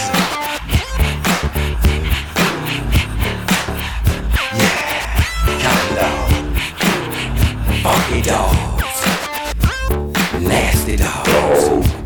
Yeah, 4.57 5.03
counting 5.62 5.95
dogs, 6.01 6.36
funky 7.84 8.22
dogs, 8.24 8.97
nasty 10.41 10.95
dogs. 10.97 12.01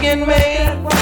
Dog 0.00 0.04
in 0.04 0.99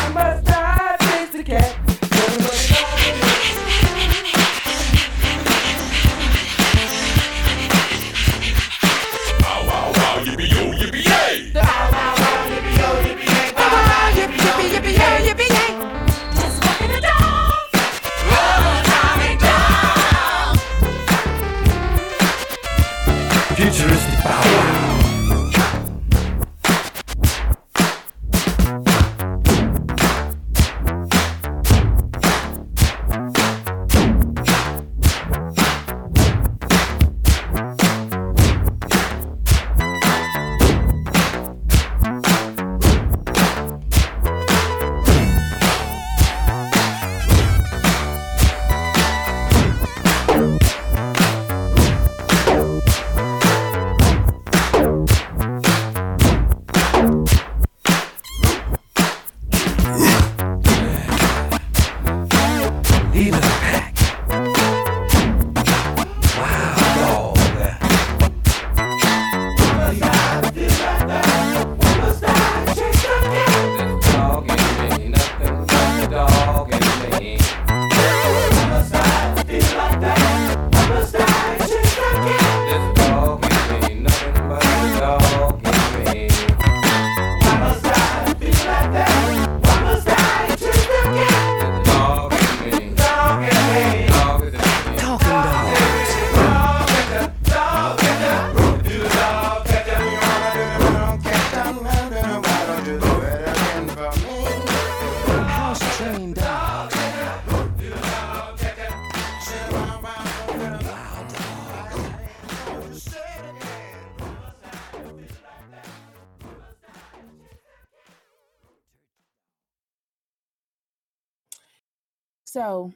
So 122.69 122.93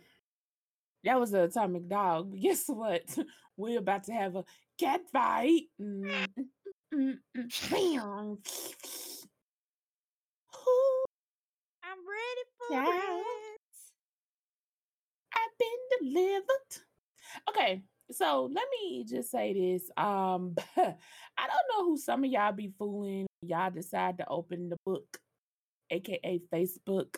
that 1.03 1.19
was 1.19 1.31
the 1.31 1.45
atomic 1.45 1.89
dog. 1.89 2.39
Guess 2.39 2.65
what? 2.67 3.05
We're 3.57 3.79
about 3.79 4.05
to 4.05 4.13
have 4.13 4.37
a 4.37 4.45
cat 4.79 5.01
fight. 5.11 5.63
Mm, 5.81 6.27
mm, 6.95 7.15
mm, 7.35 8.37
I'm 11.83 11.99
ready 12.07 12.45
for 12.59 12.83
it. 12.83 13.27
I've 15.35 15.59
been 15.59 16.13
delivered. 16.13 16.71
Okay, 17.49 17.83
so 18.11 18.51
let 18.53 18.67
me 18.79 19.07
just 19.09 19.31
say 19.31 19.55
this. 19.55 19.91
Um, 19.97 20.55
I 20.77 21.47
don't 21.49 21.69
know 21.71 21.85
who 21.87 21.97
some 21.97 22.25
of 22.25 22.31
y'all 22.31 22.53
be 22.53 22.75
fooling. 22.79 23.27
Y'all 23.41 23.71
decide 23.71 24.19
to 24.19 24.29
open 24.29 24.69
the 24.69 24.77
book, 24.85 25.19
aka 25.91 26.43
Facebook, 26.53 27.17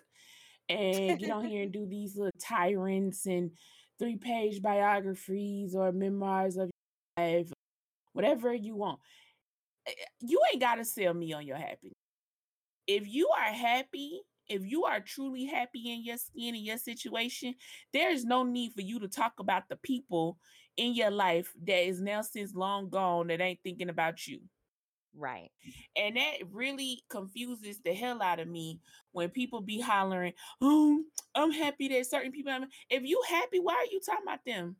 and 0.69 1.19
get 1.19 1.31
on 1.31 1.45
here 1.45 1.63
and 1.63 1.73
do 1.75 1.87
these 1.87 2.17
little 2.17 2.33
tyrants 2.41 3.27
and 3.27 3.51
three-page 3.99 4.63
biographies 4.63 5.75
or 5.75 5.93
memoirs 5.93 6.57
of 6.57 6.71
your 7.17 7.27
life, 7.27 7.53
whatever 8.13 8.53
you 8.55 8.77
want. 8.77 9.01
Eh, 9.87 9.93
You 10.21 10.41
ain't 10.53 10.61
gotta 10.61 10.85
sell 10.85 11.15
me 11.15 11.33
on 11.33 11.47
your 11.47 11.57
happiness. 11.57 11.95
If 12.87 13.07
you 13.07 13.29
are 13.29 13.53
happy, 13.53 14.21
if 14.49 14.63
you 14.65 14.85
are 14.85 15.01
truly 15.01 15.47
happy 15.47 15.93
in 15.93 16.05
your 16.05 16.19
skin 16.19 16.55
and 16.55 16.65
your 16.65 16.77
situation, 16.79 17.55
there 17.93 18.11
is 18.11 18.25
no 18.25 18.43
need 18.43 18.73
for 18.75 18.83
you 18.83 19.01
to 19.01 19.09
talk 19.09 19.35
about 19.41 19.69
the 19.69 19.77
people 19.77 20.39
in 20.77 20.95
your 20.95 21.11
life 21.11 21.53
that 21.67 21.87
is 21.87 22.01
now 22.01 22.21
since 22.21 22.55
long 22.55 22.91
gone 22.91 23.29
that 23.29 23.41
ain't 23.41 23.61
thinking 23.63 23.89
about 23.89 24.27
you. 24.27 24.41
Right. 25.17 25.51
And 25.97 26.17
that 26.17 26.39
really 26.51 27.05
confuses 27.09 27.79
the 27.85 27.95
hell 27.95 28.21
out 28.21 28.41
of 28.41 28.49
me 28.49 28.81
when 29.13 29.31
people 29.31 29.61
be 29.61 29.81
hollering, 29.81 30.33
"Oh, 30.61 31.05
I'm 31.35 31.53
happy 31.53 31.89
that 31.89 32.07
certain 32.07 32.33
people." 32.33 32.53
I'm-" 32.53 32.69
If 32.91 33.05
you 33.05 33.23
happy, 33.29 33.61
why 33.61 33.75
are 33.75 33.93
you 33.93 34.01
talking 34.01 34.25
about 34.25 34.45
them? 34.45 34.77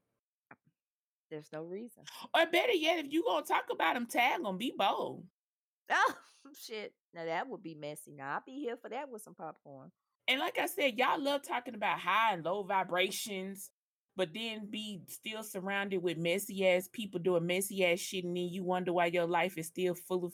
There's 1.31 1.53
no 1.53 1.63
reason. 1.63 2.05
Or 2.35 2.47
better 2.47 2.73
yet, 2.73 3.05
if 3.05 3.13
you 3.13 3.25
gonna 3.25 3.47
talk 3.47 3.65
about 3.71 3.95
them, 3.95 4.07
tag 4.07 4.43
them. 4.43 4.59
Be 4.59 4.75
bold. 4.77 5.25
Oh 5.91 6.15
shit. 6.67 6.93
Now 7.13 7.25
that 7.25 7.49
would 7.49 7.63
be 7.63 7.75
messy. 7.75 8.13
Now 8.13 8.35
I'll 8.35 8.43
be 8.45 8.53
here 8.61 8.77
for 8.77 8.89
that 8.91 9.09
with 9.11 9.23
some 9.23 9.35
popcorn. 9.35 9.91
And 10.27 10.41
like 10.41 10.59
I 10.59 10.67
said, 10.67 10.97
y'all 10.97 11.23
love 11.23 11.43
talking 11.47 11.75
about 11.75 11.99
high 11.99 12.33
and 12.33 12.45
low 12.45 12.63
vibrations, 12.63 13.71
but 14.17 14.33
then 14.35 14.67
be 14.71 15.01
still 15.09 15.43
surrounded 15.43 16.03
with 16.03 16.19
messy 16.19 16.67
ass 16.69 16.89
people 16.93 17.21
doing 17.21 17.47
messy 17.47 17.85
ass 17.85 17.99
shit, 17.99 18.25
and 18.25 18.37
then 18.37 18.49
you 18.49 18.63
wonder 18.63 18.93
why 18.93 19.07
your 19.07 19.27
life 19.27 19.59
is 19.59 19.67
still 19.67 19.95
full 19.95 20.27
of 20.27 20.33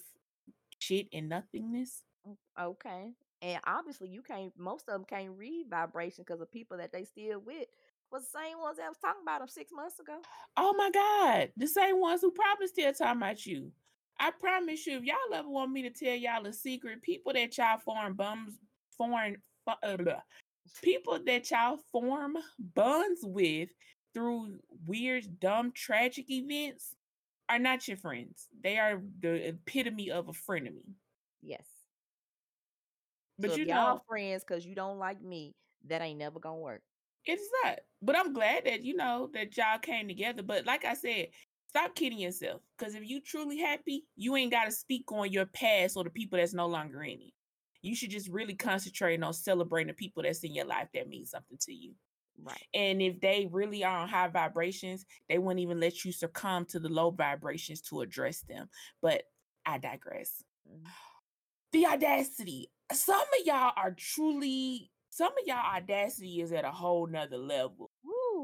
shit 0.79 1.09
and 1.13 1.29
nothingness. 1.29 2.03
Mm, 2.29 2.37
Okay. 2.59 3.13
And 3.43 3.59
obviously 3.67 4.11
you 4.11 4.21
can't 4.21 4.53
most 4.59 4.87
of 4.87 4.93
them 4.93 5.05
can't 5.09 5.31
read 5.35 5.67
vibration 5.71 6.25
because 6.27 6.41
the 6.41 6.47
people 6.47 6.77
that 6.77 6.93
they 6.93 7.05
still 7.05 7.41
with 7.41 7.69
was 8.13 8.25
the 8.25 8.39
same 8.39 8.59
ones 8.59 8.77
that 8.77 8.89
was 8.89 8.99
talking 8.99 9.23
about 9.23 9.39
them 9.39 9.49
six 9.49 9.73
months 9.73 9.99
ago. 9.99 10.19
Oh 10.57 10.75
my 10.75 10.91
God, 10.91 11.51
the 11.57 11.67
same 11.67 12.01
ones 12.01 12.21
who 12.21 12.31
probably 12.33 12.67
still 12.67 12.93
talking 12.93 13.23
about 13.23 13.47
you. 13.47 13.71
I 14.19 14.31
promise 14.39 14.87
you, 14.87 14.99
if 14.99 15.05
y'all 15.05 15.17
ever 15.33 15.49
want 15.49 15.73
me 15.73 15.83
to 15.83 15.91
tell 15.91 16.15
y'all 16.15 16.47
a 16.47 16.53
secret, 16.53 17.01
people 17.01 17.33
that 17.33 17.57
y'all 17.57 17.79
foreign 17.79 18.13
bums, 18.13 18.59
foreign, 18.99 19.39
uh. 19.67 20.21
People 20.83 21.19
that 21.27 21.51
y'all 21.51 21.79
form 21.93 22.37
bonds 22.59 23.21
with 23.23 23.69
through 24.15 24.59
weird, 24.87 25.41
dumb, 25.41 25.73
tragic 25.73 26.31
events 26.31 26.95
are 27.49 27.59
not 27.59 27.87
your 27.89 27.97
friends. 27.97 28.49
They 28.63 28.79
are 28.79 29.01
the 29.21 29.49
epitome 29.49 30.11
of 30.11 30.29
a 30.29 30.33
frenemy. 30.33 30.85
Yes. 31.43 31.67
But 33.39 33.51
so 33.51 33.57
you 33.57 33.63
if 33.63 33.69
y'all 33.69 33.95
know, 33.97 34.03
friends 34.09 34.45
because 34.47 34.67
you 34.67 34.75
don't 34.75 34.99
like 34.99 35.23
me, 35.23 35.55
that 35.89 36.03
ain't 36.03 36.19
never 36.19 36.39
gonna 36.39 36.57
work. 36.59 36.83
it's 37.25 37.49
not. 37.65 37.81
But 38.03 38.17
I'm 38.17 38.33
glad 38.33 38.65
that 38.67 38.85
you 38.85 38.97
know 38.97 39.31
that 39.35 39.57
y'all 39.57 39.79
came 39.79 40.09
together. 40.09 40.43
But 40.43 40.67
like 40.67 40.85
I 40.85 40.95
said, 40.95 41.29
stop 41.69 41.95
kidding 41.95 42.19
yourself. 42.19 42.61
Because 42.79 42.95
if 42.95 43.09
you 43.09 43.21
truly 43.21 43.59
happy, 43.59 44.05
you 44.17 44.37
ain't 44.37 44.51
got 44.51 44.65
to 44.67 44.73
speak 44.73 45.11
on 45.13 45.33
your 45.33 45.47
past 45.47 45.97
or 45.97 46.05
the 46.05 46.11
people 46.11 46.39
that's 46.39 46.55
no 46.55 46.67
longer 46.67 47.03
in 47.03 47.21
it. 47.21 47.33
You 47.83 47.95
should 47.95 48.11
just 48.11 48.29
really 48.29 48.55
concentrate 48.55 49.23
on 49.23 49.33
celebrating 49.33 49.89
the 49.89 49.95
people 49.95 50.23
that's 50.23 50.45
in 50.45 50.55
your 50.55 50.67
life 50.67 50.89
that 50.95 51.09
mean 51.09 51.27
something 51.27 51.59
to 51.63 51.73
you. 51.73 51.95
Right. 52.43 52.67
And 52.73 53.03
if 53.03 53.21
they 53.21 53.49
really 53.51 53.85
are 53.85 53.99
on 53.99 54.09
high 54.09 54.29
vibrations, 54.29 55.05
they 55.29 55.39
wouldn't 55.39 55.61
even 55.61 55.81
let 55.81 56.05
you 56.05 56.13
succumb 56.13 56.65
to 56.67 56.79
the 56.79 56.89
low 56.89 57.11
vibrations 57.11 57.81
to 57.83 58.01
address 58.01 58.41
them. 58.43 58.69
But 59.03 59.25
I 59.67 59.79
digress. 59.79 60.43
Mhm. 60.69 60.87
The 61.73 61.87
audacity. 61.87 62.71
Some 62.93 63.21
of 63.21 63.47
y'all 63.47 63.73
are 63.77 63.93
truly, 63.93 64.91
some 65.11 65.33
of 65.33 65.47
y'all 65.47 65.77
audacity 65.77 66.41
is 66.41 66.53
at 66.53 66.65
a 66.65 66.71
whole 66.71 67.07
nother 67.07 67.39
level 67.39 67.91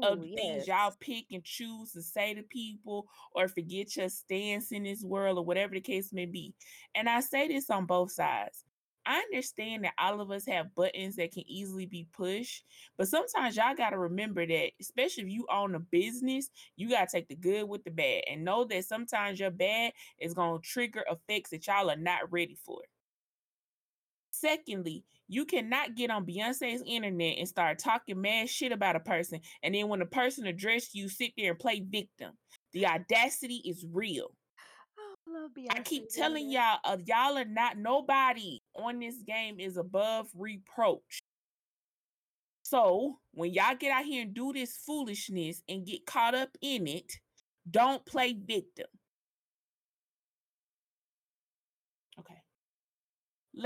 of 0.03 0.19
Ooh, 0.19 0.35
things 0.35 0.67
yes. 0.67 0.67
y'all 0.67 0.95
pick 0.99 1.25
and 1.31 1.43
choose 1.43 1.91
to 1.93 2.01
say 2.01 2.33
to 2.33 2.43
people 2.43 3.07
or 3.33 3.47
forget 3.47 3.95
your 3.95 4.09
stance 4.09 4.71
in 4.71 4.83
this 4.83 5.03
world 5.03 5.37
or 5.37 5.43
whatever 5.45 5.73
the 5.73 5.81
case 5.81 6.13
may 6.13 6.25
be. 6.25 6.53
And 6.93 7.09
I 7.09 7.19
say 7.21 7.47
this 7.47 7.69
on 7.69 7.85
both 7.85 8.11
sides. 8.11 8.63
I 9.07 9.19
understand 9.19 9.85
that 9.85 9.93
all 9.97 10.19
of 10.19 10.31
us 10.31 10.45
have 10.47 10.75
buttons 10.75 11.15
that 11.15 11.31
can 11.31 11.43
easily 11.47 11.85
be 11.85 12.07
pushed, 12.13 12.65
but 12.97 13.07
sometimes 13.07 13.55
y'all 13.55 13.73
got 13.73 13.91
to 13.91 13.97
remember 13.97 14.45
that, 14.45 14.71
especially 14.81 15.23
if 15.23 15.29
you 15.29 15.47
own 15.49 15.75
a 15.75 15.79
business, 15.79 16.49
you 16.75 16.89
got 16.89 17.07
to 17.07 17.17
take 17.17 17.29
the 17.29 17.35
good 17.35 17.69
with 17.69 17.85
the 17.85 17.91
bad 17.91 18.23
and 18.29 18.43
know 18.43 18.65
that 18.65 18.83
sometimes 18.83 19.39
your 19.39 19.49
bad 19.49 19.93
is 20.19 20.33
going 20.33 20.61
to 20.61 20.67
trigger 20.67 21.05
effects 21.09 21.51
that 21.51 21.65
y'all 21.67 21.89
are 21.89 21.95
not 21.95 22.29
ready 22.31 22.57
for. 22.65 22.81
Secondly, 24.29 25.05
you 25.29 25.45
cannot 25.45 25.95
get 25.95 26.11
on 26.11 26.25
Beyonce's 26.25 26.83
internet 26.85 27.37
and 27.37 27.47
start 27.47 27.79
talking 27.79 28.19
mad 28.19 28.49
shit 28.49 28.73
about 28.73 28.97
a 28.97 28.99
person, 28.99 29.39
and 29.63 29.73
then 29.73 29.87
when 29.87 29.99
the 29.99 30.05
person 30.05 30.45
address 30.47 30.93
you, 30.93 31.07
sit 31.07 31.31
there 31.37 31.51
and 31.51 31.59
play 31.59 31.79
victim. 31.79 32.33
The 32.73 32.85
audacity 32.85 33.61
is 33.65 33.85
real. 33.89 34.35
Oh, 35.29 35.47
I 35.71 35.77
I 35.77 35.81
keep 35.81 36.09
telling 36.09 36.51
y'all, 36.51 36.79
uh, 36.83 36.97
y'all 37.05 37.37
are 37.37 37.45
not 37.45 37.77
nobody 37.77 38.56
on 38.77 38.99
this 38.99 39.21
game 39.23 39.59
is 39.59 39.77
above 39.77 40.27
reproach. 40.35 41.21
So 42.63 43.19
when 43.31 43.53
y'all 43.53 43.75
get 43.79 43.91
out 43.91 44.05
here 44.05 44.23
and 44.23 44.33
do 44.33 44.51
this 44.51 44.77
foolishness 44.85 45.61
and 45.69 45.85
get 45.85 46.05
caught 46.05 46.35
up 46.35 46.49
in 46.61 46.87
it, 46.87 47.13
don't 47.69 48.05
play 48.05 48.33
victim. 48.33 48.87
Okay. 52.19 52.41
The 53.53 53.61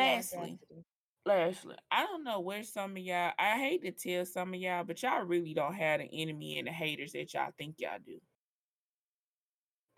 Lastly, 1.24 1.76
I 1.92 2.04
don't 2.04 2.24
know 2.24 2.40
where 2.40 2.64
some 2.64 2.92
of 2.92 2.98
y'all. 2.98 3.32
I 3.38 3.58
hate 3.58 3.84
to 3.84 3.92
tell 3.92 4.26
some 4.26 4.56
of 4.56 4.60
y'all, 4.60 4.84
but 4.84 5.04
y'all 5.04 5.24
really 5.24 5.54
don't 5.54 5.76
have 5.76 6.00
an 6.00 6.10
enemy 6.12 6.58
and 6.58 6.68
the 6.68 6.72
haters 6.72 7.12
that 7.12 7.34
y'all 7.34 7.52
think 7.58 7.76
y'all 7.78 8.00
do. 8.04 8.20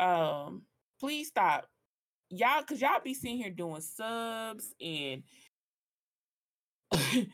Um, 0.06 0.64
please 1.00 1.30
stop, 1.30 1.66
y'all, 2.30 2.64
cause 2.64 2.82
y'all 2.82 3.02
be 3.04 3.14
sitting 3.14 3.38
here 3.38 3.52
doing 3.52 3.82
subs 3.82 4.74
and 4.82 5.24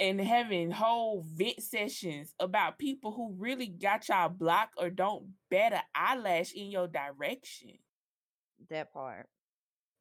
and 0.00 0.20
having 0.20 0.70
whole 0.70 1.24
vent 1.34 1.62
sessions 1.62 2.34
about 2.40 2.78
people 2.78 3.12
who 3.12 3.34
really 3.38 3.66
got 3.66 4.08
y'all 4.08 4.28
blocked 4.28 4.74
or 4.78 4.90
don't 4.90 5.26
bat 5.50 5.72
an 5.72 5.80
eyelash 5.94 6.52
in 6.52 6.70
your 6.70 6.88
direction. 6.88 7.72
That 8.70 8.92
part. 8.92 9.26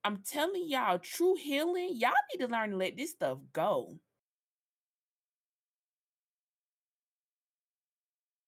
I'm 0.04 0.18
telling 0.18 0.68
y'all, 0.68 1.00
true 1.00 1.36
healing, 1.36 1.90
y'all 1.94 2.12
need 2.34 2.46
to 2.46 2.52
learn 2.52 2.72
to 2.72 2.78
let 2.78 2.98
this 2.98 3.12
stuff 3.12 3.40
go. 3.54 3.96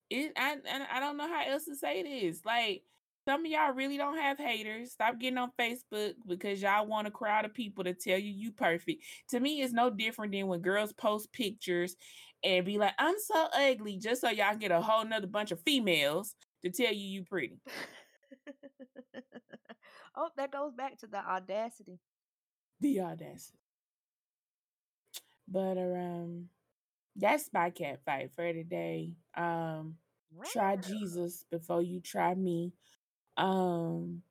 It 0.10 0.34
I 0.36 0.58
I 0.92 1.00
don't 1.00 1.18
know 1.18 1.28
how 1.28 1.46
else 1.48 1.66
to 1.66 1.76
say 1.76 2.04
this. 2.04 2.44
Like 2.46 2.84
some 3.26 3.46
of 3.46 3.52
y'all 3.52 3.74
really 3.74 3.98
don't 3.98 4.18
have 4.18 4.38
haters. 4.38 4.92
Stop 4.92 5.20
getting 5.20 5.38
on 5.38 5.52
Facebook 5.60 6.14
because 6.28 6.62
y'all 6.62 6.88
want 6.88 7.08
a 7.08 7.12
crowd 7.12 7.46
of 7.46 7.54
people 7.54 7.84
to 7.84 7.94
tell 7.94 8.18
you 8.18 8.32
you 8.32 8.52
perfect. 8.52 9.04
To 9.30 9.40
me, 9.40 9.62
it's 9.62 9.74
no 9.74 9.90
different 9.90 10.32
than 10.32 10.48
when 10.48 10.62
girls 10.62 10.94
post 10.94 11.32
pictures 11.32 11.96
and 12.44 12.66
be 12.66 12.78
like, 12.78 12.94
"I'm 12.98 13.16
so 13.20 13.48
ugly," 13.54 13.98
just 13.98 14.22
so 14.22 14.30
y'all 14.30 14.56
get 14.56 14.72
a 14.72 14.82
whole 14.82 15.06
nother 15.06 15.28
bunch 15.28 15.52
of 15.52 15.62
females 15.62 16.36
to 16.64 16.72
tell 16.72 16.92
you 16.92 17.08
you 17.08 17.24
pretty. 17.24 17.60
oh, 20.16 20.30
that 20.38 20.52
goes 20.52 20.74
back 20.74 20.98
to 21.00 21.08
the 21.08 21.18
audacity. 21.18 22.00
The 22.80 23.02
audacity. 23.02 23.60
But 25.48 25.78
um, 25.78 26.50
that's 27.16 27.50
my 27.54 27.70
cat 27.70 28.00
fight 28.06 28.32
for 28.36 28.52
today. 28.52 29.12
Um, 29.36 29.96
try 30.52 30.78
Jesus 30.78 31.46
before 31.52 31.82
you 31.82 32.00
try 32.00 32.34
me. 32.34 32.74
Um, 33.42 34.24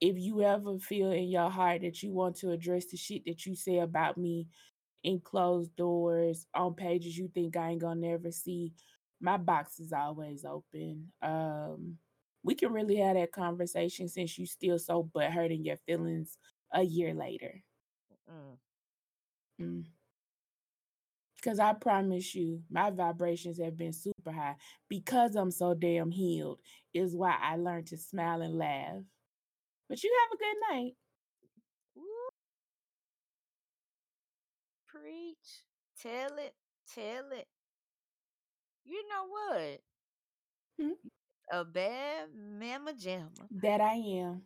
if 0.00 0.18
you 0.18 0.42
ever 0.42 0.78
feel 0.78 1.12
in 1.12 1.28
your 1.28 1.50
heart 1.50 1.82
that 1.82 2.02
you 2.02 2.12
want 2.12 2.36
to 2.38 2.50
address 2.52 2.86
the 2.86 2.96
shit 2.96 3.24
that 3.26 3.46
you 3.46 3.54
say 3.56 3.78
about 3.78 4.18
me 4.18 4.48
in 5.04 5.20
closed 5.20 5.74
doors 5.76 6.46
on 6.54 6.74
pages 6.74 7.18
you 7.18 7.28
think 7.34 7.56
I 7.56 7.70
ain't 7.70 7.80
gonna 7.82 8.00
never 8.00 8.32
see, 8.32 8.72
my 9.20 9.36
box 9.38 9.80
is 9.80 9.92
always 9.92 10.44
open. 10.44 11.12
Um, 11.22 11.98
we 12.44 12.54
can 12.54 12.72
really 12.72 12.96
have 12.96 13.16
that 13.16 13.32
conversation 13.32 14.08
since 14.08 14.38
you 14.38 14.46
still 14.46 14.78
so 14.78 15.04
butthurt 15.14 15.54
in 15.54 15.64
your 15.64 15.78
feelings 15.78 16.38
a 16.72 16.82
year 16.82 17.14
later. 17.14 17.62
Mm. 18.30 18.58
Mm. 19.60 19.84
Because 21.42 21.58
I 21.58 21.72
promise 21.72 22.34
you, 22.36 22.62
my 22.70 22.90
vibrations 22.90 23.58
have 23.58 23.76
been 23.76 23.92
super 23.92 24.30
high 24.30 24.54
because 24.88 25.34
I'm 25.34 25.50
so 25.50 25.74
damn 25.74 26.10
healed, 26.12 26.60
is 26.94 27.16
why 27.16 27.36
I 27.42 27.56
learned 27.56 27.88
to 27.88 27.96
smile 27.96 28.42
and 28.42 28.56
laugh. 28.56 29.02
But 29.88 30.04
you 30.04 30.16
have 30.20 30.38
a 30.38 30.42
good 30.42 30.56
night. 30.70 30.92
Ooh. 31.98 32.28
Preach. 34.86 35.36
Tell 36.00 36.38
it. 36.38 36.54
Tell 36.94 37.32
it. 37.32 37.48
You 38.84 39.02
know 39.08 39.26
what? 39.28 39.80
Hmm? 40.80 41.58
A 41.58 41.64
bad 41.64 42.28
mama 42.36 42.92
jamma. 42.92 43.48
That 43.62 43.80
I 43.80 43.94
am. 43.94 44.42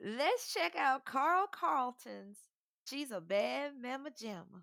Let's 0.00 0.52
check 0.52 0.76
out 0.76 1.06
Carl 1.06 1.46
Carlton's 1.50 2.38
She's 2.86 3.10
a 3.10 3.20
Bad 3.20 3.72
Mama 3.80 4.10
Jamma. 4.10 4.62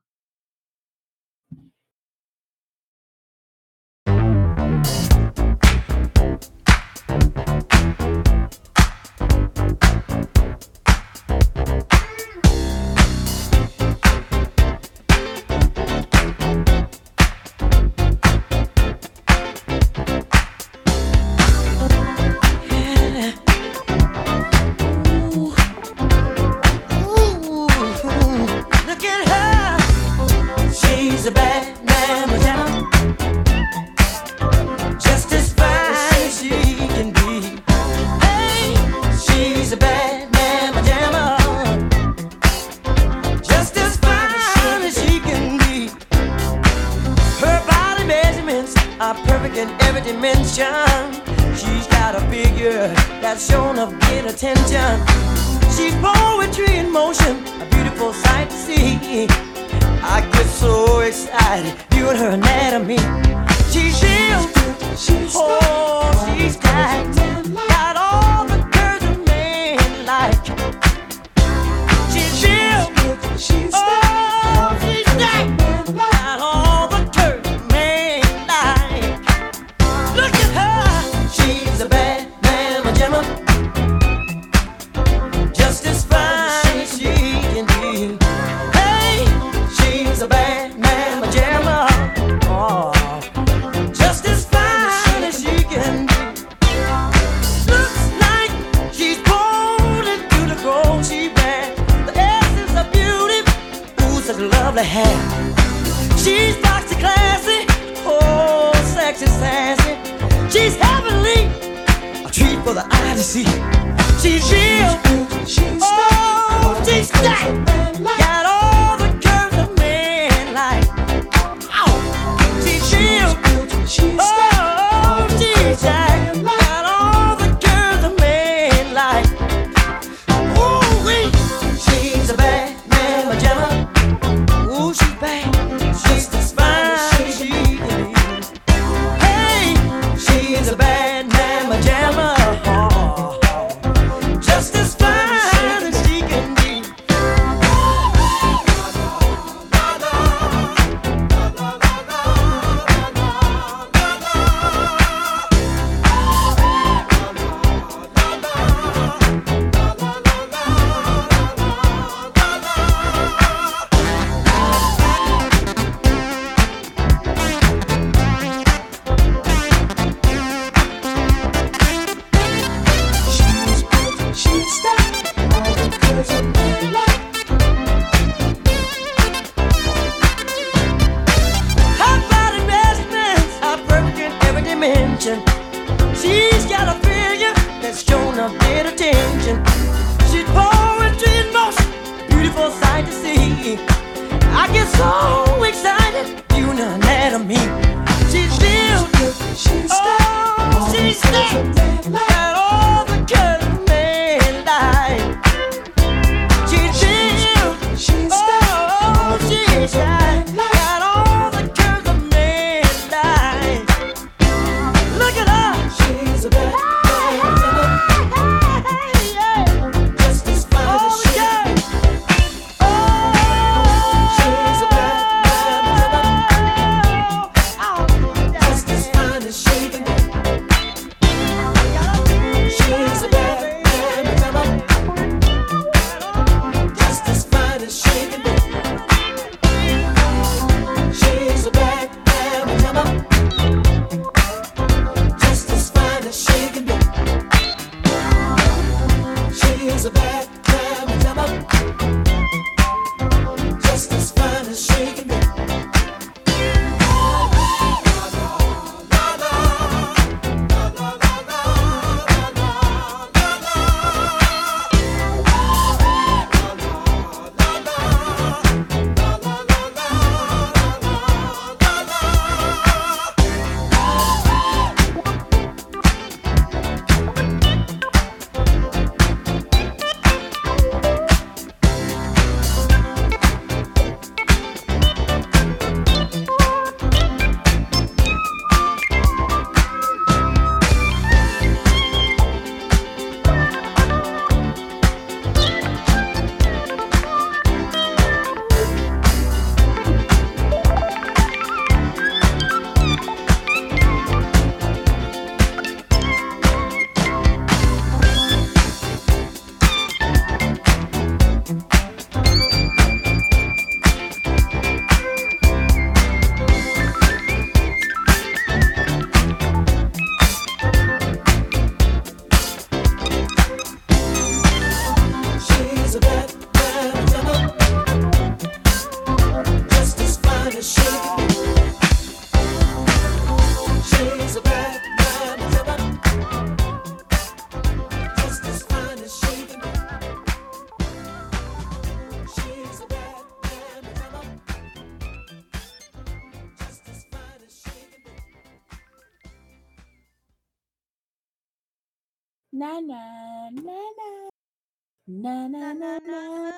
Na 355.42 355.68
na 355.68 355.94
na 355.94 356.20
na. 356.20 356.72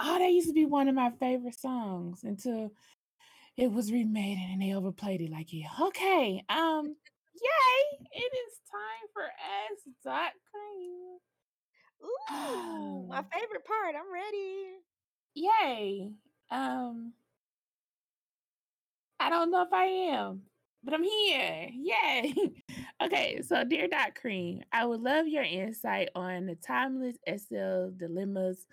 Oh, 0.00 0.18
that 0.20 0.30
used 0.30 0.46
to 0.46 0.54
be 0.54 0.66
one 0.66 0.86
of 0.86 0.94
my 0.94 1.10
favorite 1.18 1.58
songs 1.58 2.22
until 2.22 2.70
it 3.56 3.72
was 3.72 3.90
remade 3.90 4.38
and 4.38 4.62
they 4.62 4.72
overplayed 4.74 5.20
it 5.20 5.32
like 5.32 5.52
yeah. 5.52 5.66
Okay. 5.80 6.44
Um, 6.48 6.94
yay! 7.34 7.98
It 8.12 8.32
is 8.46 8.60
time 8.70 9.08
for 9.12 9.22
Ask 9.24 9.82
Doc 10.04 10.32
Cream. 10.52 11.18
Ooh, 12.04 13.06
my 13.08 13.22
favorite 13.32 13.64
part. 13.64 13.94
I'm 13.96 14.12
ready. 14.12 14.64
Yay. 15.34 16.12
Um 16.50 17.14
I 19.20 19.30
don't 19.30 19.50
know 19.50 19.62
if 19.62 19.72
I 19.72 19.84
am, 19.86 20.42
but 20.82 20.94
I'm 20.94 21.02
here. 21.02 21.68
Yay. 21.72 22.34
okay, 23.02 23.42
so 23.42 23.64
dear 23.64 23.88
Doc 23.88 24.18
Cream, 24.20 24.62
I 24.72 24.86
would 24.86 25.00
love 25.00 25.26
your 25.26 25.42
insight 25.42 26.08
on 26.14 26.46
the 26.46 26.54
timeless 26.54 27.16
SL 27.26 27.90
dilemmas 27.96 28.66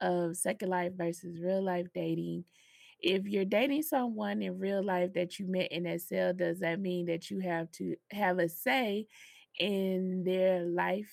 of 0.00 0.36
second 0.36 0.68
life 0.68 0.92
versus 0.96 1.40
real 1.40 1.62
life 1.62 1.86
dating. 1.94 2.44
If 3.00 3.26
you're 3.26 3.44
dating 3.44 3.82
someone 3.82 4.42
in 4.42 4.58
real 4.58 4.82
life 4.82 5.12
that 5.14 5.38
you 5.38 5.46
met 5.46 5.72
in 5.72 5.98
SL, 5.98 6.32
does 6.36 6.60
that 6.60 6.80
mean 6.80 7.06
that 7.06 7.30
you 7.30 7.40
have 7.40 7.70
to 7.72 7.96
have 8.10 8.38
a 8.38 8.48
say 8.48 9.06
in 9.58 10.24
their 10.24 10.64
life? 10.64 11.12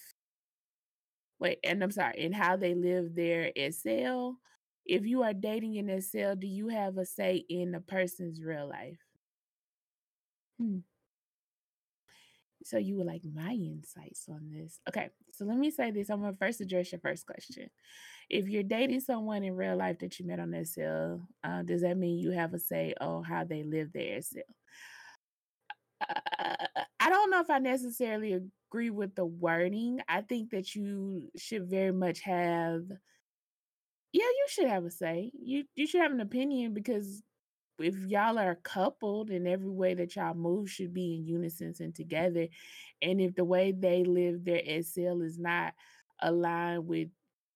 Wait, 1.39 1.59
and 1.63 1.84
I'm 1.84 1.91
sorry, 1.91 2.23
in 2.23 2.34
how 2.34 2.55
they 2.55 2.73
live 2.76 3.15
their 3.15 3.51
SL? 3.55 4.34
If 4.85 5.05
you 5.05 5.23
are 5.23 5.34
dating 5.34 5.76
in 5.76 6.01
SL, 6.01 6.34
do 6.38 6.47
you 6.47 6.69
have 6.69 6.97
a 6.97 7.05
say 7.05 7.43
in 7.49 7.72
the 7.72 7.81
person's 7.81 8.41
real 8.41 8.68
life? 8.69 8.99
Hmm. 10.61 10.81
So 12.63 12.77
you 12.77 12.95
would 12.97 13.07
like 13.07 13.23
my 13.33 13.53
insights 13.53 14.27
on 14.29 14.51
this. 14.51 14.79
Okay, 14.88 15.09
so 15.31 15.45
let 15.45 15.57
me 15.57 15.71
say 15.71 15.89
this. 15.89 16.09
I'm 16.09 16.21
gonna 16.21 16.35
first 16.39 16.61
address 16.61 16.91
your 16.91 17.01
first 17.01 17.25
question. 17.25 17.69
If 18.29 18.47
you're 18.47 18.63
dating 18.63 18.99
someone 19.01 19.43
in 19.43 19.55
real 19.55 19.75
life 19.75 19.97
that 19.99 20.19
you 20.19 20.27
met 20.27 20.39
on 20.39 20.53
SL, 20.53 21.21
uh, 21.43 21.63
does 21.63 21.81
that 21.81 21.97
mean 21.97 22.19
you 22.19 22.31
have 22.31 22.53
a 22.53 22.59
say 22.59 22.93
on 23.01 23.23
how 23.23 23.43
they 23.43 23.63
live 23.63 23.91
their 23.91 24.17
SL? 24.17 24.41
Uh, 26.01 26.65
I 26.99 27.09
don't 27.09 27.31
know 27.31 27.41
if 27.41 27.49
I 27.49 27.59
necessarily 27.59 28.33
agree 28.33 28.89
with 28.91 29.15
the 29.15 29.25
wording. 29.25 30.01
I 30.07 30.21
think 30.21 30.51
that 30.51 30.75
you 30.75 31.29
should 31.38 31.69
very 31.69 31.91
much 31.91 32.21
have 32.21 32.83
yeah, 34.13 34.23
you 34.23 34.45
should 34.49 34.67
have 34.67 34.85
a 34.85 34.91
say. 34.91 35.31
You 35.33 35.63
you 35.75 35.88
should 35.88 36.01
have 36.01 36.11
an 36.11 36.19
opinion 36.21 36.73
because 36.73 37.23
if 37.80 37.95
y'all 38.06 38.38
are 38.38 38.56
coupled 38.56 39.30
and 39.30 39.48
every 39.48 39.69
way 39.69 39.93
that 39.95 40.15
y'all 40.15 40.34
move 40.34 40.69
should 40.69 40.93
be 40.93 41.15
in 41.15 41.26
unison 41.26 41.73
and 41.80 41.95
together, 41.95 42.48
and 43.02 43.22
if 43.22 43.35
the 43.35 43.45
way 43.45 43.72
they 43.72 44.03
live 44.03 44.43
their 44.45 44.61
SL 44.65 45.22
is 45.22 45.38
not 45.39 45.73
aligned 46.22 46.85
with 46.88 47.10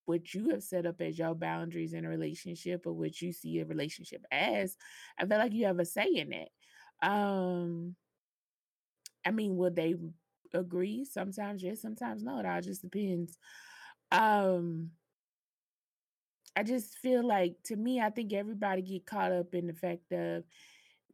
what 0.06 0.34
you 0.34 0.50
have 0.50 0.64
set 0.64 0.86
up 0.86 1.02
as 1.02 1.18
your 1.18 1.34
boundaries 1.36 1.94
in 1.94 2.06
a 2.06 2.10
relationship 2.10 2.86
or 2.86 2.94
what 2.94 3.22
you 3.22 3.32
see 3.34 3.60
a 3.60 3.66
relationship 3.66 4.24
as, 4.32 4.78
I 5.20 5.26
feel 5.26 5.38
like 5.38 5.54
you 5.54 5.66
have 5.66 5.80
a 5.80 5.86
say 5.86 6.08
in 6.08 6.32
it. 6.32 6.50
Um, 7.02 7.96
I 9.26 9.32
mean, 9.32 9.58
would 9.58 9.76
they 9.76 9.96
agree? 10.54 11.06
Sometimes 11.06 11.64
yes, 11.64 11.82
sometimes 11.82 12.24
no. 12.24 12.40
It 12.40 12.46
all 12.46 12.62
just 12.62 12.82
depends. 12.82 13.38
Um, 14.12 14.92
I 16.56 16.64
just 16.64 16.98
feel 17.00 17.26
like 17.26 17.58
to 17.66 17.76
me, 17.76 18.00
I 18.00 18.10
think 18.10 18.34
everybody 18.34 18.82
get 18.82 19.06
caught 19.06 19.32
up 19.32 19.54
in 19.56 19.68
the 19.68 19.74
fact 19.74 20.12
of 20.12 20.44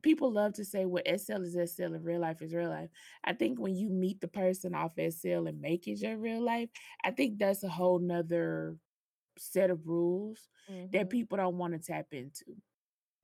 people 0.04 0.32
love 0.32 0.54
to 0.54 0.66
say, 0.66 0.86
well, 0.86 1.04
SL 1.06 1.44
is 1.44 1.56
SL 1.58 1.94
and 1.96 2.06
real 2.06 2.22
life 2.22 2.42
is 2.42 2.54
real 2.54 2.70
life. 2.70 2.90
I 3.24 3.34
think 3.34 3.60
when 3.60 3.76
you 3.76 3.90
meet 3.90 4.22
the 4.22 4.28
person 4.28 4.76
off 4.76 4.98
SL 5.00 5.48
and 5.48 5.62
make 5.62 5.88
it 5.88 6.00
your 6.02 6.18
real 6.18 6.42
life, 6.44 6.70
I 7.04 7.12
think 7.12 7.40
that's 7.40 7.64
a 7.64 7.70
whole 7.70 8.00
nother 8.00 8.78
set 9.38 9.70
of 9.72 9.88
rules 9.88 10.50
that 10.94 11.10
Mhm. 11.10 11.12
people 11.12 11.38
don't 11.38 11.58
want 11.58 11.74
to 11.74 11.80
tap 11.80 12.08
into. 12.14 12.58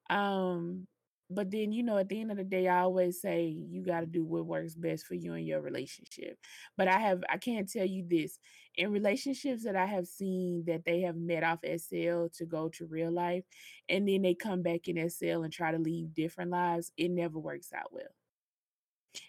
Um, 0.10 0.88
but 1.30 1.52
then 1.52 1.74
you 1.74 1.84
know 1.84 1.98
at 1.98 2.08
the 2.08 2.22
end 2.22 2.32
of 2.32 2.38
the 2.38 2.44
day 2.46 2.70
i 2.70 2.80
always 2.80 3.20
say 3.20 3.44
you 3.48 3.84
got 3.84 4.00
to 4.00 4.06
do 4.06 4.24
what 4.24 4.46
works 4.46 4.76
best 4.76 5.06
for 5.06 5.14
you 5.14 5.34
and 5.34 5.46
your 5.46 5.60
relationship 5.60 6.38
but 6.78 6.88
i 6.88 6.98
have 7.00 7.22
i 7.30 7.38
can't 7.38 7.70
tell 7.70 7.86
you 7.86 8.06
this 8.08 8.40
in 8.78 8.92
relationships 8.92 9.64
that 9.64 9.76
i 9.76 9.86
have 9.86 10.08
seen 10.08 10.64
that 10.66 10.86
they 10.86 11.02
have 11.02 11.16
met 11.16 11.44
off 11.44 11.60
sl 11.78 12.28
to 12.34 12.46
go 12.48 12.70
to 12.70 12.86
real 12.86 13.12
life 13.12 13.44
and 13.90 14.08
then 14.08 14.22
they 14.22 14.34
come 14.34 14.62
back 14.62 14.88
in 14.88 15.10
sl 15.10 15.44
and 15.44 15.52
try 15.52 15.72
to 15.72 15.80
lead 15.80 16.14
different 16.14 16.52
lives 16.52 16.92
it 16.98 17.10
never 17.10 17.40
works 17.40 17.72
out 17.76 17.92
well 17.92 18.04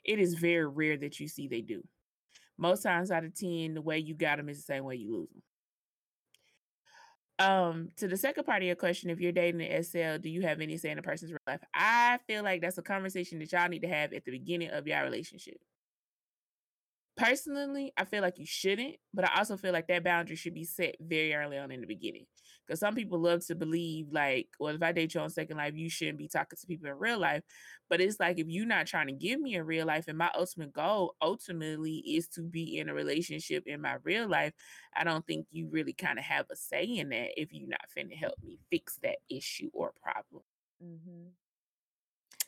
it 0.04 0.18
is 0.18 0.34
very 0.34 0.66
rare 0.66 0.96
that 0.96 1.18
you 1.18 1.26
see 1.26 1.48
they 1.48 1.62
do 1.62 1.82
most 2.58 2.82
times 2.82 3.10
out 3.10 3.24
of 3.24 3.34
10 3.34 3.74
the 3.74 3.82
way 3.82 3.98
you 3.98 4.14
got 4.14 4.36
them 4.36 4.48
is 4.48 4.58
the 4.58 4.62
same 4.62 4.84
way 4.84 4.96
you 4.96 5.12
lose 5.12 5.30
them 5.30 5.42
um, 7.40 7.90
to 7.96 8.08
the 8.08 8.16
second 8.16 8.44
part 8.44 8.62
of 8.62 8.66
your 8.66 8.74
question, 8.74 9.10
if 9.10 9.20
you're 9.20 9.30
dating 9.32 9.62
an 9.62 9.84
SL, 9.84 10.18
do 10.20 10.28
you 10.28 10.42
have 10.42 10.60
any 10.60 10.76
say 10.76 10.90
in 10.90 10.98
a 10.98 11.02
person's 11.02 11.30
real 11.30 11.38
life? 11.46 11.60
I 11.72 12.18
feel 12.26 12.42
like 12.42 12.60
that's 12.60 12.78
a 12.78 12.82
conversation 12.82 13.38
that 13.38 13.52
y'all 13.52 13.68
need 13.68 13.82
to 13.82 13.88
have 13.88 14.12
at 14.12 14.24
the 14.24 14.32
beginning 14.32 14.70
of 14.70 14.88
your 14.88 15.02
relationship. 15.04 15.58
Personally, 17.18 17.92
I 17.96 18.04
feel 18.04 18.22
like 18.22 18.38
you 18.38 18.46
shouldn't, 18.46 18.94
but 19.12 19.28
I 19.28 19.38
also 19.38 19.56
feel 19.56 19.72
like 19.72 19.88
that 19.88 20.04
boundary 20.04 20.36
should 20.36 20.54
be 20.54 20.62
set 20.62 20.94
very 21.00 21.34
early 21.34 21.58
on 21.58 21.72
in 21.72 21.80
the 21.80 21.86
beginning. 21.86 22.26
Because 22.64 22.78
some 22.78 22.94
people 22.94 23.18
love 23.18 23.44
to 23.46 23.56
believe, 23.56 24.06
like, 24.12 24.48
well, 24.60 24.74
if 24.74 24.82
I 24.82 24.92
date 24.92 25.14
you 25.14 25.20
on 25.22 25.30
Second 25.30 25.56
Life, 25.56 25.74
you 25.74 25.90
shouldn't 25.90 26.18
be 26.18 26.28
talking 26.28 26.56
to 26.56 26.66
people 26.66 26.88
in 26.88 26.96
real 26.96 27.18
life. 27.18 27.42
But 27.88 28.00
it's 28.00 28.20
like 28.20 28.38
if 28.38 28.46
you're 28.46 28.66
not 28.66 28.86
trying 28.86 29.08
to 29.08 29.14
give 29.14 29.40
me 29.40 29.56
a 29.56 29.64
real 29.64 29.86
life, 29.86 30.04
and 30.06 30.16
my 30.16 30.30
ultimate 30.36 30.72
goal 30.72 31.16
ultimately 31.20 31.96
is 32.06 32.28
to 32.28 32.42
be 32.42 32.78
in 32.78 32.88
a 32.88 32.94
relationship 32.94 33.64
in 33.66 33.80
my 33.80 33.96
real 34.04 34.28
life, 34.28 34.52
I 34.94 35.02
don't 35.02 35.26
think 35.26 35.46
you 35.50 35.68
really 35.70 35.94
kind 35.94 36.20
of 36.20 36.24
have 36.24 36.46
a 36.52 36.56
say 36.56 36.84
in 36.84 37.08
that 37.08 37.40
if 37.40 37.52
you're 37.52 37.68
not 37.68 37.80
finna 37.96 38.14
help 38.14 38.34
me 38.44 38.60
fix 38.70 38.98
that 39.02 39.16
issue 39.28 39.70
or 39.72 39.92
problem. 40.00 40.42
Mm-hmm. 40.84 41.30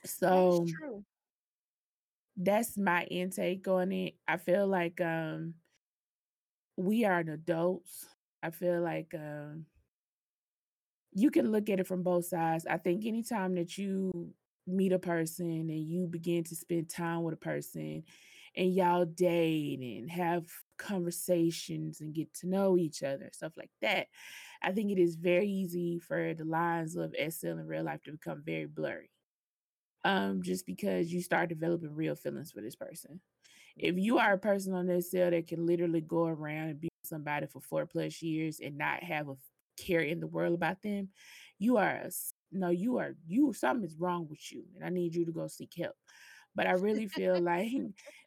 So 0.04 0.66
That's 2.40 2.76
my 2.76 3.04
intake 3.04 3.68
on 3.68 3.92
it. 3.92 4.14
I 4.26 4.36
feel 4.38 4.66
like 4.66 5.00
um 5.00 5.54
we 6.76 7.04
are 7.04 7.20
adults. 7.20 8.06
I 8.42 8.50
feel 8.50 8.80
like 8.80 9.14
um 9.14 9.66
you 11.12 11.30
can 11.30 11.50
look 11.50 11.68
at 11.68 11.80
it 11.80 11.86
from 11.86 12.02
both 12.02 12.26
sides. 12.26 12.66
I 12.66 12.76
think 12.76 13.04
anytime 13.04 13.54
that 13.56 13.76
you 13.76 14.32
meet 14.66 14.92
a 14.92 14.98
person 14.98 15.46
and 15.50 15.88
you 15.88 16.06
begin 16.06 16.44
to 16.44 16.54
spend 16.54 16.88
time 16.88 17.22
with 17.22 17.34
a 17.34 17.38
person 17.38 18.04
and 18.56 18.74
y'all 18.74 19.04
date 19.04 19.80
and 19.80 20.10
have 20.10 20.44
conversations 20.78 22.00
and 22.00 22.14
get 22.14 22.32
to 22.34 22.48
know 22.48 22.76
each 22.78 23.02
other, 23.02 23.28
stuff 23.32 23.52
like 23.56 23.70
that, 23.82 24.06
I 24.62 24.72
think 24.72 24.92
it 24.92 24.98
is 24.98 25.16
very 25.16 25.48
easy 25.48 25.98
for 25.98 26.34
the 26.34 26.44
lines 26.44 26.96
of 26.96 27.14
SL 27.18 27.58
and 27.58 27.68
real 27.68 27.84
life 27.84 28.02
to 28.04 28.12
become 28.12 28.42
very 28.44 28.66
blurry. 28.66 29.09
Um, 30.04 30.42
just 30.42 30.64
because 30.64 31.12
you 31.12 31.20
start 31.20 31.50
developing 31.50 31.94
real 31.94 32.14
feelings 32.14 32.52
for 32.52 32.62
this 32.62 32.74
person. 32.74 33.20
If 33.76 33.96
you 33.98 34.18
are 34.18 34.32
a 34.32 34.38
person 34.38 34.74
on 34.74 34.86
this 34.86 35.10
cell 35.10 35.30
that 35.30 35.46
can 35.46 35.66
literally 35.66 36.00
go 36.00 36.26
around 36.26 36.70
and 36.70 36.80
be 36.80 36.88
somebody 37.04 37.46
for 37.46 37.60
four 37.60 37.86
plus 37.86 38.22
years 38.22 38.60
and 38.62 38.78
not 38.78 39.02
have 39.02 39.28
a 39.28 39.34
care 39.76 40.00
in 40.00 40.20
the 40.20 40.26
world 40.26 40.54
about 40.54 40.82
them, 40.82 41.08
you 41.58 41.76
are 41.76 41.90
a 41.90 42.10
no, 42.52 42.70
you 42.70 42.98
are 42.98 43.14
you 43.26 43.52
something 43.52 43.84
is 43.84 43.96
wrong 43.98 44.26
with 44.28 44.40
you, 44.52 44.64
and 44.74 44.84
I 44.84 44.88
need 44.88 45.14
you 45.14 45.24
to 45.26 45.32
go 45.32 45.46
seek 45.46 45.72
help. 45.76 45.94
But 46.54 46.66
I 46.66 46.72
really 46.72 47.06
feel 47.06 47.40
like 47.42 47.72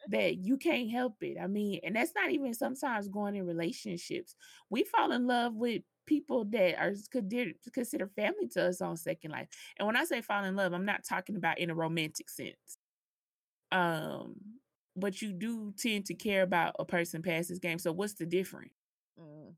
that 0.08 0.36
you 0.36 0.56
can't 0.56 0.90
help 0.90 1.16
it. 1.22 1.36
I 1.40 1.46
mean, 1.46 1.80
and 1.84 1.96
that's 1.96 2.12
not 2.14 2.30
even 2.30 2.54
sometimes 2.54 3.08
going 3.08 3.36
in 3.36 3.46
relationships. 3.46 4.34
We 4.70 4.84
fall 4.84 5.12
in 5.12 5.26
love 5.26 5.54
with 5.54 5.82
people 6.06 6.44
that 6.46 6.78
are 6.78 6.92
considered 7.10 7.54
consider 7.72 8.08
family 8.08 8.48
to 8.52 8.68
us 8.68 8.80
on 8.80 8.96
Second 8.96 9.30
Life. 9.30 9.48
And 9.78 9.86
when 9.86 9.96
I 9.96 10.04
say 10.04 10.20
fall 10.20 10.44
in 10.44 10.56
love, 10.56 10.72
I'm 10.72 10.84
not 10.84 11.04
talking 11.08 11.36
about 11.36 11.58
in 11.58 11.70
a 11.70 11.74
romantic 11.74 12.30
sense. 12.30 12.78
Um, 13.72 14.36
but 14.96 15.20
you 15.20 15.32
do 15.32 15.72
tend 15.76 16.06
to 16.06 16.14
care 16.14 16.42
about 16.42 16.76
a 16.78 16.84
person 16.84 17.22
past 17.22 17.48
this 17.48 17.58
game. 17.58 17.78
So 17.78 17.92
what's 17.92 18.14
the 18.14 18.26
difference? 18.26 18.72
Mm. 19.18 19.54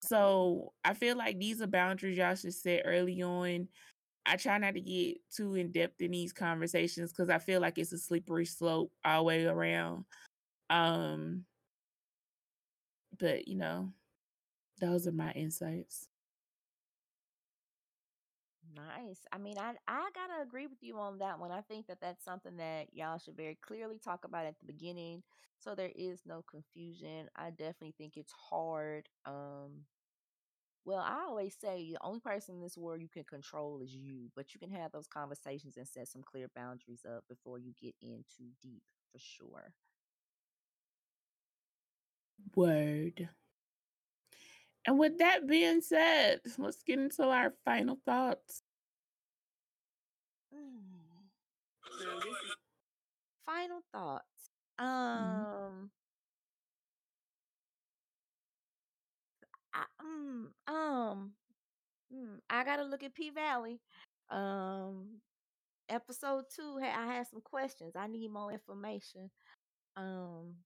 So 0.00 0.72
I 0.84 0.94
feel 0.94 1.16
like 1.16 1.38
these 1.38 1.60
are 1.62 1.66
boundaries 1.66 2.18
y'all 2.18 2.34
should 2.34 2.54
set 2.54 2.82
early 2.84 3.22
on. 3.22 3.68
I 4.26 4.36
try 4.36 4.58
not 4.58 4.74
to 4.74 4.80
get 4.80 5.18
too 5.30 5.54
in 5.54 5.72
depth 5.72 6.00
in 6.00 6.12
these 6.12 6.32
conversations 6.32 7.12
because 7.12 7.30
I 7.30 7.38
feel 7.38 7.60
like 7.60 7.78
it's 7.78 7.92
a 7.92 7.98
slippery 7.98 8.46
slope 8.46 8.92
all 9.04 9.20
the 9.20 9.24
way 9.24 9.46
around. 9.46 10.04
Um, 10.70 11.46
but 13.18 13.48
you 13.48 13.56
know, 13.56 13.92
those 14.80 15.06
are 15.06 15.12
my 15.12 15.32
insights. 15.32 16.08
Nice. 18.74 19.24
I 19.32 19.38
mean, 19.38 19.58
I 19.58 19.74
I 19.88 20.10
gotta 20.14 20.42
agree 20.42 20.66
with 20.66 20.82
you 20.82 20.98
on 20.98 21.18
that 21.18 21.38
one. 21.38 21.50
I 21.52 21.62
think 21.62 21.86
that 21.86 22.00
that's 22.00 22.24
something 22.24 22.56
that 22.56 22.88
y'all 22.92 23.18
should 23.18 23.36
very 23.36 23.54
clearly 23.56 23.98
talk 23.98 24.24
about 24.24 24.44
at 24.46 24.58
the 24.58 24.66
beginning, 24.66 25.22
so 25.58 25.74
there 25.74 25.92
is 25.94 26.22
no 26.26 26.42
confusion. 26.42 27.28
I 27.36 27.50
definitely 27.50 27.94
think 27.96 28.16
it's 28.16 28.32
hard. 28.32 29.08
Um, 29.24 29.84
well, 30.86 31.00
I 31.00 31.24
always 31.28 31.54
say 31.60 31.90
the 31.92 31.98
only 32.02 32.20
person 32.20 32.54
in 32.54 32.60
this 32.62 32.78
world 32.78 33.00
you 33.02 33.08
can 33.08 33.24
control 33.24 33.80
is 33.82 33.92
you, 33.94 34.30
but 34.36 34.54
you 34.54 34.60
can 34.60 34.70
have 34.70 34.92
those 34.92 35.08
conversations 35.08 35.76
and 35.76 35.86
set 35.86 36.08
some 36.08 36.22
clear 36.22 36.48
boundaries 36.54 37.04
up 37.04 37.24
before 37.28 37.58
you 37.58 37.72
get 37.80 37.94
in 38.00 38.24
too 38.38 38.50
deep, 38.62 38.84
for 39.12 39.18
sure. 39.18 39.72
Word. 42.54 43.28
And 44.86 44.98
with 44.98 45.18
that 45.18 45.48
being 45.48 45.80
said, 45.80 46.40
let's 46.58 46.82
get 46.84 47.00
into 47.00 47.24
our 47.24 47.52
final 47.64 47.98
thoughts. 48.06 48.62
Mm. 50.54 51.28
Girl, 51.98 52.20
this 52.20 52.26
is- 52.44 52.56
Final 53.44 53.82
thoughts. 53.92 54.50
Mhm. 54.78 54.84
Um, 54.84 55.90
I, 55.92 55.95
mm, 60.16 60.72
um, 60.72 61.32
mm, 62.14 62.38
I 62.50 62.64
gotta 62.64 62.84
look 62.84 63.02
at 63.02 63.14
P 63.14 63.30
Valley. 63.30 63.80
Um, 64.30 65.20
episode 65.88 66.44
two, 66.54 66.78
I 66.82 67.06
had 67.14 67.26
some 67.28 67.40
questions. 67.42 67.94
I 67.96 68.06
need 68.08 68.30
more 68.32 68.52
information. 68.52 69.30
Um, 69.96 70.56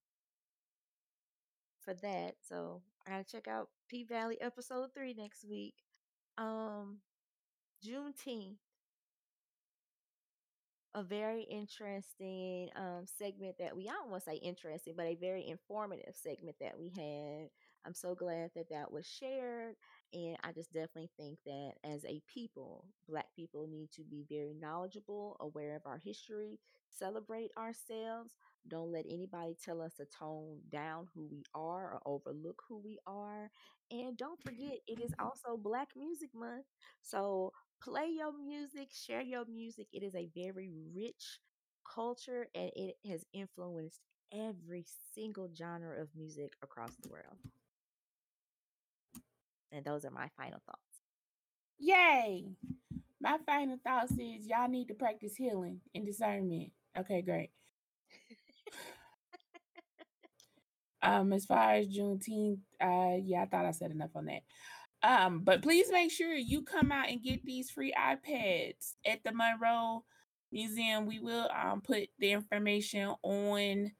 for 1.80 1.94
that, 1.94 2.34
so 2.42 2.82
I 3.06 3.10
gotta 3.10 3.24
check 3.24 3.48
out 3.48 3.68
P 3.88 4.04
Valley 4.04 4.40
episode 4.40 4.90
three 4.94 5.14
next 5.14 5.44
week. 5.44 5.74
Um, 6.38 6.98
Juneteenth. 7.84 8.58
a 10.94 11.02
very 11.02 11.42
interesting 11.44 12.68
um, 12.74 13.04
segment 13.06 13.56
that 13.58 13.76
we 13.76 13.88
I 13.88 13.92
don't 13.92 14.10
want 14.10 14.24
to 14.24 14.30
say 14.30 14.36
interesting, 14.36 14.94
but 14.96 15.06
a 15.06 15.14
very 15.14 15.46
informative 15.46 16.14
segment 16.16 16.56
that 16.60 16.78
we 16.78 16.88
had. 16.90 17.48
I'm 17.86 17.94
so 17.94 18.14
glad 18.14 18.50
that 18.54 18.68
that 18.70 18.90
was 18.92 19.06
shared, 19.06 19.76
and 20.12 20.36
I 20.44 20.52
just 20.52 20.72
definitely 20.72 21.10
think 21.16 21.38
that 21.46 21.72
as 21.84 22.04
a 22.04 22.20
people, 22.32 22.84
Black 23.08 23.26
people 23.34 23.66
need 23.66 23.90
to 23.92 24.02
be 24.02 24.24
very 24.28 24.54
knowledgeable, 24.54 25.36
aware 25.40 25.76
of 25.76 25.82
our 25.86 25.98
history, 25.98 26.58
celebrate 26.90 27.50
ourselves. 27.56 28.34
Don't 28.68 28.92
let 28.92 29.06
anybody 29.08 29.56
tell 29.64 29.80
us 29.80 29.94
to 29.94 30.04
tone 30.18 30.58
down 30.70 31.06
who 31.14 31.26
we 31.30 31.42
are 31.54 31.94
or 31.94 32.00
overlook 32.04 32.62
who 32.68 32.78
we 32.78 32.98
are. 33.06 33.50
And 33.90 34.16
don't 34.16 34.40
forget, 34.42 34.78
it 34.86 35.00
is 35.00 35.12
also 35.18 35.56
Black 35.56 35.88
Music 35.96 36.30
Month. 36.34 36.66
So 37.02 37.52
play 37.82 38.08
your 38.10 38.32
music, 38.36 38.88
share 38.92 39.22
your 39.22 39.44
music. 39.46 39.86
It 39.92 40.02
is 40.02 40.14
a 40.14 40.28
very 40.34 40.70
rich 40.94 41.40
culture 41.84 42.46
and 42.54 42.70
it 42.74 42.96
has 43.08 43.24
influenced 43.32 44.00
every 44.32 44.84
single 45.14 45.48
genre 45.56 46.00
of 46.00 46.08
music 46.14 46.52
across 46.62 46.92
the 47.02 47.08
world. 47.08 47.38
And 49.72 49.84
those 49.84 50.04
are 50.04 50.10
my 50.10 50.28
final 50.36 50.60
thoughts. 50.66 50.80
Yay! 51.78 52.46
My 53.20 53.38
final 53.46 53.78
thoughts 53.84 54.12
is 54.12 54.46
y'all 54.46 54.68
need 54.68 54.88
to 54.88 54.94
practice 54.94 55.36
healing 55.36 55.80
and 55.94 56.06
discernment. 56.06 56.72
Okay, 56.98 57.22
great. 57.22 57.50
Um, 61.02 61.32
as 61.32 61.46
far 61.46 61.74
as 61.74 61.86
Juneteenth, 61.86 62.58
uh, 62.80 63.16
yeah, 63.22 63.42
I 63.42 63.46
thought 63.46 63.64
I 63.64 63.70
said 63.70 63.90
enough 63.90 64.10
on 64.14 64.26
that. 64.26 64.42
Um, 65.02 65.40
but 65.40 65.62
please 65.62 65.90
make 65.90 66.10
sure 66.10 66.34
you 66.34 66.62
come 66.62 66.92
out 66.92 67.08
and 67.08 67.22
get 67.22 67.42
these 67.44 67.70
free 67.70 67.92
iPads 67.98 68.94
at 69.06 69.24
the 69.24 69.32
Monroe 69.32 70.04
Museum. 70.52 71.06
We 71.06 71.18
will 71.20 71.48
um 71.50 71.80
put 71.80 72.08
the 72.18 72.32
information 72.32 73.14
on 73.22 73.92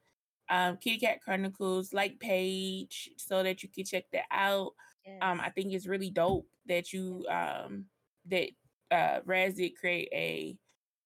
um 0.49 0.77
Kat 0.77 1.21
Chronicles 1.23 1.91
like 1.91 2.19
page 2.19 3.09
so 3.17 3.41
that 3.41 3.63
you 3.63 3.69
can 3.69 3.83
check 3.83 4.03
that 4.13 4.25
out. 4.29 4.73
Um, 5.21 5.39
I 5.39 5.49
think 5.49 5.73
it's 5.73 5.87
really 5.87 6.09
dope 6.09 6.47
that 6.67 6.93
you 6.93 7.25
um 7.29 7.85
that 8.29 8.49
uh 8.91 9.19
Raz 9.25 9.55
did 9.55 9.77
create 9.77 10.09
a 10.13 10.57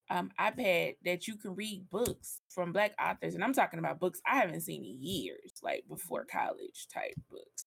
um 0.10 0.32
iPad 0.40 0.96
that 1.06 1.28
you 1.28 1.38
can 1.38 1.56
read 1.56 1.90
books 1.90 2.42
from 2.50 2.72
black 2.72 2.94
authors. 3.02 3.36
And 3.36 3.44
I'm 3.44 3.54
talking 3.54 3.80
about 3.80 4.00
books 4.00 4.22
I 4.28 4.38
haven't 4.38 4.62
seen 4.62 4.84
in 4.84 5.02
years, 5.02 5.54
like 5.64 5.84
before 5.88 6.26
college 6.26 6.88
type 6.94 7.16
books. 7.30 7.66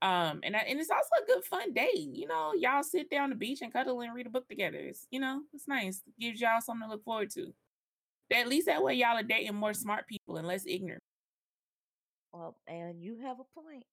Um, 0.00 0.40
and 0.42 0.56
I, 0.56 0.60
and 0.60 0.80
it's 0.80 0.90
also 0.90 1.22
a 1.22 1.26
good 1.26 1.44
fun 1.44 1.72
date. 1.72 1.94
You 1.94 2.26
know, 2.26 2.52
y'all 2.56 2.82
sit 2.82 3.08
down 3.08 3.24
on 3.24 3.30
the 3.30 3.36
beach 3.36 3.60
and 3.62 3.72
cuddle 3.72 4.00
and 4.00 4.14
read 4.14 4.26
a 4.26 4.30
book 4.30 4.48
together. 4.48 4.78
It's 4.78 5.06
you 5.10 5.20
know, 5.20 5.42
it's 5.52 5.68
nice. 5.68 6.02
gives 6.18 6.40
y'all 6.40 6.60
something 6.60 6.88
to 6.88 6.92
look 6.92 7.04
forward 7.04 7.30
to. 7.30 7.52
At 8.32 8.48
least 8.48 8.66
that 8.66 8.82
way 8.82 8.94
y'all 8.94 9.18
are 9.18 9.22
dating 9.22 9.54
more 9.54 9.74
smart 9.74 10.06
people 10.08 10.38
and 10.38 10.46
less 10.46 10.64
ignorant. 10.66 11.02
Well, 12.32 12.56
and 12.66 13.02
you 13.02 13.18
have 13.22 13.38
a 13.40 13.60
point. 13.60 13.84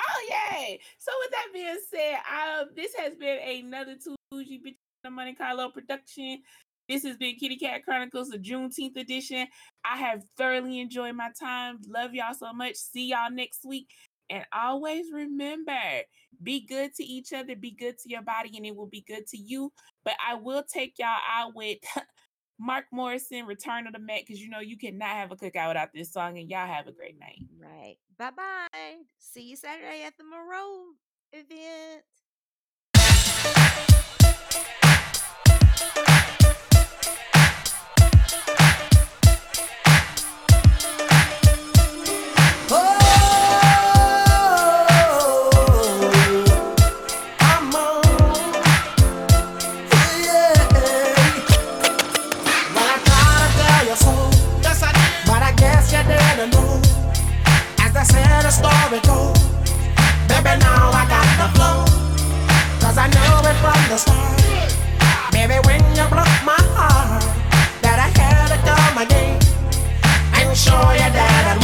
Oh 0.00 0.28
yay! 0.28 0.80
So 0.98 1.12
with 1.20 1.30
that 1.30 1.46
being 1.52 1.78
said, 1.90 2.14
um, 2.14 2.68
this 2.74 2.94
has 2.96 3.14
been 3.14 3.38
another 3.64 3.96
bougie 4.30 4.60
bitch 4.64 4.76
the 5.02 5.10
Money 5.10 5.34
Carlo 5.34 5.70
production. 5.70 6.42
This 6.88 7.04
has 7.04 7.16
been 7.16 7.36
Kitty 7.36 7.56
Kat 7.56 7.84
Chronicles, 7.84 8.30
the 8.30 8.38
Juneteenth 8.38 8.96
edition. 8.96 9.46
I 9.84 9.96
have 9.96 10.22
thoroughly 10.36 10.80
enjoyed 10.80 11.14
my 11.14 11.30
time. 11.38 11.78
Love 11.88 12.14
y'all 12.14 12.34
so 12.34 12.52
much. 12.52 12.74
See 12.74 13.10
y'all 13.10 13.30
next 13.30 13.64
week. 13.64 13.88
And 14.28 14.44
always 14.52 15.06
remember, 15.12 15.72
be 16.42 16.66
good 16.66 16.94
to 16.94 17.04
each 17.04 17.32
other, 17.32 17.56
be 17.56 17.72
good 17.72 17.98
to 17.98 18.08
your 18.08 18.22
body, 18.22 18.52
and 18.56 18.64
it 18.64 18.76
will 18.76 18.86
be 18.86 19.04
good 19.06 19.26
to 19.28 19.36
you. 19.36 19.72
But 20.04 20.14
I 20.26 20.34
will 20.34 20.62
take 20.62 20.94
y'all 20.98 21.16
out 21.32 21.54
with 21.54 21.78
Mark 22.60 22.84
Morrison, 22.92 23.46
Return 23.46 23.86
of 23.86 23.94
the 23.94 23.98
Mack, 23.98 24.26
because 24.26 24.40
you 24.40 24.50
know 24.50 24.60
you 24.60 24.76
cannot 24.76 25.08
have 25.08 25.32
a 25.32 25.36
cookout 25.36 25.68
without 25.68 25.88
this 25.94 26.12
song, 26.12 26.38
and 26.38 26.50
y'all 26.50 26.66
have 26.66 26.86
a 26.86 26.92
great 26.92 27.18
night. 27.18 27.40
Right. 27.58 27.96
Bye 28.18 28.30
bye. 28.36 28.98
See 29.18 29.48
you 29.48 29.56
Saturday 29.56 30.04
at 30.04 30.12
the 30.18 30.24
Moreau 30.24 30.92
event. 31.32 32.04
Cause 62.90 62.98
I 62.98 63.06
knew 63.06 63.48
it 63.48 63.54
from 63.62 63.80
the 63.88 63.96
start. 63.96 65.30
Baby, 65.30 65.62
when 65.64 65.78
you 65.94 66.02
broke 66.10 66.42
my 66.42 66.58
heart, 66.74 67.22
that 67.86 68.02
I 68.02 68.10
had 68.18 68.50
to 68.50 68.58
come 68.66 68.98
again 68.98 69.38
and 70.34 70.58
show 70.58 70.74
you 70.74 70.98
that 70.98 71.54
I'd 71.54 71.59